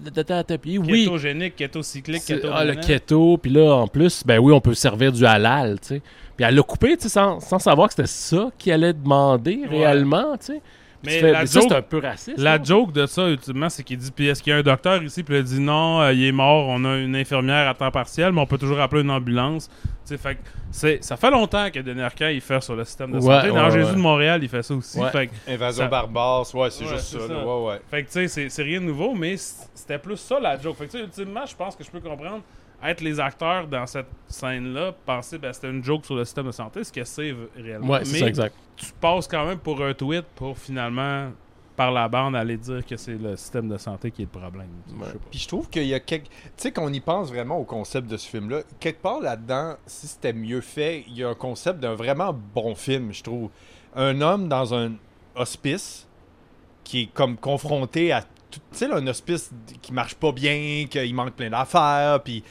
Puis 0.61 0.77
oui, 0.77 1.03
Kétogénique, 1.05 1.55
kétocyclique, 1.55 2.23
kéto. 2.25 2.49
ah, 2.53 2.63
le 2.63 2.75
keto. 2.75 3.37
Puis 3.37 3.51
là, 3.51 3.73
en 3.77 3.87
plus, 3.87 4.23
ben 4.25 4.37
oui, 4.39 4.53
on 4.53 4.61
peut 4.61 4.75
servir 4.75 5.11
du 5.11 5.25
halal, 5.25 5.79
tu 5.81 5.87
sais. 5.87 6.01
Puis 6.37 6.45
elle 6.47 6.55
l'a 6.55 6.61
coupé, 6.63 6.95
tu 6.97 7.03
sais, 7.03 7.09
sans, 7.09 7.39
sans 7.39 7.59
savoir 7.59 7.87
que 7.87 7.93
c'était 7.95 8.07
ça 8.07 8.49
qu'il 8.57 8.71
allait 8.73 8.93
demander 8.93 9.61
Ouais. 9.69 9.77
réellement, 9.85 10.37
tu 10.37 10.45
sais. 10.53 10.61
Mais 11.05 11.19
fais- 11.19 11.31
la 11.31 11.39
mais 11.41 11.45
ça, 11.47 11.59
joke- 11.59 11.69
c'est 11.69 11.75
un 11.77 11.81
peu 11.81 11.99
raciste. 11.99 12.37
La 12.37 12.57
non? 12.57 12.63
joke 12.63 12.91
de 12.93 13.05
ça, 13.05 13.27
ultimement, 13.29 13.69
c'est 13.69 13.83
qu'il 13.83 13.97
dit 13.97 14.11
Puis 14.11 14.27
est-ce 14.27 14.41
qu'il 14.41 14.51
y 14.51 14.53
a 14.53 14.59
un 14.59 14.63
docteur 14.63 15.03
ici 15.03 15.21
Puis 15.23 15.35
il 15.35 15.39
a 15.39 15.41
dit 15.43 15.59
non, 15.59 16.01
euh, 16.01 16.13
il 16.13 16.23
est 16.25 16.31
mort, 16.31 16.67
on 16.69 16.83
a 16.85 16.97
une 16.97 17.15
infirmière 17.15 17.67
à 17.67 17.73
temps 17.73 17.91
partiel, 17.91 18.31
mais 18.31 18.39
on 18.41 18.45
peut 18.45 18.57
toujours 18.57 18.79
appeler 18.79 19.01
une 19.01 19.11
ambulance. 19.11 19.69
sais, 20.05 20.17
fait 20.17 20.35
que 20.35 20.39
c'est, 20.71 21.03
ça 21.03 21.17
fait 21.17 21.29
longtemps 21.31 21.69
que 21.71 21.79
Denis 21.79 22.01
Arcand 22.01 22.27
il 22.27 22.41
fait 22.41 22.61
sur 22.61 22.75
le 22.75 22.83
système 22.85 23.11
de 23.11 23.17
Ouais, 23.17 23.21
santé. 23.35 23.49
Dans 23.49 23.65
ouais, 23.65 23.71
Jésus 23.71 23.89
ouais. 23.89 23.95
de 23.95 23.99
Montréal, 24.01 24.39
il 24.43 24.49
fait 24.49 24.63
ça 24.63 24.73
aussi. 24.75 24.99
Ouais. 24.99 25.09
Fait 25.11 25.27
que, 25.27 25.33
Invasion 25.51 25.83
Ça- 25.83 25.89
barbare, 25.89 26.41
ouais, 26.55 26.69
c'est 26.69 26.83
Ouais, 26.85 26.89
juste 26.91 27.05
c'est 27.05 27.19
ça. 27.19 27.45
Ouais, 27.45 27.65
ouais. 27.67 27.81
fait 27.91 28.03
que 28.03 28.07
tu 28.07 28.13
sais, 28.13 28.27
c'est, 28.27 28.49
c'est 28.49 28.63
rien 28.63 28.79
de 28.79 28.85
nouveau, 28.85 29.13
mais 29.13 29.35
c'était 29.37 29.97
plus 29.99 30.17
ça 30.17 30.39
la 30.39 30.57
joke. 30.59 30.77
Fait 30.77 30.85
que 30.87 30.91
tu 30.91 30.97
sais, 30.99 31.03
ultimement, 31.03 31.45
je 31.45 31.55
pense 31.55 31.75
que 31.75 31.83
je 31.83 31.91
peux 31.91 31.99
comprendre 31.99 32.41
être 32.85 32.99
les 33.01 33.17
acteurs 33.19 33.65
dans 33.67 33.85
cette 33.87 34.07
scène-là, 34.27 34.91
penser 35.05 35.37
ben 35.37 35.53
c'était 35.53 35.69
une 35.69 35.81
joke 35.83 36.05
sur 36.05 36.15
le 36.15 36.25
système 36.25 36.47
de 36.47 36.51
santé, 36.51 36.83
ce 36.83 36.91
que 36.91 37.03
c'est 37.05 37.33
réellement. 37.57 37.87
Ouais, 37.93 37.99
c'est 38.03 38.11
mais 38.13 38.19
ça, 38.19 38.27
exact. 38.27 38.55
Tu 38.75 38.87
passes 38.99 39.27
quand 39.27 39.45
même 39.45 39.59
pour 39.59 39.81
un 39.83 39.93
tweet 39.93 40.25
pour 40.35 40.57
finalement, 40.57 41.31
par 41.75 41.91
la 41.91 42.07
bande, 42.07 42.35
aller 42.35 42.57
dire 42.57 42.85
que 42.85 42.95
c'est 42.97 43.15
le 43.15 43.35
système 43.35 43.67
de 43.67 43.77
santé 43.77 44.11
qui 44.11 44.21
est 44.23 44.29
le 44.33 44.39
problème. 44.39 44.67
Puis 45.31 45.39
je 45.39 45.47
trouve 45.47 45.69
qu'il 45.69 45.85
y 45.85 45.93
a 45.93 45.99
quelque. 45.99 46.25
Tu 46.27 46.31
sais, 46.57 46.71
qu'on 46.71 46.91
y 46.93 46.99
pense 46.99 47.29
vraiment 47.29 47.57
au 47.57 47.63
concept 47.63 48.07
de 48.07 48.17
ce 48.17 48.27
film-là, 48.29 48.61
quelque 48.79 49.01
part 49.01 49.19
là-dedans, 49.21 49.75
si 49.85 50.07
c'était 50.07 50.33
mieux 50.33 50.61
fait, 50.61 51.03
il 51.07 51.17
y 51.17 51.23
a 51.23 51.29
un 51.29 51.35
concept 51.35 51.79
d'un 51.79 51.95
vraiment 51.95 52.33
bon 52.53 52.75
film, 52.75 53.11
je 53.13 53.23
trouve. 53.23 53.49
Un 53.95 54.21
homme 54.21 54.47
dans 54.47 54.73
un 54.73 54.93
hospice 55.35 56.07
qui 56.83 57.01
est 57.03 57.13
comme 57.13 57.37
confronté 57.37 58.11
à. 58.11 58.21
tout- 58.51 58.59
Tu 58.71 58.77
sais, 58.77 58.91
un 58.91 59.05
hospice 59.07 59.51
qui 59.81 59.93
marche 59.93 60.15
pas 60.15 60.31
bien, 60.31 60.85
qu'il 60.89 61.15
manque 61.15 61.33
plein 61.33 61.49
d'affaires, 61.49 62.21
puis. 62.23 62.43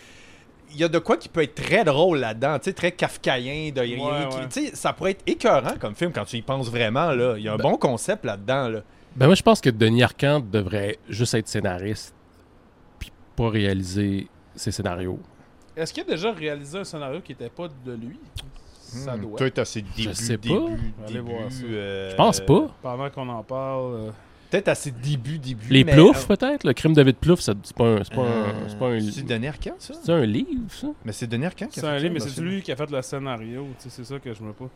Il 0.74 0.80
y 0.80 0.84
a 0.84 0.88
de 0.88 0.98
quoi 0.98 1.16
qui 1.16 1.28
peut 1.28 1.42
être 1.42 1.54
très 1.54 1.84
drôle 1.84 2.18
là-dedans, 2.18 2.58
tu 2.58 2.64
sais, 2.64 2.72
très 2.72 2.92
kafkaïen, 2.92 3.70
de 3.72 3.80
rien. 3.80 3.96
Ouais, 3.98 4.28
qui- 4.28 4.36
ouais. 4.36 4.48
Tu 4.50 4.66
sais, 4.68 4.76
ça 4.76 4.92
pourrait 4.92 5.12
être 5.12 5.22
écœurant 5.26 5.74
comme 5.80 5.94
film 5.94 6.12
quand 6.12 6.24
tu 6.24 6.36
y 6.36 6.42
penses 6.42 6.70
vraiment, 6.70 7.12
là. 7.12 7.34
Il 7.36 7.42
y 7.44 7.48
a 7.48 7.52
un 7.52 7.56
Ben- 7.56 7.62
bon 7.70 7.76
concept 7.76 8.24
là-dedans, 8.24 8.68
là. 8.68 8.80
Ben 9.14 9.26
moi, 9.26 9.34
je 9.34 9.42
pense 9.42 9.60
que 9.60 9.68
Denis 9.70 10.02
Arcand 10.02 10.40
devrait 10.40 10.98
juste 11.08 11.34
être 11.34 11.46
scénariste 11.48 12.14
puis 12.98 13.10
pas 13.36 13.50
réaliser 13.50 14.28
ses 14.56 14.70
scénarios. 14.70 15.18
Est-ce 15.76 15.92
qu'il 15.92 16.02
a 16.02 16.06
déjà 16.06 16.32
réalisé 16.32 16.78
un 16.78 16.84
scénario 16.84 17.20
qui 17.20 17.32
était 17.32 17.48
pas 17.50 17.68
de 17.84 17.92
lui? 17.92 18.18
Ça 18.84 19.16
Hmm, 19.16 19.20
doit. 19.22 19.38
Toi, 19.38 19.50
t'as 19.50 19.64
ses 19.64 19.82
débuts, 19.82 20.14
sais 20.14 20.36
pas. 20.36 20.48
débuts, 20.48 20.92
Allez 21.04 21.12
débuts, 21.14 21.30
voir 21.32 21.50
ça. 21.52 21.62
euh, 21.64 22.10
Je 22.10 22.16
pense 22.16 22.40
pas. 22.40 22.66
Pendant 22.82 23.10
qu'on 23.10 23.28
en 23.28 23.42
parle. 23.42 23.94
euh, 23.94 24.10
Peut-être 24.52 24.68
à 24.68 24.74
ses 24.74 24.90
débuts, 24.90 25.38
débuts. 25.38 25.66
Les 25.70 25.82
mais- 25.82 25.92
Ploufs, 25.94 26.28
peut-être? 26.28 26.64
Le 26.64 26.72
crime 26.74 26.92
de 26.92 26.96
David 26.96 27.16
Plouffe, 27.16 27.40
ça- 27.40 27.54
c'est 27.62 27.74
pas 27.74 27.84
un, 27.86 28.04
c'est 28.04 28.14
pas 28.14 28.20
un, 28.20 28.24
Euh, 28.26 28.52
c'est 28.68 28.78
pas 28.78 28.86
un, 28.88 29.00
C'est 29.00 29.24
Denis 29.26 29.46
Arcand, 29.48 29.74
ça? 29.78 29.94
c'est 30.04 30.12
un 30.12 30.26
livre, 30.26 30.48
ça? 30.68 30.88
Mais 31.06 31.12
c'est 31.12 31.26
Denis 31.26 31.46
Arcand 31.46 31.66
qui 31.66 31.72
a 31.72 31.74
C'est 31.74 31.80
fait 31.80 31.86
un 31.86 31.90
ça, 31.96 31.98
livre, 32.02 32.12
mais 32.14 32.20
c'est 32.20 32.28
ce 32.28 32.34
film. 32.34 32.46
lui 32.48 32.62
qui 32.62 32.70
a 32.70 32.76
fait 32.76 32.90
le 32.90 33.00
scénario. 33.02 33.66
tu 33.80 33.88
sais, 33.88 33.96
C'est 33.96 34.04
ça 34.04 34.18
que 34.20 34.32
je 34.34 34.42
me 34.42 34.52
pas. 34.52 34.66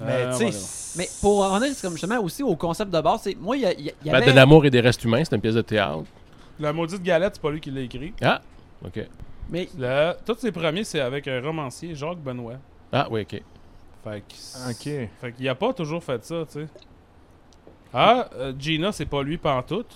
Mais 0.00 0.24
Euh. 0.24 0.50
Mais 0.96 1.06
pour 1.20 1.40
en 1.44 1.54
revenir 1.54 1.74
comme 1.80 1.92
justement 1.92 2.18
aussi 2.20 2.42
au 2.42 2.56
concept 2.56 2.90
de 2.90 3.00
base, 3.00 3.20
c'est 3.22 3.36
moi 3.38 3.56
il 3.56 3.62
y, 3.62 3.66
a- 3.66 3.72
il 3.74 3.84
y 3.84 3.90
a- 3.90 3.92
Ben, 4.04 4.14
avait 4.14 4.30
de 4.32 4.36
l'amour 4.36 4.64
et 4.66 4.70
des 4.70 4.80
restes 4.80 5.04
humains, 5.04 5.22
c'est 5.24 5.34
une 5.36 5.40
pièce 5.42 5.54
de 5.54 5.62
théâtre. 5.62 6.04
La 6.58 6.72
maudite 6.72 7.02
galette, 7.02 7.34
c'est 7.34 7.42
pas 7.42 7.50
lui 7.50 7.60
qui 7.60 7.70
l'a 7.70 7.82
écrit. 7.82 8.12
Ah, 8.22 8.40
ok. 8.84 9.06
mais 9.50 9.68
Le... 9.78 10.14
Tous 10.26 10.36
ses 10.38 10.50
premiers, 10.50 10.82
c'est 10.84 11.00
avec 11.00 11.28
un 11.28 11.40
romancier, 11.40 11.94
Jacques 11.94 12.18
Benoît. 12.18 12.54
Ah, 12.90 13.06
oui, 13.10 13.20
ok. 13.20 13.40
Fait 14.02 14.20
que. 14.28 14.70
Ok. 14.70 15.08
Fait 15.20 15.32
qu'il 15.32 15.48
a 15.48 15.54
pas 15.54 15.72
toujours 15.72 16.02
fait 16.02 16.24
ça, 16.24 16.44
tu 16.50 16.60
sais. 16.60 16.66
Ah, 17.94 18.28
euh, 18.36 18.52
Gina, 18.58 18.92
c'est 18.92 19.06
pas 19.06 19.22
lui 19.22 19.36
pantoute. 19.38 19.94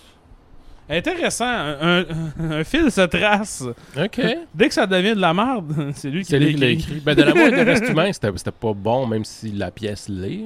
Intéressant, 0.89 1.45
un, 1.47 2.01
un, 2.01 2.05
un 2.61 2.65
fil 2.65 2.91
se 2.93 3.01
trace. 3.01 3.65
Ok. 3.97 4.21
Dès 4.55 4.69
que 4.69 4.75
ça 4.75 4.87
devient 4.87 5.15
de 5.15 5.21
la 5.21 5.35
merde, 5.35 5.91
c'est 5.95 6.11
lui 6.11 6.21
qui 6.23 6.29
C'est 6.31 6.39
l'a 6.39 6.47
lui 6.47 6.55
qui 6.55 6.61
l'a 6.61 6.69
écrit. 6.69 6.93
écrit. 6.93 7.01
Ben, 7.01 7.15
de 7.15 7.23
l'amour 7.23 7.47
et 7.47 7.51
des 7.51 7.63
restes 7.63 7.89
humains, 7.89 8.13
c'était 8.13 8.31
pas 8.53 8.73
bon, 8.73 9.07
même 9.07 9.25
si 9.25 9.51
la 9.51 9.71
pièce 9.71 10.09
l'est. 10.09 10.45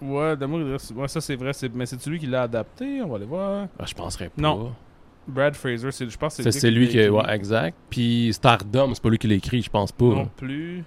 Ouais, 0.00 0.36
d'amour, 0.36 0.60
il 0.60 0.72
reste- 0.72 0.92
ouais, 0.92 1.08
ça 1.08 1.20
c'est 1.20 1.36
vrai, 1.36 1.52
c'est- 1.52 1.72
mais 1.74 1.86
c'est 1.86 2.04
lui 2.06 2.18
qui 2.18 2.26
l'a 2.26 2.42
adapté, 2.42 3.00
on 3.02 3.08
va 3.08 3.16
aller 3.16 3.26
voir. 3.26 3.68
Ah, 3.78 3.84
je 3.86 3.94
penserais 3.94 4.26
pas. 4.28 4.40
Non. 4.42 4.72
Brad 5.26 5.54
Fraser, 5.56 5.88
je 5.90 6.16
pense 6.18 6.36
que 6.36 6.42
C'est 6.42 6.52
c'est 6.52 6.70
lui 6.70 6.88
qui. 6.88 7.08
Ouais, 7.08 7.22
exact. 7.34 7.76
Puis 7.88 8.30
Stardom, 8.34 8.92
c'est 8.94 9.02
pas 9.02 9.08
lui 9.10 9.18
qui 9.18 9.26
l'a 9.26 9.34
écrit, 9.36 9.62
je 9.62 9.70
pense 9.70 9.90
pas. 9.92 10.04
Non 10.04 10.28
plus. 10.36 10.84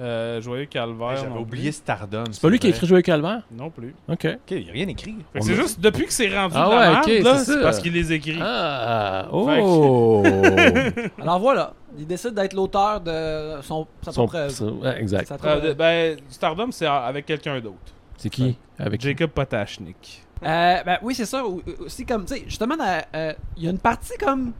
Euh, 0.00 0.40
Joyeux 0.40 0.64
Calvaire. 0.64 1.16
J'avais 1.16 1.38
oublié 1.38 1.70
Stardom. 1.72 2.24
C'est 2.32 2.40
pas 2.40 2.48
lui 2.48 2.58
qui 2.58 2.68
a 2.68 2.70
écrit 2.70 2.86
Joyeux 2.86 3.02
Calvaire? 3.02 3.42
Non 3.52 3.68
plus. 3.68 3.94
Ok. 4.08 4.26
Ok, 4.26 4.50
il 4.52 4.68
a 4.70 4.72
rien 4.72 4.88
écrit. 4.88 5.14
C'est 5.40 5.54
juste 5.54 5.78
depuis 5.78 6.06
que 6.06 6.12
c'est 6.12 6.34
rendu 6.34 6.54
Ah 6.56 6.64
de 6.66 6.70
la 6.70 6.78
ouais, 6.78 6.90
merde, 6.90 7.04
ok, 7.06 7.24
là, 7.24 7.38
c'est 7.44 7.60
parce 7.60 7.80
qu'il 7.80 7.92
les 7.92 8.10
écrit. 8.12 8.38
Ah, 8.40 9.28
oh! 9.30 10.22
alors 11.20 11.38
voilà, 11.38 11.74
il 11.98 12.06
décide 12.06 12.32
d'être 12.32 12.54
l'auteur 12.54 13.00
de 13.02 13.60
son 13.62 13.86
sa 14.02 14.12
Son- 14.12 14.26
propre 14.26 14.50
ça- 14.50 14.64
ouais, 14.64 15.00
exact. 15.02 15.26
Sa 15.28 15.36
Euh, 15.44 15.74
ben, 15.74 16.16
Stardom, 16.30 16.70
c'est 16.72 16.86
avec 16.86 17.26
quelqu'un 17.26 17.60
d'autre. 17.60 17.76
C'est 18.16 18.30
qui? 18.30 18.56
Avec 18.78 19.00
Jacob 19.02 19.30
Potachnik. 19.30 20.22
Euh, 20.42 20.82
ben 20.84 20.98
oui, 21.02 21.14
c'est 21.14 21.26
ça. 21.26 21.44
ou- 21.46 21.60
Aussi 21.84 22.06
comme, 22.06 22.24
tu 22.24 22.34
sais, 22.36 22.42
justement, 22.46 22.74
euh, 23.14 23.32
il 23.58 23.64
y 23.64 23.66
a 23.66 23.70
une 23.70 23.78
partie 23.78 24.16
comme 24.18 24.52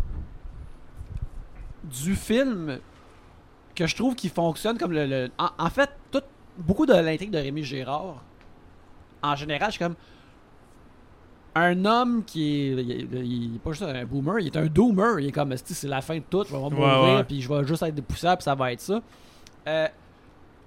du 1.84 2.14
film 2.14 2.78
que 3.80 3.86
je 3.86 3.96
trouve 3.96 4.14
qui 4.14 4.28
fonctionne 4.28 4.76
comme 4.78 4.92
le. 4.92 5.06
le- 5.06 5.30
en, 5.38 5.48
en 5.58 5.70
fait, 5.70 5.90
tout, 6.10 6.22
beaucoup 6.58 6.84
de 6.86 6.92
l'intrigue 6.94 7.30
de 7.30 7.38
Rémi 7.38 7.62
Gérard, 7.64 8.22
en 9.22 9.34
général, 9.36 9.68
je 9.70 9.76
suis 9.76 9.84
comme 9.84 9.96
un 11.54 11.84
homme 11.84 12.22
qui 12.24 12.44
est, 12.44 12.70
il, 12.72 12.90
est- 12.90 13.26
il 13.26 13.56
est 13.56 13.58
pas 13.58 13.70
juste 13.72 13.82
un 13.82 14.04
boomer, 14.04 14.38
il 14.40 14.46
est 14.46 14.56
un 14.56 14.66
doomer. 14.66 15.18
Il 15.20 15.28
est 15.28 15.32
comme, 15.32 15.54
c'est 15.56 15.88
la 15.88 16.00
fin 16.00 16.16
de 16.16 16.22
tout, 16.28 16.44
je 16.46 16.52
vais 16.52 16.58
mourir, 16.58 16.78
Ouais, 17.02 17.14
ouais. 17.16 17.24
puis 17.24 17.40
je 17.40 17.48
vais 17.48 17.64
juste 17.66 17.82
être 17.82 17.94
dépoussière, 17.94 18.36
puis 18.36 18.44
ça 18.44 18.54
va 18.54 18.72
être 18.72 18.80
ça. 18.80 19.00
Euh, 19.66 19.88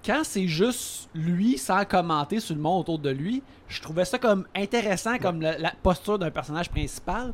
quand 0.06 0.22
c'est 0.24 0.48
juste 0.48 1.10
lui 1.16 1.58
sans 1.58 1.86
commenter 1.86 2.40
sur 2.42 2.56
le 2.56 2.62
monde 2.62 2.82
autour 2.82 3.00
de 3.00 3.10
lui, 3.10 3.42
je 3.70 3.82
trouvais 3.82 4.04
ça 4.06 4.18
comme 4.20 4.46
intéressant 4.56 5.18
comme 5.18 5.40
la, 5.42 5.58
la 5.58 5.72
posture 5.82 6.20
d'un 6.20 6.32
personnage 6.32 6.70
principal. 6.70 7.34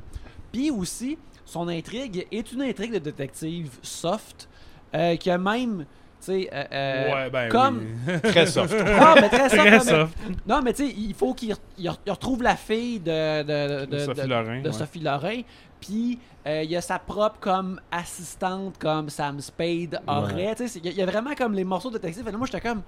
Puis 0.51 0.69
aussi, 0.69 1.17
son 1.45 1.67
intrigue 1.67 2.27
est 2.31 2.51
une 2.51 2.61
intrigue 2.61 2.93
de 2.93 2.99
détective 2.99 3.71
soft 3.81 4.47
euh, 4.95 5.15
qui 5.17 5.29
a 5.31 5.37
même, 5.37 5.79
tu 6.19 6.25
sais, 6.25 6.49
euh, 6.51 6.63
euh, 6.71 7.13
ouais, 7.13 7.29
ben 7.29 7.49
comme- 7.49 7.81
oui. 8.07 8.19
Très 8.23 8.45
soft. 8.45 8.75
Ah, 8.99 9.15
mais 9.21 9.29
très 9.29 9.49
soft. 9.49 9.55
Très 9.55 9.77
non, 9.95 10.61
mais-. 10.61 10.71
Non, 10.71 10.73
tu 10.73 10.75
sais, 10.87 10.93
il 10.97 11.13
faut 11.13 11.33
qu'il 11.33 11.53
re- 11.53 11.57
il 11.77 11.89
re- 11.89 11.97
il 12.05 12.11
retrouve 12.11 12.41
la 12.43 12.55
fille 12.55 12.99
de, 12.99 13.43
de, 13.43 13.85
de, 13.85 13.91
De 13.91 13.99
Sophie 13.99 14.27
Lorrain, 14.27 14.61
de 14.61 14.67
ouais. 14.67 14.73
Sophie 14.73 14.99
Lorrain. 14.99 15.41
Puis 15.79 16.19
euh, 16.45 16.63
il 16.63 16.71
y 16.71 16.75
a 16.75 16.81
sa 16.81 16.99
propre 16.99 17.39
comme 17.39 17.79
assistante 17.91 18.77
comme 18.77 19.09
Sam 19.09 19.39
Spade 19.39 20.01
aurait. 20.07 20.53
Tu 20.55 20.63
sais, 20.63 20.67
c'est- 20.67 20.79
il 20.79 20.85
y, 20.85 20.89
a- 20.89 20.91
il 20.91 20.97
y 20.97 21.01
a 21.01 21.05
vraiment 21.05 21.33
comme 21.35 21.53
les 21.53 21.63
morceaux 21.63 21.89
de 21.89 21.97
détective. 21.97 22.27
Et 22.27 22.31
là, 22.31 22.37
moi, 22.37 22.47
j'étais 22.51 22.67
comme, 22.67 22.81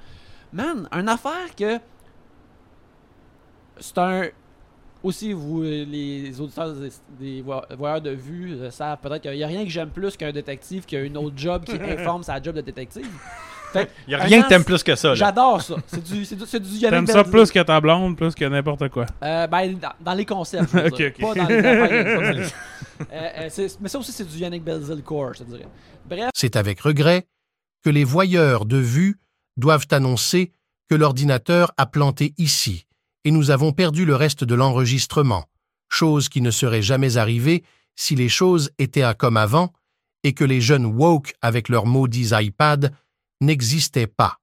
man, 0.52 0.88
une 0.92 1.08
affaire 1.08 1.56
que 1.58 1.80
c'est 3.80 3.98
un. 3.98 4.24
Aussi, 5.04 5.34
vous, 5.34 5.64
euh, 5.64 5.84
les 5.86 6.40
auditeurs 6.40 6.74
des, 6.74 6.90
des 7.20 7.42
vo- 7.42 7.62
voyeurs 7.78 8.02
de 8.02 8.12
vue, 8.12 8.54
euh, 8.54 8.70
savent 8.70 9.00
peut-être 9.02 9.24
qu'il 9.24 9.32
n'y 9.32 9.44
a 9.44 9.48
rien 9.48 9.64
que 9.64 9.70
j'aime 9.70 9.90
plus 9.90 10.16
qu'un 10.16 10.32
détective 10.32 10.86
qui 10.86 10.96
a 10.96 11.02
une 11.02 11.18
autre 11.18 11.36
job 11.36 11.64
qui 11.66 11.74
informe 11.82 12.22
sa 12.24 12.40
job 12.42 12.56
de 12.56 12.62
détective. 12.62 13.08
Fait 13.74 13.90
Il 14.08 14.12
y 14.12 14.16
a 14.16 14.20
rien 14.20 14.44
que 14.44 14.50
t'aimes 14.50 14.64
plus 14.64 14.84
que 14.84 14.94
ça, 14.96 15.10
là. 15.10 15.16
J'adore 15.16 15.60
ça. 15.62 15.76
C'est 15.88 16.04
du, 16.04 16.24
c'est 16.26 16.36
du, 16.36 16.46
c'est 16.46 16.60
du 16.60 16.70
Yannick 16.70 16.90
T'aimes 16.90 17.08
ça 17.08 17.24
Belzil. 17.24 17.32
plus 17.32 17.52
que 17.52 17.60
ta 17.62 17.82
blonde, 17.82 18.16
plus 18.16 18.36
que 18.36 18.46
n'importe 18.46 18.90
quoi? 18.90 19.06
Euh, 19.24 19.48
ben, 19.48 19.76
dans, 19.80 19.94
dans 20.00 20.14
les 20.14 20.26
concepts. 20.26 20.70
je 20.72 20.78
veux 20.78 20.86
Ok, 20.92 20.96
dire. 20.98 21.12
ok. 21.12 21.22
Pas 21.22 21.34
dans 21.36 21.48
les 21.48 21.58
affaires. 21.58 22.50
Euh, 23.12 23.30
euh, 23.40 23.48
c'est- 23.50 23.82
mais 23.82 23.90
ça 23.90 23.98
aussi, 23.98 24.12
c'est 24.12 24.26
du 24.30 24.38
Yannick 24.38 24.64
Belzil 24.64 25.02
core, 25.02 25.34
je 25.34 25.40
te 25.40 25.44
dirais. 25.50 25.68
Bref, 26.08 26.30
C'est 26.36 26.56
avec 26.56 26.80
regret 26.82 27.26
que 27.84 27.90
les 27.90 28.04
voyeurs 28.04 28.66
de 28.66 28.78
vue 28.78 29.20
doivent 29.58 29.88
annoncer 29.92 30.52
que 30.90 30.94
l'ordinateur 30.96 31.72
a 31.78 31.86
planté 31.88 32.34
ici 32.38 32.86
et 33.26 33.32
nous 33.32 33.52
avons 33.52 33.72
perdu 33.72 34.06
le 34.06 34.16
reste 34.16 34.44
de 34.44 34.56
l'enregistrement, 34.56 35.46
chose 35.90 36.30
qui 36.30 36.42
ne 36.42 36.52
serait 36.52 36.82
jamais 36.82 37.18
arrivée 37.18 37.64
si 37.96 38.16
les 38.16 38.30
choses 38.30 38.72
étaient 38.80 39.04
à 39.04 39.14
comme 39.14 39.38
avant 39.38 39.72
et 40.24 40.34
que 40.34 40.44
les 40.44 40.62
jeunes 40.62 40.86
woke 40.86 41.34
avec 41.42 41.68
leurs 41.70 41.86
maudits 41.86 42.30
iPads 42.32 42.90
n'existaient 43.42 44.08
pas. 44.08 44.38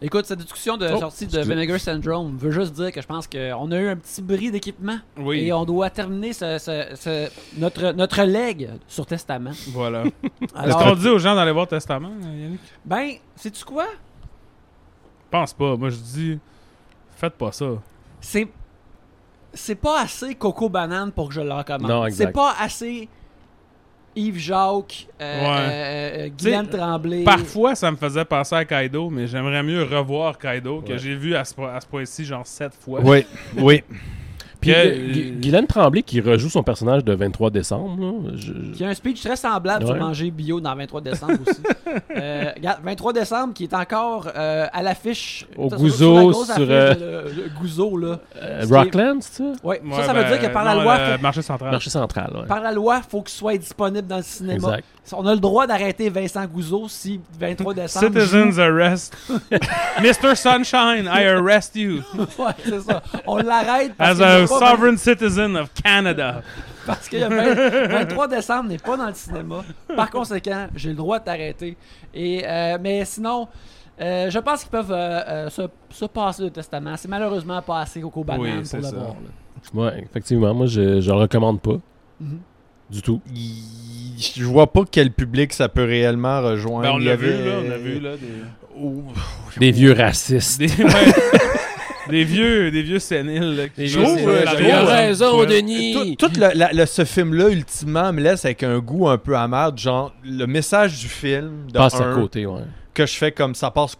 écoute, 0.00 0.26
cette 0.26 0.38
discussion 0.38 0.76
de 0.76 0.88
Oh, 0.92 0.98
sortie 1.00 1.26
de. 1.26 1.40
Vinegar 1.40 1.80
Syndrome 1.80 2.36
veut 2.38 2.50
juste 2.50 2.72
dire 2.74 2.92
que 2.92 3.00
je 3.02 3.06
pense 3.06 3.26
qu'on 3.26 3.70
a 3.72 3.76
eu 3.76 3.88
un 3.88 3.96
petit 3.96 4.22
bris 4.22 4.50
d'équipement 4.50 4.98
Oui. 5.18 5.40
et 5.40 5.52
on 5.52 5.64
doit 5.64 5.90
terminer 5.90 6.32
ce, 6.32 6.58
ce- 6.58 6.94
ce- 6.94 7.30
notre, 7.58 7.92
notre 7.92 8.22
leg 8.22 8.70
sur 8.86 9.06
Testament. 9.06 9.52
Voilà. 9.68 10.04
Est-ce 10.42 10.74
qu'on 10.76 10.94
dit 10.94 11.08
aux 11.08 11.18
gens 11.18 11.34
d'aller 11.34 11.52
voir 11.52 11.66
Testament, 11.66 12.12
Yannick? 12.22 12.60
Ben, 12.84 13.12
sais-tu 13.36 13.64
quoi? 13.64 13.86
Pense 15.30 15.52
pas. 15.52 15.76
Moi, 15.76 15.90
je 15.90 15.96
dis, 15.96 16.38
faites 17.18 17.34
pas 17.34 17.52
ça. 17.52 17.66
C'est. 18.20 18.48
C'est 19.54 19.74
pas 19.76 20.02
assez 20.02 20.34
Coco 20.34 20.68
Banane 20.68 21.10
pour 21.10 21.28
que 21.28 21.34
je 21.34 21.40
le 21.40 21.52
recommande. 21.52 21.90
Non, 21.90 22.04
exact. 22.06 22.26
C'est 22.26 22.32
pas 22.32 22.54
assez 22.60 23.08
Yves 24.14 24.38
Jacques, 24.38 25.06
euh, 25.20 25.40
Ouais. 25.40 25.46
euh, 25.48 26.26
euh, 26.26 26.28
Guylaine 26.28 26.68
Tremblay. 26.68 27.24
Parfois, 27.24 27.74
ça 27.74 27.90
me 27.90 27.96
faisait 27.96 28.24
penser 28.26 28.54
à 28.56 28.64
Kaido, 28.64 29.08
mais 29.10 29.26
j'aimerais 29.26 29.62
mieux 29.62 29.82
revoir 29.84 30.36
Kaido 30.38 30.82
que 30.82 30.96
j'ai 30.98 31.14
vu 31.14 31.34
à 31.34 31.44
ce, 31.44 31.54
po- 31.54 31.64
à 31.64 31.80
ce 31.80 31.86
point-ci 31.86 32.24
genre 32.24 32.46
sept 32.46 32.74
fois. 32.74 33.00
Oui, 33.02 33.24
oui. 33.56 33.82
Puis 34.60 34.72
euh, 34.74 35.36
Guylaine 35.40 35.66
Tremblay 35.66 36.02
qui 36.02 36.20
rejoue 36.20 36.48
son 36.50 36.62
personnage 36.64 37.04
de 37.04 37.14
23 37.14 37.50
décembre. 37.50 37.96
là, 38.00 38.30
je- 38.34 38.52
Il 38.74 38.80
y 38.80 38.84
a 38.84 38.88
un 38.88 38.94
speech 38.94 39.22
très 39.22 39.36
semblable 39.36 39.86
sur 39.86 39.94
manger 39.96 40.30
bio 40.30 40.60
dans 40.60 40.74
23 40.74 41.00
décembre 41.00 41.34
aussi. 41.46 41.60
Euh, 42.16 42.50
regarde, 42.56 42.80
23 42.84 43.12
décembre 43.14 43.54
qui 43.54 43.64
est 43.64 43.72
encore 43.74 44.28
euh, 44.36 44.66
à 44.72 44.82
l'affiche. 44.82 45.46
Au 45.56 45.68
sur- 45.70 45.78
Gouzeau, 45.78 46.32
sur, 46.32 46.52
affiche 46.54 46.66
euh, 46.68 46.94
de 46.94 47.00
le, 47.00 47.42
le 47.44 47.48
Gouzeau, 47.58 47.96
là. 47.96 48.18
euh, 48.36 48.64
Rockland, 48.70 49.18
c'est 49.22 49.38
ça? 49.38 49.52
Ouais, 49.64 49.80
ça, 49.92 50.04
ça 50.04 50.12
ben, 50.12 50.22
veut 50.24 50.36
dire 50.38 50.48
que 50.48 50.52
par 50.52 50.64
la 50.64 50.74
loi, 50.74 50.98
faut- 50.98 51.22
marché 51.22 51.42
central. 51.42 51.70
Marché 51.70 51.90
central, 51.90 52.30
ouais. 52.34 52.46
par 52.46 52.60
la 52.60 52.72
loi, 52.72 53.00
faut 53.08 53.22
qu'il 53.22 53.34
soit 53.34 53.56
disponible 53.56 54.06
dans 54.06 54.18
le 54.18 54.22
cinéma. 54.22 54.54
Exact. 54.68 54.84
On 55.12 55.26
a 55.26 55.32
le 55.34 55.40
droit 55.40 55.66
d'arrêter 55.66 56.10
Vincent 56.10 56.44
Gouzeau 56.46 56.86
si 56.88 57.18
23 57.40 57.72
décembre. 57.72 58.06
Citizens 58.06 58.58
arrest. 58.58 59.16
Mr. 60.02 60.34
Sunshine, 60.36 61.06
I 61.06 61.24
arrest 61.26 61.74
you 61.76 62.02
Ouais, 62.38 62.52
c'est 62.62 62.80
ça. 62.82 63.02
On 63.26 63.36
l'arrête 63.38 63.92
as 63.98 64.20
a 64.20 64.46
sovereign 64.48 64.96
citizen 64.98 65.56
of 65.56 65.70
Canada. 65.74 66.42
parce 66.86 67.08
que 67.08 67.16
le 67.16 67.88
23 67.88 68.28
décembre 68.28 68.68
n'est 68.70 68.78
pas 68.78 68.96
dans 68.96 69.06
le 69.08 69.14
cinéma. 69.14 69.62
Par 69.94 70.10
conséquent, 70.10 70.68
j'ai 70.74 70.90
le 70.90 70.94
droit 70.96 71.18
de 71.18 71.24
t'arrêter. 71.24 71.76
Et 72.14 72.42
euh, 72.46 72.78
mais 72.80 73.04
sinon, 73.04 73.48
euh, 74.00 74.30
je 74.30 74.38
pense 74.38 74.60
qu'ils 74.62 74.70
peuvent 74.70 74.92
euh, 74.92 75.50
se, 75.50 75.62
se 75.90 76.04
passer 76.06 76.44
le 76.44 76.50
testament. 76.50 76.94
C'est 76.96 77.08
malheureusement 77.08 77.60
pas 77.62 77.80
assez 77.80 78.00
Coco 78.00 78.24
Banane 78.24 78.40
Oui, 78.42 78.68
pour 78.68 78.78
le 78.78 78.84
ça. 78.84 78.90
voir. 78.90 79.06
là. 79.08 79.14
Ouais, 79.74 80.02
effectivement. 80.08 80.54
Moi, 80.54 80.66
je 80.66 81.00
je 81.00 81.10
le 81.10 81.16
recommande 81.16 81.60
pas. 81.60 81.76
Mhm. 82.20 82.38
Du 82.90 83.02
tout. 83.02 83.20
Il- 83.34 84.22
Je 84.34 84.44
vois 84.44 84.72
pas 84.72 84.80
quel 84.90 85.12
public 85.12 85.52
ça 85.52 85.68
peut 85.68 85.84
réellement 85.84 86.40
rejoindre. 86.42 86.82
Ben, 86.82 86.92
on 86.94 86.98
Il 86.98 87.04
y 87.04 87.06
l'a 87.06 87.16
vu, 87.16 87.30
là. 87.30 87.52
On 87.64 87.70
a 87.70 87.76
vu, 87.76 88.00
là. 88.00 88.10
Des, 89.58 89.70
vieux 89.72 89.92
racistes. 89.92 90.58
des, 90.58 90.66
ouais, 90.82 90.90
des 92.08 92.24
vieux, 92.24 92.70
des 92.70 92.82
vieux 92.82 92.98
séniles. 92.98 93.56
là, 93.56 93.68
qui- 93.68 93.86
Je 93.88 94.00
trouve, 94.00 94.18
euh, 94.28 94.44
trouve- 94.44 94.88
raison. 94.88 95.44
Denis. 95.44 96.16
Tout, 96.18 96.28
tout 96.28 96.40
le, 96.40 96.50
la- 96.54 96.72
le- 96.72 96.86
ce 96.86 97.04
film-là, 97.04 97.48
ultimement, 97.50 98.12
me 98.12 98.20
laisse 98.20 98.44
avec 98.44 98.62
un 98.62 98.78
goût 98.78 99.08
un 99.08 99.18
peu 99.18 99.36
amer. 99.36 99.76
Genre, 99.76 100.12
le 100.24 100.46
message 100.46 100.98
du 101.00 101.08
film, 101.08 101.66
de 101.72 101.78
Passe 101.78 102.00
à 102.00 102.12
côté, 102.14 102.46
ouais. 102.46 102.62
que 102.94 103.06
je 103.06 103.14
fais 103.14 103.32
comme 103.32 103.54
ça 103.54 103.70
passe 103.70 103.96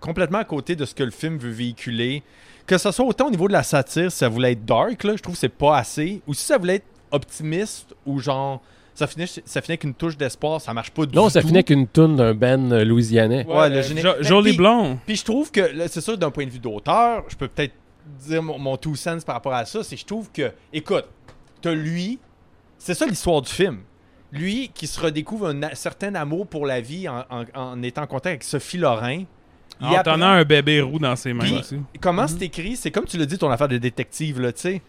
complètement 0.00 0.38
à 0.38 0.44
côté 0.44 0.76
de 0.76 0.84
ce 0.84 0.94
que 0.94 1.02
le 1.02 1.10
film 1.10 1.38
veut 1.38 1.50
véhiculer. 1.50 2.22
Que 2.66 2.76
ce 2.78 2.90
soit 2.90 3.04
autant 3.06 3.28
au 3.28 3.30
niveau 3.30 3.48
de 3.48 3.52
la 3.54 3.62
satire, 3.62 4.12
si 4.12 4.18
ça 4.18 4.28
voulait 4.28 4.52
être 4.52 4.64
dark, 4.64 5.02
là, 5.04 5.14
je 5.16 5.22
trouve 5.22 5.34
que 5.34 5.40
c'est 5.40 5.48
pas 5.48 5.78
assez. 5.78 6.20
Ou 6.26 6.34
si 6.34 6.44
ça 6.44 6.58
voulait 6.58 6.76
être 6.76 6.86
optimiste, 7.10 7.94
ou 8.06 8.18
genre, 8.20 8.60
ça 8.98 9.06
finit, 9.06 9.26
ça 9.26 9.60
finit 9.62 9.72
avec 9.74 9.84
une 9.84 9.94
touche 9.94 10.16
d'espoir, 10.16 10.60
ça 10.60 10.74
marche 10.74 10.90
pas 10.90 11.06
du 11.06 11.14
Non, 11.14 11.28
ça 11.28 11.40
tout. 11.40 11.46
finit 11.46 11.58
avec 11.58 11.70
une 11.70 11.86
toune 11.86 12.16
d'un 12.16 12.34
band 12.34 12.70
euh, 12.72 12.84
louisianais. 12.84 13.46
Ouais, 13.46 13.68
le 13.70 13.76
euh, 13.76 13.82
géné- 13.82 14.00
Jo- 14.02 14.14
Jolie 14.22 14.50
Puis- 14.50 14.56
Blond. 14.58 14.98
Puis 15.06 15.16
je 15.16 15.24
trouve 15.24 15.50
que, 15.52 15.86
c'est 15.86 16.00
sûr, 16.00 16.18
d'un 16.18 16.30
point 16.32 16.46
de 16.46 16.50
vue 16.50 16.58
d'auteur, 16.58 17.22
je 17.28 17.36
peux 17.36 17.46
peut-être 17.48 17.74
dire 18.26 18.42
mon, 18.42 18.58
mon 18.58 18.76
two 18.76 18.96
cents 18.96 19.18
par 19.24 19.36
rapport 19.36 19.54
à 19.54 19.64
ça, 19.66 19.84
c'est 19.84 19.94
que 19.94 20.00
je 20.00 20.06
trouve 20.06 20.30
que, 20.32 20.50
écoute, 20.72 21.04
t'as 21.60 21.74
lui, 21.74 22.18
c'est 22.76 22.94
ça 22.94 23.06
l'histoire 23.06 23.40
du 23.42 23.50
film. 23.52 23.78
Lui 24.32 24.70
qui 24.74 24.86
se 24.86 25.00
redécouvre 25.00 25.46
un 25.48 25.62
a- 25.62 25.74
certain 25.74 26.14
amour 26.16 26.46
pour 26.46 26.66
la 26.66 26.80
vie 26.80 27.08
en, 27.08 27.24
en- 27.30 27.44
en 27.54 27.82
étant 27.82 28.02
en 28.02 28.06
contact 28.06 28.26
avec 28.26 28.44
Sophie 28.44 28.78
Lorrain. 28.78 29.22
Il 29.80 29.86
En 29.86 29.92
apprend- 29.92 30.14
tenant 30.14 30.26
un 30.30 30.44
bébé 30.44 30.80
roux 30.80 30.98
dans 30.98 31.14
ses 31.14 31.32
mains 31.32 31.44
Puis, 31.44 31.54
aussi. 31.58 31.76
Comment 32.00 32.26
c'est 32.26 32.42
écrit? 32.42 32.74
C'est 32.76 32.90
comme 32.90 33.04
tu 33.04 33.16
l'as 33.16 33.26
dit, 33.26 33.38
ton 33.38 33.48
affaire 33.50 33.68
de 33.68 33.78
détective, 33.78 34.40
là, 34.40 34.52
tu 34.52 34.60
sais. 34.62 34.82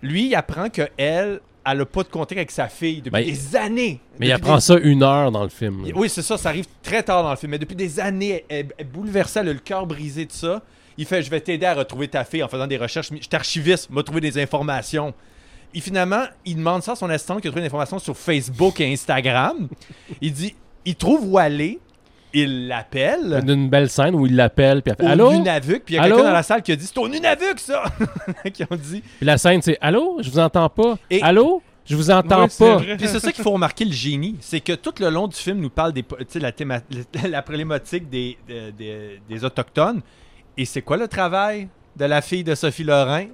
Lui, 0.00 0.26
il 0.28 0.34
apprend 0.36 0.68
que 0.70 0.82
elle, 0.96 1.40
elle 1.72 1.80
a 1.82 1.86
pas 1.86 2.02
de 2.02 2.08
contact 2.08 2.38
avec 2.38 2.50
sa 2.50 2.68
fille 2.68 2.96
depuis 3.02 3.10
Ben, 3.10 3.24
des 3.24 3.56
années. 3.56 4.00
Mais 4.18 4.26
il 4.28 4.32
apprend 4.32 4.56
des- 4.56 4.60
ça 4.60 4.76
une 4.78 5.02
heure 5.02 5.30
dans 5.32 5.42
le 5.42 5.48
film. 5.48 5.84
là. 5.86 5.92
Oui, 5.94 6.08
c'est 6.08 6.22
ça, 6.22 6.36
ça 6.38 6.48
arrive 6.50 6.66
très 6.82 7.02
tard 7.02 7.22
dans 7.22 7.30
le 7.30 7.36
film. 7.36 7.50
Mais 7.50 7.58
depuis 7.58 7.76
des 7.76 8.00
années, 8.00 8.44
elle, 8.48 8.66
elle 8.66 8.72
est 8.78 8.84
bouleversée, 8.84 9.40
elle 9.40 9.48
a 9.48 9.52
le 9.52 9.58
cœur 9.58 9.86
brisé 9.86 10.24
de 10.26 10.32
ça. 10.32 10.62
Il 10.96 11.06
fait 11.06 11.22
Je 11.22 11.30
vais 11.30 11.40
t'aider 11.40 11.66
à 11.66 11.74
retrouver 11.74 12.08
ta 12.08 12.24
fille 12.24 12.42
en 12.42 12.48
faisant 12.48 12.66
des 12.66 12.76
recherches. 12.76 13.10
Je 13.10 13.16
suis 13.16 13.28
archiviste, 13.32 13.90
m'a 13.90 14.02
trouvé 14.02 14.20
des 14.20 14.40
informations. 14.42 15.14
Et 15.74 15.80
finalement, 15.80 16.22
il 16.44 16.56
demande 16.56 16.82
ça 16.82 16.92
à 16.92 16.96
son 16.96 17.10
assistante 17.10 17.40
qui 17.42 17.48
a 17.48 17.50
trouvé 17.50 17.60
des 17.62 17.66
informations 17.66 17.98
sur 17.98 18.16
Facebook 18.16 18.80
et 18.80 18.92
Instagram. 18.92 19.68
il 20.20 20.32
dit 20.32 20.54
Il 20.84 20.96
trouve 20.96 21.24
où 21.26 21.38
aller, 21.38 21.78
il 22.34 22.68
l'appelle. 22.68 23.42
D'une 23.44 23.68
belle 23.68 23.88
scène 23.90 24.14
où 24.14 24.26
il 24.26 24.36
l'appelle, 24.36 24.82
puis 24.82 24.92
elle 24.98 25.04
fait 25.06 25.10
Allô? 25.12 25.32
Nunavut, 25.32 25.80
puis 25.80 25.94
il 25.94 25.96
y 25.96 26.00
a 26.00 26.02
Allô? 26.02 26.16
quelqu'un 26.16 26.28
dans 26.30 26.34
la 26.34 26.42
salle 26.42 26.62
qui 26.62 26.72
a 26.72 26.76
dit 26.76 26.86
C'est 26.86 26.98
au 26.98 27.08
Nunavut, 27.08 27.56
ça 27.58 27.84
Qui 28.52 28.62
ont 28.64 28.76
dit 28.76 29.02
Puis 29.16 29.26
la 29.26 29.38
scène, 29.38 29.62
c'est 29.62 29.78
Allô? 29.80 30.18
Je 30.20 30.30
vous 30.30 30.38
entends 30.38 30.68
pas. 30.68 30.98
Et- 31.10 31.22
Allô? 31.22 31.62
Je 31.86 31.96
vous 31.96 32.10
entends 32.10 32.42
Oui, 32.44 32.50
pas. 32.58 32.76
vrai. 32.76 32.96
Puis 32.98 33.08
c'est 33.08 33.18
ça 33.18 33.32
qu'il 33.32 33.42
faut 33.42 33.52
remarquer 33.52 33.86
le 33.86 33.92
génie, 33.92 34.36
c'est 34.40 34.60
que 34.60 34.74
tout 34.74 34.92
le 35.00 35.08
long 35.08 35.26
du 35.26 35.36
film 35.36 35.58
nous 35.58 35.70
parle 35.70 35.94
des 35.94 36.02
po- 36.02 36.16
tu 36.18 36.26
sais, 36.28 36.38
la, 36.38 36.52
théma- 36.52 36.82
la 37.30 37.40
problématique 37.40 38.10
des, 38.10 38.36
de- 38.46 38.70
des- 38.72 39.22
des 39.26 39.44
autochtones. 39.44 40.02
Et 40.58 40.66
c'est 40.66 40.82
quoi 40.82 40.98
le 40.98 41.08
travail 41.08 41.68
de 41.96 42.04
la 42.04 42.20
fille 42.20 42.44
de 42.44 42.54
Sophie 42.54 42.84
Lorrain? 42.84 43.26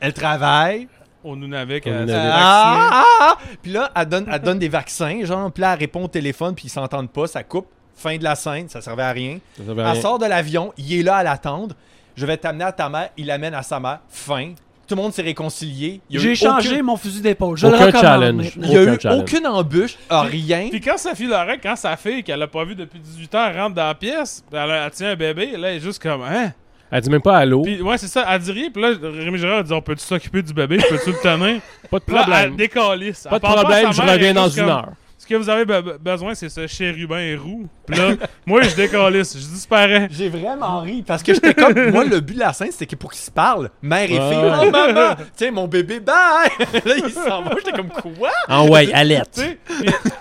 Elle 0.00 0.12
travaille. 0.12 0.88
Au 1.22 1.36
Nunavik. 1.36 1.86
Au 1.86 1.90
Nunavik. 1.90 2.32
Ah, 2.34 2.90
ah, 2.92 3.04
ah! 3.20 3.38
Puis 3.62 3.70
là, 3.70 3.92
elle 3.94 4.06
donne, 4.06 4.26
elle 4.32 4.40
donne 4.40 4.58
des 4.58 4.68
vaccins, 4.70 5.24
genre, 5.24 5.52
puis 5.52 5.60
là, 5.60 5.74
elle 5.74 5.78
répond 5.78 6.04
au 6.04 6.08
téléphone, 6.08 6.54
puis 6.56 6.64
ils 6.66 6.70
s'entendent 6.70 7.10
pas, 7.12 7.26
ça 7.28 7.44
coupe. 7.44 7.68
Fin 8.02 8.16
de 8.16 8.24
la 8.24 8.34
scène, 8.34 8.66
ça 8.68 8.80
servait 8.80 9.02
à 9.02 9.12
rien. 9.12 9.38
Ça 9.58 9.64
servait 9.64 9.82
à 9.82 9.86
Elle 9.88 9.92
rien. 9.92 10.00
sort 10.00 10.18
de 10.18 10.24
l'avion, 10.24 10.72
il 10.78 10.98
est 10.98 11.02
là 11.02 11.16
à 11.16 11.22
l'attendre. 11.22 11.74
Je 12.16 12.24
vais 12.24 12.36
t'amener 12.38 12.64
à 12.64 12.72
ta 12.72 12.88
mère, 12.88 13.10
il 13.18 13.26
l'amène 13.26 13.52
à 13.54 13.62
sa 13.62 13.78
mère. 13.78 13.98
Fin. 14.08 14.52
Tout 14.88 14.96
le 14.96 15.02
monde 15.02 15.12
s'est 15.12 15.22
réconcilié. 15.22 16.00
J'ai 16.10 16.34
changé 16.34 16.70
aucune- 16.70 16.82
mon 16.86 16.96
fusil 16.96 17.20
d'épaule. 17.20 17.56
Je 17.58 17.66
Aucun 17.66 17.78
le 17.78 17.84
recommande 17.86 18.02
challenge. 18.02 18.52
Il 18.56 18.72
y 18.72 18.76
a 18.76 18.82
Aucun 18.82 18.94
eu 18.94 19.00
challenge. 19.00 19.20
aucune 19.20 19.46
embûche, 19.46 19.98
rien. 20.10 20.68
Puis 20.70 20.80
quand 20.80 20.96
Sophie 20.98 21.26
Lorrain, 21.26 21.58
quand 21.62 21.76
sa 21.76 21.96
fille, 21.96 22.24
qu'elle 22.24 22.42
a 22.42 22.46
pas 22.48 22.64
vue 22.64 22.74
depuis 22.74 22.98
18 22.98 23.34
ans, 23.34 23.52
rentre 23.52 23.74
dans 23.76 23.86
la 23.86 23.94
pièce, 23.94 24.42
elle, 24.52 24.58
elle 24.70 24.90
tient 24.90 25.10
un 25.10 25.16
bébé, 25.16 25.56
là, 25.58 25.70
elle 25.70 25.76
est 25.76 25.80
juste 25.80 26.02
comme, 26.02 26.22
hein? 26.22 26.52
Elle 26.90 27.02
dit 27.02 27.10
même 27.10 27.22
pas 27.22 27.36
Allô. 27.36 27.62
Puis 27.62 27.80
ouais, 27.82 27.98
c'est 27.98 28.08
ça, 28.08 28.24
elle 28.28 28.40
dit 28.40 28.50
rien, 28.50 28.70
puis 28.72 28.82
là, 28.82 28.88
Rémi 29.00 29.38
Gérard 29.38 29.62
dit, 29.62 29.72
on 29.72 29.80
peut-tu 29.82 30.02
s'occuper 30.04 30.42
du 30.42 30.52
bébé, 30.52 30.78
peux-tu 30.88 31.10
le 31.12 31.18
tenir? 31.18 31.60
Pas 31.88 31.98
de 32.00 32.04
Puis 32.04 32.14
là, 32.16 32.22
elle 32.26 32.30
problème. 32.32 32.56
décalisse. 32.56 33.22
Pas 33.30 33.36
Elle 33.36 33.40
de 33.42 33.46
problème, 33.46 33.92
je 33.92 33.98
mère, 34.02 34.08
elle 34.10 34.16
reviens 34.18 34.34
dans 34.34 34.48
une 34.48 34.60
comme, 34.62 34.70
heure. 34.70 34.88
Ce 35.30 35.34
que 35.36 35.40
vous 35.40 35.48
avez 35.48 35.64
be- 35.64 35.96
besoin, 35.98 36.34
c'est 36.34 36.48
ce 36.48 36.66
chérubin 36.66 37.36
roux. 37.40 37.68
Puis 37.86 37.96
là, 37.96 38.14
moi, 38.46 38.62
je 38.62 38.74
décalisse, 38.74 39.34
je 39.38 39.46
disparais. 39.46 40.08
J'ai 40.10 40.28
vraiment 40.28 40.80
ri 40.80 41.04
parce 41.06 41.22
que 41.22 41.32
j'étais 41.32 41.54
comme 41.54 41.90
moi 41.92 42.04
le 42.04 42.18
but 42.18 42.34
de 42.34 42.40
la 42.40 42.52
scène 42.52 42.72
c'était 42.72 42.86
que 42.86 42.96
pour 42.96 43.12
qu'ils 43.12 43.20
se 43.20 43.30
parlent 43.30 43.70
mère 43.80 44.06
et 44.10 44.14
fille 44.14 44.18
oh 44.64 44.70
maman 44.72 45.14
tiens 45.36 45.52
mon 45.52 45.68
bébé 45.68 46.00
bye 46.00 46.50
là 46.84 46.94
il 46.96 47.10
s'en 47.10 47.42
va 47.42 47.52
j'étais 47.58 47.70
comme 47.76 47.90
quoi? 47.90 48.30
Ah 48.48 48.64
ouais, 48.64 48.86
Tu 48.88 48.92
alerte. 48.92 49.40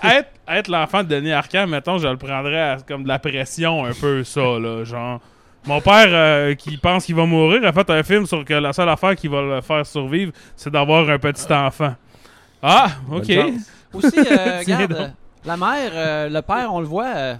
être, 0.03 0.29
être 0.47 0.67
l'enfant 0.67 1.01
de 1.01 1.07
Denis 1.07 1.31
Arcand, 1.31 1.65
mettons, 1.65 1.97
je 1.97 2.07
le 2.07 2.17
prendrais 2.17 2.61
à- 2.61 2.77
comme 2.87 3.01
de 3.01 3.07
la 3.07 3.17
pression 3.17 3.85
un 3.85 3.93
peu, 3.99 4.23
ça, 4.23 4.41
là. 4.41 4.83
Genre, 4.83 5.19
mon 5.65 5.81
père 5.81 6.07
euh, 6.09 6.53
qui 6.53 6.77
pense 6.77 7.05
qu'il 7.05 7.15
va 7.15 7.25
mourir 7.25 7.65
a 7.65 7.73
fait 7.73 7.89
un 7.89 8.03
film 8.03 8.27
sur 8.27 8.45
que 8.45 8.53
la 8.53 8.73
seule 8.73 8.89
affaire 8.89 9.15
qui 9.15 9.27
va 9.27 9.41
le 9.41 9.61
faire 9.61 9.85
survivre, 9.87 10.31
c'est 10.55 10.69
d'avoir 10.71 11.09
un 11.09 11.17
petit 11.17 11.51
enfant. 11.51 11.95
Ah, 12.61 12.89
ok. 13.11 13.31
Aussi, 13.93 14.17
euh, 14.19 14.59
regarde, 14.65 14.93
euh, 14.93 15.07
la 15.45 15.57
mère, 15.57 15.91
euh, 15.93 16.29
le 16.29 16.41
père, 16.41 16.73
on 16.73 16.79
le 16.79 16.85
voit, 16.87 17.07
euh, 17.15 17.35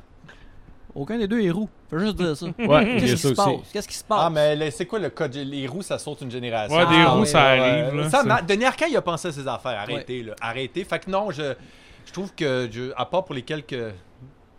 aucun 0.96 1.18
des 1.18 1.28
deux 1.28 1.42
est 1.42 1.52
roux. 1.52 1.70
Faut 1.90 1.98
juste 2.00 2.16
dire 2.18 2.36
ça. 2.38 2.46
Ouais, 2.60 2.98
Qu'est-ce 3.00 3.14
qui 3.14 3.18
se 3.20 3.28
passe? 3.34 3.48
Qu'est-ce 3.74 3.88
qui 3.88 3.96
se 3.96 4.04
passe? 4.04 4.20
ah 4.24 4.30
mais 4.30 4.56
là, 4.56 4.70
c'est 4.72 4.86
quoi 4.86 5.00
le 5.00 5.10
code? 5.10 5.34
Les 5.36 5.66
roues 5.68 5.82
ça 5.82 5.98
saute 5.98 6.22
une 6.22 6.30
génération 6.32 6.76
Ouais, 6.76 6.86
des 6.86 6.96
Ah, 6.98 7.10
roues, 7.10 7.22
ouais, 7.22 7.26
ça 7.26 7.40
Ouais, 7.40 7.60
arrive. 7.60 7.96
ouais. 7.96 8.04
là, 8.04 8.10
ça 8.10 8.24
ma- 8.24 8.42
Denis 8.44 8.66
Arcand 8.66 8.86
il 8.88 8.96
a 8.98 9.02
pensé 9.02 9.30
à 9.30 9.32
ses 9.32 9.48
affaires 9.48 9.80
arrêtez 9.80 10.22
là 10.22 10.34
arrêtez 10.40 10.84
fait 10.84 11.00
que 11.00 11.10
non 11.10 11.32
je 11.32 11.54
je 12.06 12.12
trouve 12.14 12.32
que 12.36 12.70
je- 12.72 12.92
à 12.96 13.06
part 13.06 13.26
pour 13.26 13.34
les 13.34 13.42
quelques 13.42 13.76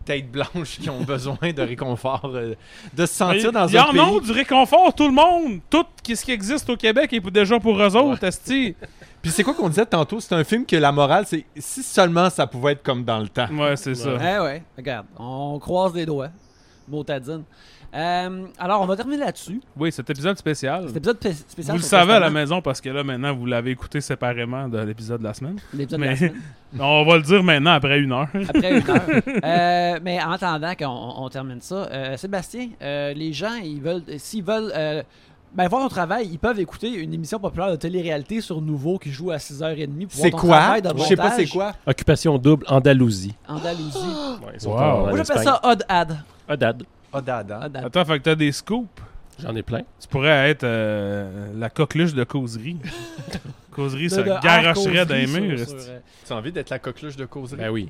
têtes 0.05 0.29
blanches 0.31 0.79
qui 0.81 0.91
ont 0.91 1.01
besoin 1.07 1.53
de 1.55 1.63
réconfort 1.63 2.33
euh, 2.35 2.55
de 2.95 3.07
se 3.07 3.15
sentir 3.15 3.53
dans 3.53 3.69
Il 3.69 3.75
y 3.75 3.79
un 3.79 3.83
en 3.85 3.93
pays 3.93 4.01
a 4.01 4.21
du 4.21 4.33
réconfort, 4.33 4.93
tout 4.95 5.07
le 5.07 5.15
monde. 5.15 5.61
Tout 5.71 5.85
ce 6.05 6.25
qui 6.25 6.33
existe 6.33 6.69
au 6.69 6.77
Québec 6.77 7.13
est 7.13 7.21
déjà 7.31 7.61
pour 7.61 7.81
eux 7.81 7.97
autres, 7.97 8.25
esti. 8.25 8.75
puis 9.23 9.31
c'est 9.31 9.43
quoi 9.43 9.55
qu'on 9.55 9.69
disait 9.69 9.87
tantôt? 9.87 10.21
C'est 10.21 10.35
un 10.35 10.45
film 10.45 10.65
que 10.67 10.77
la 10.77 10.93
morale 10.93 11.25
c'est 11.27 11.45
si 11.57 11.83
seulement 11.83 12.31
ça 12.31 12.47
pouvait 12.47 12.73
être 12.73 12.83
comme 12.83 13.05
dans 13.05 13.19
le 13.19 13.29
temps 13.29 13.49
Ouais, 13.53 13.77
c'est 13.77 13.95
ça. 13.95 14.11
Eh 14.21 14.41
ouais, 14.43 14.63
regarde, 14.77 15.07
on 15.19 15.59
croise 15.59 15.95
les 15.95 16.07
doigts. 16.07 16.31
Motadine. 16.89 17.43
Euh, 17.93 18.47
alors, 18.59 18.83
on 18.83 18.87
va 18.87 18.95
terminer 18.97 19.19
là-dessus. 19.25 19.61
Oui, 19.77 19.91
cet 19.91 20.09
épisode 20.11 20.37
spécial. 20.39 20.85
Cet 20.89 20.97
épisode 20.97 21.17
spé- 21.19 21.33
spécial. 21.35 21.77
Vous 21.77 21.83
le 21.83 21.87
savez 21.89 22.13
à 22.15 22.21
la 22.21 22.31
maison 22.31 22.63
parce 22.63 22.81
que 22.81 22.89
là, 22.89 23.03
maintenant, 23.03 23.35
vous 23.35 23.47
l'avez 23.47 23.73
écouté 23.73 24.01
séparément 24.01 24.69
de 24.69 24.79
l'épisode 24.79 25.19
de 25.21 25.25
la 25.25 25.35
semaine. 25.35 25.57
l'épisode 25.75 26.01
de 26.01 26.05
la 26.05 26.11
Mais- 26.13 26.17
semaine. 26.17 26.35
On 26.81 27.05
va 27.05 27.17
le 27.17 27.23
dire 27.23 27.43
maintenant 27.43 27.73
après 27.73 27.99
une 27.99 28.13
heure. 28.13 28.29
Après 28.49 28.79
une 28.79 28.89
heure. 28.91 29.07
Euh, 29.45 29.99
mais 30.03 30.23
en 30.23 30.31
attendant 30.33 30.73
qu'on 30.77 30.87
on 31.25 31.29
termine 31.29 31.61
ça, 31.61 31.89
euh, 31.91 32.17
Sébastien, 32.17 32.69
euh, 32.81 33.13
les 33.13 33.33
gens, 33.33 33.55
ils 33.63 33.81
veulent, 33.81 34.03
s'ils 34.19 34.45
veulent 34.45 34.73
euh, 34.75 35.03
ben, 35.55 35.69
voir 35.69 35.83
ton 35.83 35.89
travail, 35.89 36.29
ils 36.31 36.39
peuvent 36.39 36.61
écouter 36.61 36.89
une 36.95 37.13
émission 37.15 37.39
populaire 37.39 37.71
de 37.71 37.77
télé-réalité 37.77 38.41
sur 38.41 38.61
Nouveau 38.61 38.99
qui 38.99 39.11
joue 39.11 39.31
à 39.31 39.37
6h30. 39.39 40.07
pour 40.07 40.13
c'est 40.13 40.31
voir 40.31 40.43
ton 40.43 40.49
quoi? 40.49 40.57
travail 40.59 40.83
de 40.83 40.91
je 40.97 41.03
sais 41.05 41.17
pas 41.17 41.31
c'est 41.33 41.47
quoi 41.47 41.73
Occupation 41.87 42.39
double, 42.39 42.65
Andalousie. 42.69 43.35
Andalousie. 43.49 43.99
Ouais, 44.45 44.53
ils 44.55 44.61
sont 44.61 44.71
Wow. 44.71 44.77
en- 44.79 44.81
en 44.83 44.99
Moi, 45.01 45.17
j'appelle 45.19 45.37
Espagne. 45.39 45.45
ça 45.45 45.61
Odd 45.63 45.85
Ad. 45.89 46.17
Ah, 46.49 46.57
dad. 46.57 46.83
oh 47.13 47.21
dada 47.21 47.61
Odd 47.67 47.77
Ad. 47.77 47.85
Attends, 47.87 48.05
fait 48.05 48.19
que 48.19 48.25
t'as 48.25 48.35
des 48.35 48.53
scoops. 48.53 48.89
J'en 49.43 49.55
ai 49.57 49.63
plein. 49.63 49.81
Tu 50.01 50.07
pourrais 50.09 50.51
être 50.51 50.65
euh, 50.65 51.49
la 51.57 51.71
coqueluche 51.71 52.13
de 52.15 52.25
causerie. 52.25 52.77
causerie, 53.75 54.05
De- 54.05 54.09
ça 54.09 54.23
de 54.23 54.29
garocherait 54.43 55.07
dans 55.07 55.15
les 55.15 55.25
causerie 55.25 55.41
murs. 55.41 55.59
sur- 55.59 55.69
esti. 55.77 55.85
sur, 55.85 55.93
euh, 55.93 55.99
tu 56.27 56.33
as 56.33 56.37
envie 56.37 56.53
d'être 56.53 56.71
la 56.71 56.79
coqueluche 56.79 57.17
de 57.17 57.25
causerie? 57.25 57.61
Ben 57.61 57.71
oui. 57.71 57.89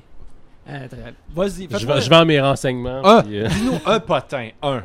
euh, 0.69 0.87
très- 0.87 1.13
Vas-y, 1.35 1.63
Je, 1.69 1.77
fais-toi- 1.77 1.95
vends- 1.95 2.01
je 2.01 2.09
vends 2.09 2.25
mes 2.25 2.39
renseignements. 2.39 3.01
Ah. 3.03 3.23
puis, 3.25 3.39
euh, 3.39 3.47
Dis-nous 3.47 3.79
un 3.85 3.99
potin, 3.99 4.49
un. 4.61 4.81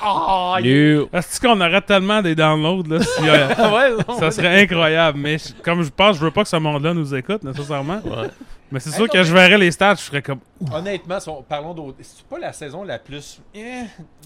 Ah, 0.00 0.56
You- 0.60 1.08
Est-ce 1.12 1.40
qu'on 1.40 1.60
aurait 1.60 1.80
tellement 1.82 2.22
des 2.22 2.34
downloads 2.34 2.84
là 2.88 3.00
si, 3.02 3.28
euh, 3.28 3.48
ouais, 3.98 4.04
non, 4.08 4.18
Ça 4.18 4.30
serait 4.30 4.62
incroyable, 4.62 5.18
mais 5.18 5.38
je- 5.38 5.52
comme 5.62 5.82
je 5.82 5.90
pense, 5.90 6.16
je 6.16 6.20
veux 6.24 6.30
pas 6.30 6.42
que 6.44 6.48
ce 6.48 6.56
monde-là 6.56 6.94
nous 6.94 7.14
écoute 7.14 7.42
nécessairement. 7.42 8.00
Ouais. 8.04 8.28
Mais 8.70 8.80
c'est 8.80 8.88
Hey, 8.90 8.94
sûr 8.96 9.04
non, 9.04 9.12
que 9.12 9.18
mais- 9.18 9.24
je 9.24 9.32
verrais 9.34 9.58
les 9.58 9.70
stats, 9.70 9.96
je 9.96 10.00
serais 10.02 10.22
comme. 10.22 10.38
Honnêtement, 10.72 11.20
si 11.20 11.28
on- 11.28 11.42
parlons 11.42 11.74
d'OD. 11.74 11.94
C'est 12.00 12.24
pas 12.26 12.38
la 12.38 12.52
saison 12.52 12.84
la 12.84 12.98
plus. 12.98 13.40
eh, 13.54 13.82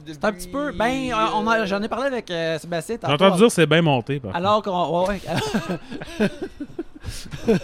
C'est 0.07 0.25
un 0.25 0.33
petit 0.33 0.49
peu. 0.49 0.71
Ben, 0.73 1.11
euh, 1.11 1.15
on 1.35 1.67
j'en 1.67 1.83
ai 1.83 1.89
parlé 1.89 2.07
avec 2.07 2.31
euh, 2.31 2.59
Sébastien. 2.59 2.97
J'ai 3.05 3.13
entendu 3.13 3.39
dire 3.39 3.47
que 3.49 3.53
c'est 3.53 3.67
bien 3.67 3.83
monté. 3.83 4.21
Par. 4.21 4.37
Alors 4.37 4.63
qu'on. 4.63 5.07
Ouais, 5.09 5.21
ouais. 6.21 6.29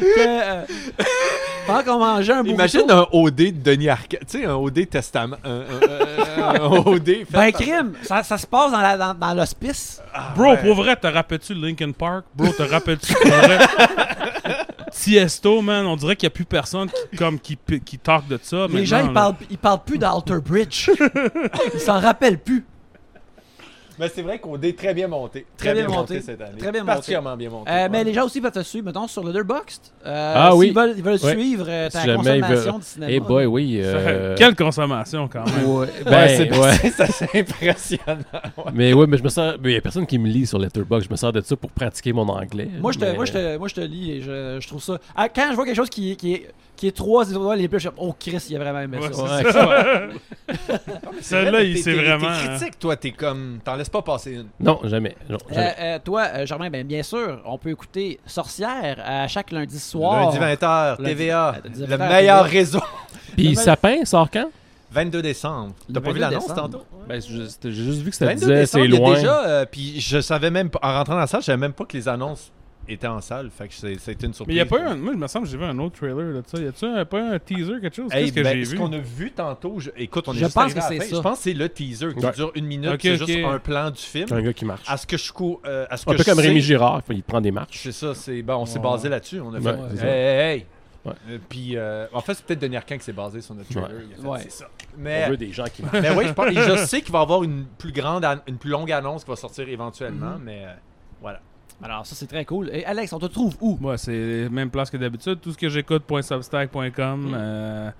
que, 0.00 0.18
euh, 0.18 0.62
pendant 1.66 1.82
qu'on 1.82 1.98
mangeait 1.98 2.32
un 2.32 2.44
Imagine 2.44 2.90
un 2.90 3.06
OD 3.12 3.34
de 3.36 3.50
Denis 3.50 3.88
Arcand. 3.88 4.18
Tu 4.28 4.38
sais, 4.40 4.44
un 4.44 4.54
OD 4.54 4.88
testament. 4.88 5.36
Un, 5.44 5.50
un- 5.60 6.42
un- 6.42 6.54
un 6.62 6.68
OD 6.86 7.06
fait 7.06 7.26
Ben, 7.30 7.52
crime, 7.52 7.92
ça, 8.02 8.22
ça 8.22 8.38
se 8.38 8.46
passe 8.46 8.70
dans, 8.72 8.80
la- 8.80 8.96
dans, 8.96 9.14
dans 9.14 9.34
l'hospice. 9.34 10.00
Ah, 10.14 10.32
Bro, 10.36 10.50
ouais. 10.52 10.56
pour 10.58 10.74
vrai, 10.76 10.96
te 10.96 11.06
rappelles-tu 11.06 11.54
de 11.54 11.64
Linkin 11.66 11.92
Park? 11.92 12.24
Bro, 12.34 12.48
te 12.52 12.62
rappelles-tu 12.62 13.14
pour 13.14 13.30
vrai? 13.30 13.58
Tiesto, 14.92 15.62
man, 15.62 15.86
on 15.86 15.96
dirait 15.96 16.16
qu'il 16.16 16.26
n'y 16.26 16.32
a 16.32 16.34
plus 16.34 16.44
personne 16.44 16.88
qui, 17.10 17.16
comme, 17.16 17.38
qui, 17.40 17.58
qui 17.84 17.98
talk 17.98 18.28
de 18.28 18.38
ça. 18.42 18.66
Les 18.70 18.84
gens, 18.86 19.04
ils 19.04 19.12
parlent, 19.12 19.34
ils 19.50 19.58
parlent 19.58 19.82
plus 19.84 19.98
d'Alter 19.98 20.38
Bridge. 20.44 20.90
ils 21.74 21.80
s'en 21.80 21.98
rappellent 21.98 22.38
plus. 22.38 22.64
Mais 23.98 24.08
c'est 24.08 24.22
vrai 24.22 24.38
qu'OD 24.38 24.64
est 24.64 24.76
très 24.78 24.94
bien 24.94 25.06
monté. 25.08 25.44
Très 25.56 25.74
bien 25.74 25.86
monté. 25.86 26.20
cette 26.20 26.40
année. 26.40 26.58
Très 26.58 26.72
bien 26.72 26.80
monté. 26.80 26.92
Particulièrement 26.92 27.36
bien 27.36 27.50
monté. 27.50 27.70
Euh, 27.70 27.74
ouais. 27.82 27.88
Mais 27.88 28.04
les 28.04 28.12
gens 28.14 28.24
aussi 28.24 28.40
peuvent 28.40 28.52
te 28.52 28.62
suivre, 28.62 28.86
mettons, 28.86 29.06
sur 29.06 29.22
Letterboxd. 29.24 29.82
Euh, 30.06 30.32
Ah 30.36 30.56
oui. 30.56 30.70
veulent, 30.70 30.94
ils 30.96 31.02
veulent 31.02 31.18
Ouais. 31.22 31.32
suivre 31.32 31.66
euh, 31.68 31.88
ta 31.90 32.00
Si 32.00 32.06
consommation 32.14 32.72
veut- 32.72 32.78
de 32.78 32.84
cinéma. 32.84 33.12
Eh 33.12 33.20
boy, 33.20 33.46
oui. 33.46 33.78
euh, 33.82 34.34
Quelle 34.36 34.54
consommation, 34.56 35.28
quand 35.28 35.44
même. 35.44 35.64
Ouais, 35.66 35.86
Ouais, 35.86 35.88
ben, 36.04 36.28
c'est 36.28 36.58
ouais. 36.58 36.72
c'est 36.96 37.00
assez 37.00 37.28
impressionnant. 37.38 38.16
Mais 38.74 38.92
ouais, 38.92 39.06
mais 39.06 39.18
je 39.18 39.22
me 39.22 39.28
sers. 39.28 39.56
Il 39.64 39.70
y 39.70 39.76
a 39.76 39.80
personne 39.80 40.06
qui 40.06 40.18
me 40.18 40.28
lit 40.28 40.46
sur 40.46 40.58
Letterboxd. 40.58 41.06
Je 41.08 41.10
me 41.12 41.16
sers 41.16 41.32
de 41.32 41.40
ça 41.40 41.56
pour 41.56 41.70
pratiquer 41.70 42.12
mon 42.12 42.28
anglais. 42.28 42.68
Moi, 42.80 42.92
je 42.92 42.98
te, 42.98 43.04
mais- 43.04 43.14
moi, 43.14 43.24
je 43.24 43.32
te, 43.32 43.56
moi, 43.58 43.68
je 43.68 43.74
te 43.74 43.80
lis 43.80 44.10
et 44.12 44.20
je, 44.22 44.58
je 44.60 44.66
trouve 44.68 44.82
ça. 44.82 44.98
Ah, 45.14 45.28
quand 45.28 45.46
je 45.50 45.54
vois 45.54 45.64
quelque 45.64 45.76
chose 45.76 45.90
qui, 45.90 46.16
qui, 46.16 46.34
est, 46.34 46.48
qui 46.82 46.88
est 46.88 46.96
trois 46.96 47.30
étoiles 47.30 47.58
les 47.60 47.68
plus, 47.68 47.84
comme, 47.84 47.94
oh 47.96 48.12
Chris, 48.18 48.44
il 48.50 48.56
a 48.56 48.58
vraiment 48.58 48.80
aimé 48.80 48.98
Ouais, 48.98 49.12
ça. 49.12 49.38
c'est 49.38 49.44
Ouais, 49.46 49.52
ça. 49.52 50.00
C'est 51.20 51.22
Celle-là, 51.22 51.50
vrai, 51.52 51.70
il- 51.70 51.78
c'est 51.78 51.92
vraiment, 51.94 52.26
T'es 52.26 52.26
hein. 52.26 52.56
critique, 52.56 52.78
toi. 52.80 52.96
T'es 52.96 53.12
comme. 53.12 53.60
T'en 53.64 53.76
laisses 53.76 53.88
pas 53.88 54.02
passer 54.02 54.32
une. 54.32 54.48
Non, 54.58 54.80
jamais. 54.82 55.14
Non, 55.30 55.36
Euh, 55.50 55.54
jamais. 55.54 55.74
euh, 55.78 55.98
toi, 56.04 56.26
euh, 56.34 56.44
Germain, 56.46 56.70
ben, 56.70 56.84
bien 56.84 57.04
sûr, 57.04 57.40
on 57.46 57.56
peut 57.56 57.70
écouter 57.70 58.18
Sorcière 58.26 58.96
à 59.06 59.28
chaque 59.28 59.52
lundi 59.52 59.78
soir. 59.78 60.24
Lundi 60.32 60.38
20h, 60.38 60.96
Lundi- 60.98 61.04
TVA. 61.04 61.54
lundi 61.64 61.80
Le 61.80 61.86
20h, 61.86 62.08
meilleur 62.08 62.44
TVA. 62.46 62.58
réseau. 62.58 62.80
Puis 63.36 63.54
Sapin 63.54 64.04
sort 64.04 64.28
quand? 64.28 64.50
22 64.90 65.22
décembre. 65.22 65.72
Le 65.88 65.94
T'as 65.94 66.00
pas 66.00 66.10
vu 66.12 66.18
22 66.18 66.34
l'annonce 66.34 66.54
tantôt? 66.54 66.82
Ben, 67.08 67.20
j'ai 67.22 67.70
juste 67.72 68.02
vu 68.02 68.10
que 68.10 68.16
ça 68.16 68.26
22 68.26 68.40
disait 68.40 68.54
décembre, 68.60 68.84
c'est 68.90 68.90
loin. 68.98 69.14
déjà, 69.14 69.44
euh, 69.46 69.64
puis 69.70 70.00
je 70.00 70.20
savais 70.20 70.50
même 70.50 70.68
pas, 70.68 70.80
en 70.82 70.92
rentrant 70.94 71.14
dans 71.14 71.20
la 71.20 71.26
salle, 71.28 71.40
je 71.42 71.46
savais 71.46 71.58
même 71.58 71.72
pas 71.72 71.84
que 71.84 71.96
les 71.96 72.08
annonces 72.08 72.50
étaient 72.88 73.06
en 73.06 73.20
salle. 73.20 73.50
Fait 73.50 73.68
que 73.68 73.74
c'est- 73.74 73.98
c'était 73.98 74.26
une 74.26 74.30
Mais 74.30 74.34
surprise. 74.34 74.54
il 74.56 74.58
y 74.58 74.60
a 74.60 74.66
pas 74.66 74.78
eu 74.78 74.82
un. 74.82 74.96
Moi, 74.96 75.12
il 75.14 75.18
me 75.18 75.26
semble 75.26 75.46
que 75.46 75.50
j'ai 75.52 75.58
vu 75.58 75.64
un 75.64 75.78
autre 75.78 75.96
trailer 75.98 76.16
de 76.16 76.42
ça. 76.46 76.58
Y 76.60 76.66
a-tu 76.66 76.84
un, 76.84 77.04
pas 77.04 77.20
un 77.34 77.38
teaser, 77.38 77.80
quelque 77.80 77.94
chose? 77.96 78.12
Hey, 78.12 78.24
Qu'est-ce 78.24 78.34
que 78.34 78.40
ben, 78.42 78.56
j'ai 78.58 78.64
ce 78.64 78.74
qu'on 78.74 78.92
a 78.92 78.98
vu 78.98 79.30
tantôt, 79.32 79.78
je- 79.80 79.90
écoute, 79.96 80.24
on 80.28 80.32
est 80.32 80.36
Je 80.38 80.44
juste 80.44 80.54
pense 80.54 80.74
que 80.74 80.80
c'est 80.80 81.00
ça. 81.00 81.16
Je 81.16 81.20
pense 81.20 81.38
que 81.38 81.44
c'est 81.44 81.54
le 81.54 81.68
teaser 81.68 82.14
qui 82.14 82.24
Ouais. 82.24 82.32
dure 82.32 82.52
une 82.54 82.66
minute. 82.66 82.90
C'est 83.00 83.16
juste 83.16 83.30
un 83.44 83.58
plan 83.58 83.90
du 83.90 84.00
film. 84.02 84.26
Un 84.32 84.42
gars 84.42 84.52
qui 84.52 84.64
marche. 84.64 84.88
À 84.88 84.96
ce 84.96 85.06
que 85.06 85.16
je 85.16 85.32
cou- 85.32 85.60
euh, 85.66 85.86
à 85.90 85.96
ce 85.96 86.02
Un 86.08 86.12
que 86.12 86.16
peu 86.18 86.22
je 86.24 86.30
comme 86.30 86.40
sais- 86.40 86.48
Rémi 86.48 86.60
Girard, 86.60 87.02
il 87.10 87.22
prend 87.22 87.40
des 87.40 87.50
marches. 87.52 87.80
C'est 87.82 87.92
ça, 87.92 88.14
c'est 88.14 88.42
bon, 88.42 88.54
on 88.56 88.66
s'est 88.66 88.78
Ouais. 88.78 88.82
basé 88.84 89.08
là-dessus. 89.08 89.40
On 89.40 89.54
a 89.54 89.60
fait. 89.60 89.68
Ouais, 89.70 90.08
hey, 90.08 90.54
hey. 90.58 90.66
Ouais. 91.04 91.12
Euh, 91.30 91.38
puis, 91.48 91.76
euh, 91.76 92.06
en 92.12 92.20
fait, 92.20 92.34
c'est 92.34 92.46
peut-être 92.46 92.60
Denis 92.60 92.76
Arcand 92.76 92.96
qui 92.96 93.02
s'est 93.02 93.12
basé 93.12 93.40
sur 93.40 93.56
notre 93.56 93.68
trailer. 93.68 93.90
Ouais. 93.90 93.96
Il 94.08 94.12
a 94.12 94.22
fait, 94.22 94.28
Ouais. 94.28 94.38
C'est 94.44 94.52
ça. 94.52 94.66
On 94.96 95.00
Mais, 95.00 95.28
veut 95.28 95.36
des 95.36 95.50
gens 95.52 95.64
qui 95.64 95.82
marchent. 95.82 96.00
mais 96.00 96.10
oui, 96.10 96.26
je, 96.28 96.32
pense, 96.32 96.46
et 96.46 96.54
je 96.54 96.76
sais 96.86 97.00
qu'il 97.02 97.12
va 97.12 97.18
y 97.18 97.22
avoir 97.22 97.42
une 97.42 97.64
plus 97.76 97.90
grande, 97.90 98.24
an- 98.24 98.36
une 98.46 98.56
plus 98.56 98.70
longue 98.70 98.92
annonce 98.92 99.24
qui 99.24 99.30
va 99.30 99.34
sortir 99.36 99.68
éventuellement. 99.68 100.34
Mhm. 100.38 100.42
Mais 100.44 100.62
euh, 100.64 100.72
voilà. 101.20 101.40
Alors, 101.82 102.06
ça, 102.06 102.14
c'est 102.14 102.26
très 102.26 102.44
cool. 102.44 102.70
Et 102.72 102.84
Alex, 102.84 103.12
on 103.12 103.18
te 103.18 103.26
trouve 103.26 103.56
où? 103.60 103.76
Ouais, 103.80 103.98
c'est 103.98 104.12
les 104.12 104.48
mêmes 104.48 104.70
places 104.70 104.90
que 104.90 104.96
d'habitude. 104.96 105.40
Tout 105.40 105.52
ce 105.52 105.58
que 105.58 105.68
j'écoute.substack.com. 105.68 107.32
Euh, 107.34 107.90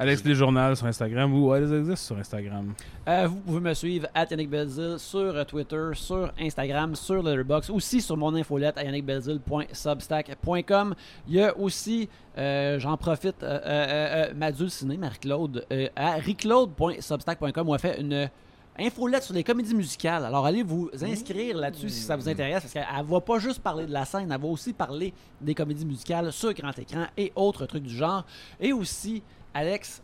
Alex 0.00 0.22
Les 0.24 0.36
Journal 0.36 0.76
sur 0.76 0.86
Instagram 0.86 1.34
ou 1.34 1.50
Alex 1.50 1.72
existe 1.72 2.04
sur 2.04 2.16
Instagram. 2.16 2.72
Euh, 3.08 3.26
vous 3.26 3.40
pouvez 3.40 3.58
me 3.60 3.74
suivre 3.74 4.06
à 4.14 4.26
Yannick 4.30 4.48
Belzil 4.48 4.94
sur 4.98 5.18
euh, 5.18 5.42
Twitter, 5.42 5.90
sur 5.94 6.32
Instagram, 6.38 6.94
sur 6.94 7.20
Letterboxd, 7.20 7.72
aussi 7.72 8.00
sur 8.00 8.16
mon 8.16 8.32
infolette 8.36 8.78
à 8.78 8.84
yannickbelzil.substack.com. 8.84 10.94
Il 11.26 11.34
y 11.34 11.42
a 11.42 11.58
aussi, 11.58 12.08
euh, 12.38 12.78
j'en 12.78 12.96
profite, 12.96 13.42
euh, 13.42 13.58
euh, 13.66 14.28
euh, 14.40 14.68
Ciné, 14.68 14.96
Marie-Claude, 14.96 15.66
euh, 15.72 15.88
à 15.96 16.12
riclaude.substack.com 16.12 17.68
où 17.68 17.74
elle 17.74 17.80
fait 17.80 18.00
une 18.00 18.30
infolette 18.78 19.22
sur 19.24 19.34
les 19.34 19.44
comédies 19.44 19.74
musicales. 19.74 20.24
Alors 20.24 20.46
allez 20.46 20.62
vous 20.62 20.90
inscrire 21.02 21.56
là-dessus 21.56 21.90
si 21.90 22.00
ça 22.00 22.16
vous 22.16 22.28
intéresse 22.28 22.62
parce 22.62 22.72
qu'elle 22.72 23.06
va 23.06 23.20
pas 23.20 23.38
juste 23.38 23.60
parler 23.60 23.86
de 23.86 23.92
la 23.92 24.04
scène, 24.04 24.30
elle 24.30 24.40
va 24.40 24.48
aussi 24.48 24.72
parler 24.72 25.12
des 25.40 25.54
comédies 25.54 25.86
musicales 25.86 26.32
sur 26.32 26.52
grand 26.52 26.76
écran 26.78 27.06
et 27.16 27.32
autres 27.34 27.66
trucs 27.66 27.82
du 27.82 27.94
genre. 27.94 28.24
Et 28.60 28.72
aussi, 28.72 29.22
Alex, 29.54 30.02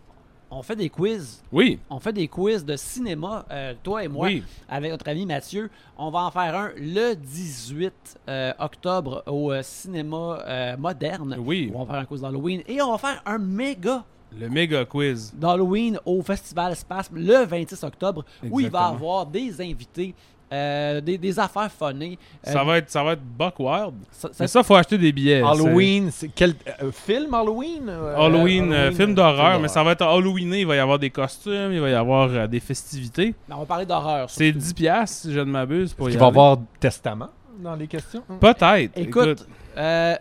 on 0.51 0.63
fait 0.63 0.77
des 0.77 0.89
quiz 0.89 1.43
Oui, 1.51 1.79
on 1.91 1.99
fait 1.99 2.13
des 2.13 2.29
quiz 2.29 2.65
de 2.65 2.77
cinéma, 2.77 3.45
euh, 3.51 3.75
toi 3.83 4.05
et 4.05 4.09
moi, 4.09 4.29
oui. 4.29 4.43
avec 4.69 4.91
notre 4.91 5.09
ami 5.09 5.27
Mathieu. 5.27 5.71
On 5.99 6.11
va 6.11 6.21
en 6.21 6.31
faire 6.31 6.55
un 6.55 6.71
le 6.77 7.15
18 7.15 8.21
euh, 8.29 8.53
octobre 8.59 9.23
au 9.27 9.53
euh, 9.53 9.63
cinéma 9.63 10.77
moderne. 10.79 11.37
Oui. 11.39 11.73
On 11.75 11.85
va 11.85 11.93
faire 11.93 12.03
un 12.03 12.05
quiz 12.05 12.21
d'Halloween. 12.21 12.63
Et 12.69 12.81
on 12.83 12.93
va 12.93 12.99
faire 12.99 13.23
un 13.27 13.39
méga 13.39 14.05
Le 14.41 14.49
méga 14.49 14.85
quiz. 14.85 15.33
d'Halloween 15.35 15.99
au 16.05 16.23
Festival 16.23 16.75
Spasme 16.77 17.17
le 17.19 17.45
26 17.45 17.83
octobre, 17.85 18.25
où 18.51 18.61
il 18.61 18.69
va 18.69 18.79
y 18.79 18.83
Exactement. 18.83 18.89
avoir 18.95 19.27
des 19.27 19.61
invités, 19.61 20.15
euh, 20.53 21.01
des, 21.01 21.17
des 21.19 21.39
affaires 21.39 21.71
funnées. 21.71 22.19
Euh, 22.47 22.53
Ça 22.53 22.63
va 22.65 22.79
être, 22.79 22.91
ça 22.91 23.03
va 23.03 23.13
être 23.13 23.23
Buck 23.23 23.55
Wild. 23.59 23.95
ça- 24.11 24.29
ça- 24.29 24.35
Mais 24.41 24.47
ça, 24.47 24.63
faut 24.63 24.75
acheter 24.75 24.99
des 24.99 25.13
billets. 25.13 25.43
Halloween, 25.43 26.11
c'est 26.13 26.29
quel 26.29 26.55
euh, 26.83 26.91
film 26.93 27.33
Halloween 27.35 27.89
euh, 27.89 28.15
Halloween, 28.17 28.73
euh, 28.73 28.77
Halloween, 28.83 28.97
film 28.97 29.15
d'horreur, 29.15 29.59
mais 29.61 29.69
ça 29.69 29.83
va 29.83 29.93
être 29.93 30.03
Halloweené. 30.05 30.61
Il 30.61 30.67
va 30.67 30.77
y 30.77 30.79
avoir 30.79 30.99
des 30.99 31.11
costumes, 31.11 31.73
il 31.73 31.81
va 31.81 31.89
y 31.91 31.95
avoir 31.95 32.29
euh, 32.31 32.47
des 32.47 32.61
festivités. 32.61 33.35
on 33.51 33.59
va 33.59 33.65
parler 33.67 33.87
d'horreur. 33.87 34.29
C'est 34.31 34.47
surtout. 34.47 34.59
10 34.59 34.75
piastres, 34.75 35.17
si 35.23 35.33
je 35.33 35.41
ne 35.41 35.45
m'abuse. 35.45 35.93
pour 35.95 36.09
qu'il 36.09 36.19
va 36.19 36.27
y 36.27 36.29
avoir 36.29 36.59
testament 36.79 37.29
dans 37.59 37.75
les 37.77 37.87
questions? 37.87 38.23
Peut-être. 38.41 38.93
Écoute, 38.97 39.47
euh, 39.77 40.17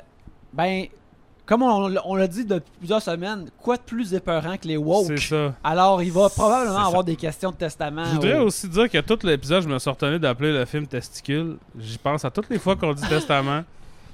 ben, 0.53 0.85
comme 1.45 1.61
on, 1.63 1.87
l'a- 1.87 2.01
on 2.05 2.15
l'a 2.15 2.27
dit 2.27 2.45
depuis 2.45 2.71
plusieurs 2.79 3.01
semaines, 3.01 3.49
quoi 3.61 3.75
de 3.77 3.81
plus 3.81 4.13
épeurant 4.13 4.55
que 4.57 4.67
les 4.67 4.77
woke? 4.77 5.07
c'est 5.07 5.17
ça. 5.17 5.53
Alors, 5.63 6.01
il 6.01 6.11
va 6.11 6.29
probablement 6.29 6.85
avoir 6.85 7.03
des 7.03 7.15
questions 7.15 7.51
de 7.51 7.55
testament. 7.57 8.05
Je 8.05 8.11
voudrais 8.15 8.39
au- 8.39 8.45
aussi 8.45 8.67
dire 8.69 8.89
que 8.89 8.99
tout 8.99 9.19
l'épisode, 9.23 9.63
je 9.63 9.67
me 9.69 9.77
suis 9.79 9.89
retenu 9.89 10.19
d'appeler 10.19 10.53
le 10.53 10.65
film 10.65 10.87
Testicule. 10.87 11.57
J'y 11.79 11.97
pense 11.97 12.23
à 12.25 12.31
toutes 12.31 12.49
les 12.49 12.59
fois 12.59 12.75
qu'on 12.75 12.93
dit 12.93 13.07
testament. 13.07 13.63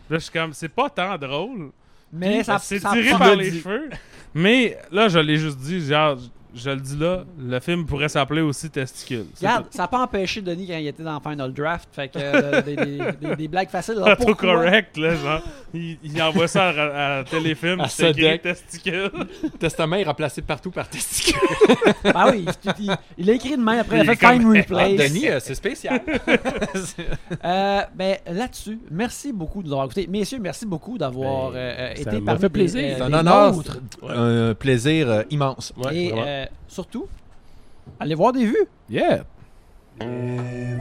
Là, 0.10 0.18
je 0.18 0.18
suis 0.18 0.32
comme, 0.32 0.54
c'est 0.54 0.70
pas 0.70 0.90
tant 0.90 1.18
drôle. 1.18 1.70
Mais 2.12 2.38
Puis, 2.38 2.46
ça, 2.46 2.58
c'est 2.58 2.80
tiré 2.80 3.12
par 3.12 3.36
le 3.36 3.44
les 3.44 3.52
dit. 3.52 3.62
cheveux. 3.62 3.90
Mais 4.34 4.78
là, 4.92 5.08
je 5.08 5.20
l'ai 5.20 5.38
juste 5.38 5.58
dit, 5.60 5.86
genre, 5.86 6.18
je, 6.56 6.70
le 6.70 6.78
dis 6.82 6.98
là, 6.98 7.24
le 7.40 7.60
film 7.60 7.86
pourrait 7.86 8.10
s'appeler 8.10 8.42
aussi 8.42 8.70
Testicule. 8.70 9.26
Regarde, 9.40 9.66
ça 9.70 9.84
n'a 9.84 9.88
pas 9.88 10.00
empêché 10.02 10.42
Denis 10.42 10.68
quand 10.68 10.78
il 10.78 10.88
était 10.88 11.04
dans 11.04 11.20
Final 11.20 11.54
Draft. 11.54 11.90
Fait 11.92 12.08
que 12.10 12.18
euh, 12.22 12.62
des, 12.62 12.76
des- 12.76 13.00
des- 13.22 13.36
des 13.36 13.48
blagues 13.48 13.70
faciles. 13.70 13.96
Alors, 13.96 14.08
Pas 14.08 14.16
trop 14.18 14.36
correct, 14.36 14.98
là, 14.98 15.16
genre. 15.16 15.42
Il, 15.74 15.98
il 16.04 16.22
envoie 16.22 16.48
ça 16.48 16.70
à, 16.70 17.20
à 17.20 17.24
téléfilm, 17.24 17.80
À 17.82 17.88
c'est 17.88 18.12
écrit. 18.12 18.40
Testicule. 18.40 19.12
Testament 19.60 19.98
est 19.98 20.04
remplacé 20.04 20.42
partout 20.42 20.72
par 20.72 20.88
testicule. 20.90 21.40
Ben 22.04 22.26
oui, 22.32 22.46
il, 22.80 22.96
il- 23.18 23.30
a 23.30 23.34
écrit 23.34 23.52
de 23.58 23.62
main 23.62 23.80
après, 23.80 24.00
il 24.04 24.10
a 24.10 24.16
fait 24.16 24.28
Fine 24.34 24.48
Replay. 24.48 24.96
Ah, 25.00 25.04
Denis, 25.08 25.30
euh, 25.30 25.40
c'est 25.40 25.56
spécial. 25.56 26.02
Euh, 27.46 27.82
ben 27.96 28.18
là-dessus, 28.28 28.80
merci 28.92 29.32
beaucoup 29.32 29.62
de 29.62 29.68
nous 29.68 29.74
avoir 29.74 29.86
écoutés. 29.86 30.08
Messieurs, 30.08 30.40
merci 30.42 30.66
beaucoup 30.66 30.98
d'avoir 30.98 31.52
Ben, 31.52 31.58
euh, 31.58 31.76
euh, 31.92 31.96
ça 31.96 32.02
été 32.02 32.20
m'a 32.20 32.26
parmi 32.26 32.42
fait 32.42 32.50
plaisir. 32.50 32.82
euh, 32.84 32.94
C'est 32.98 33.02
un 33.04 33.14
honneur, 33.14 33.54
un 34.10 34.54
plaisir 34.56 35.10
euh, 35.10 35.24
immense. 35.30 35.74
Ouais, 35.78 35.96
Et 35.96 36.14
euh, 36.40 36.46
surtout, 36.68 37.08
allez 38.00 38.16
voir 38.16 38.32
des 38.34 38.46
vues. 38.46 38.68
Yeah! 38.90 39.24
Les 40.02 40.78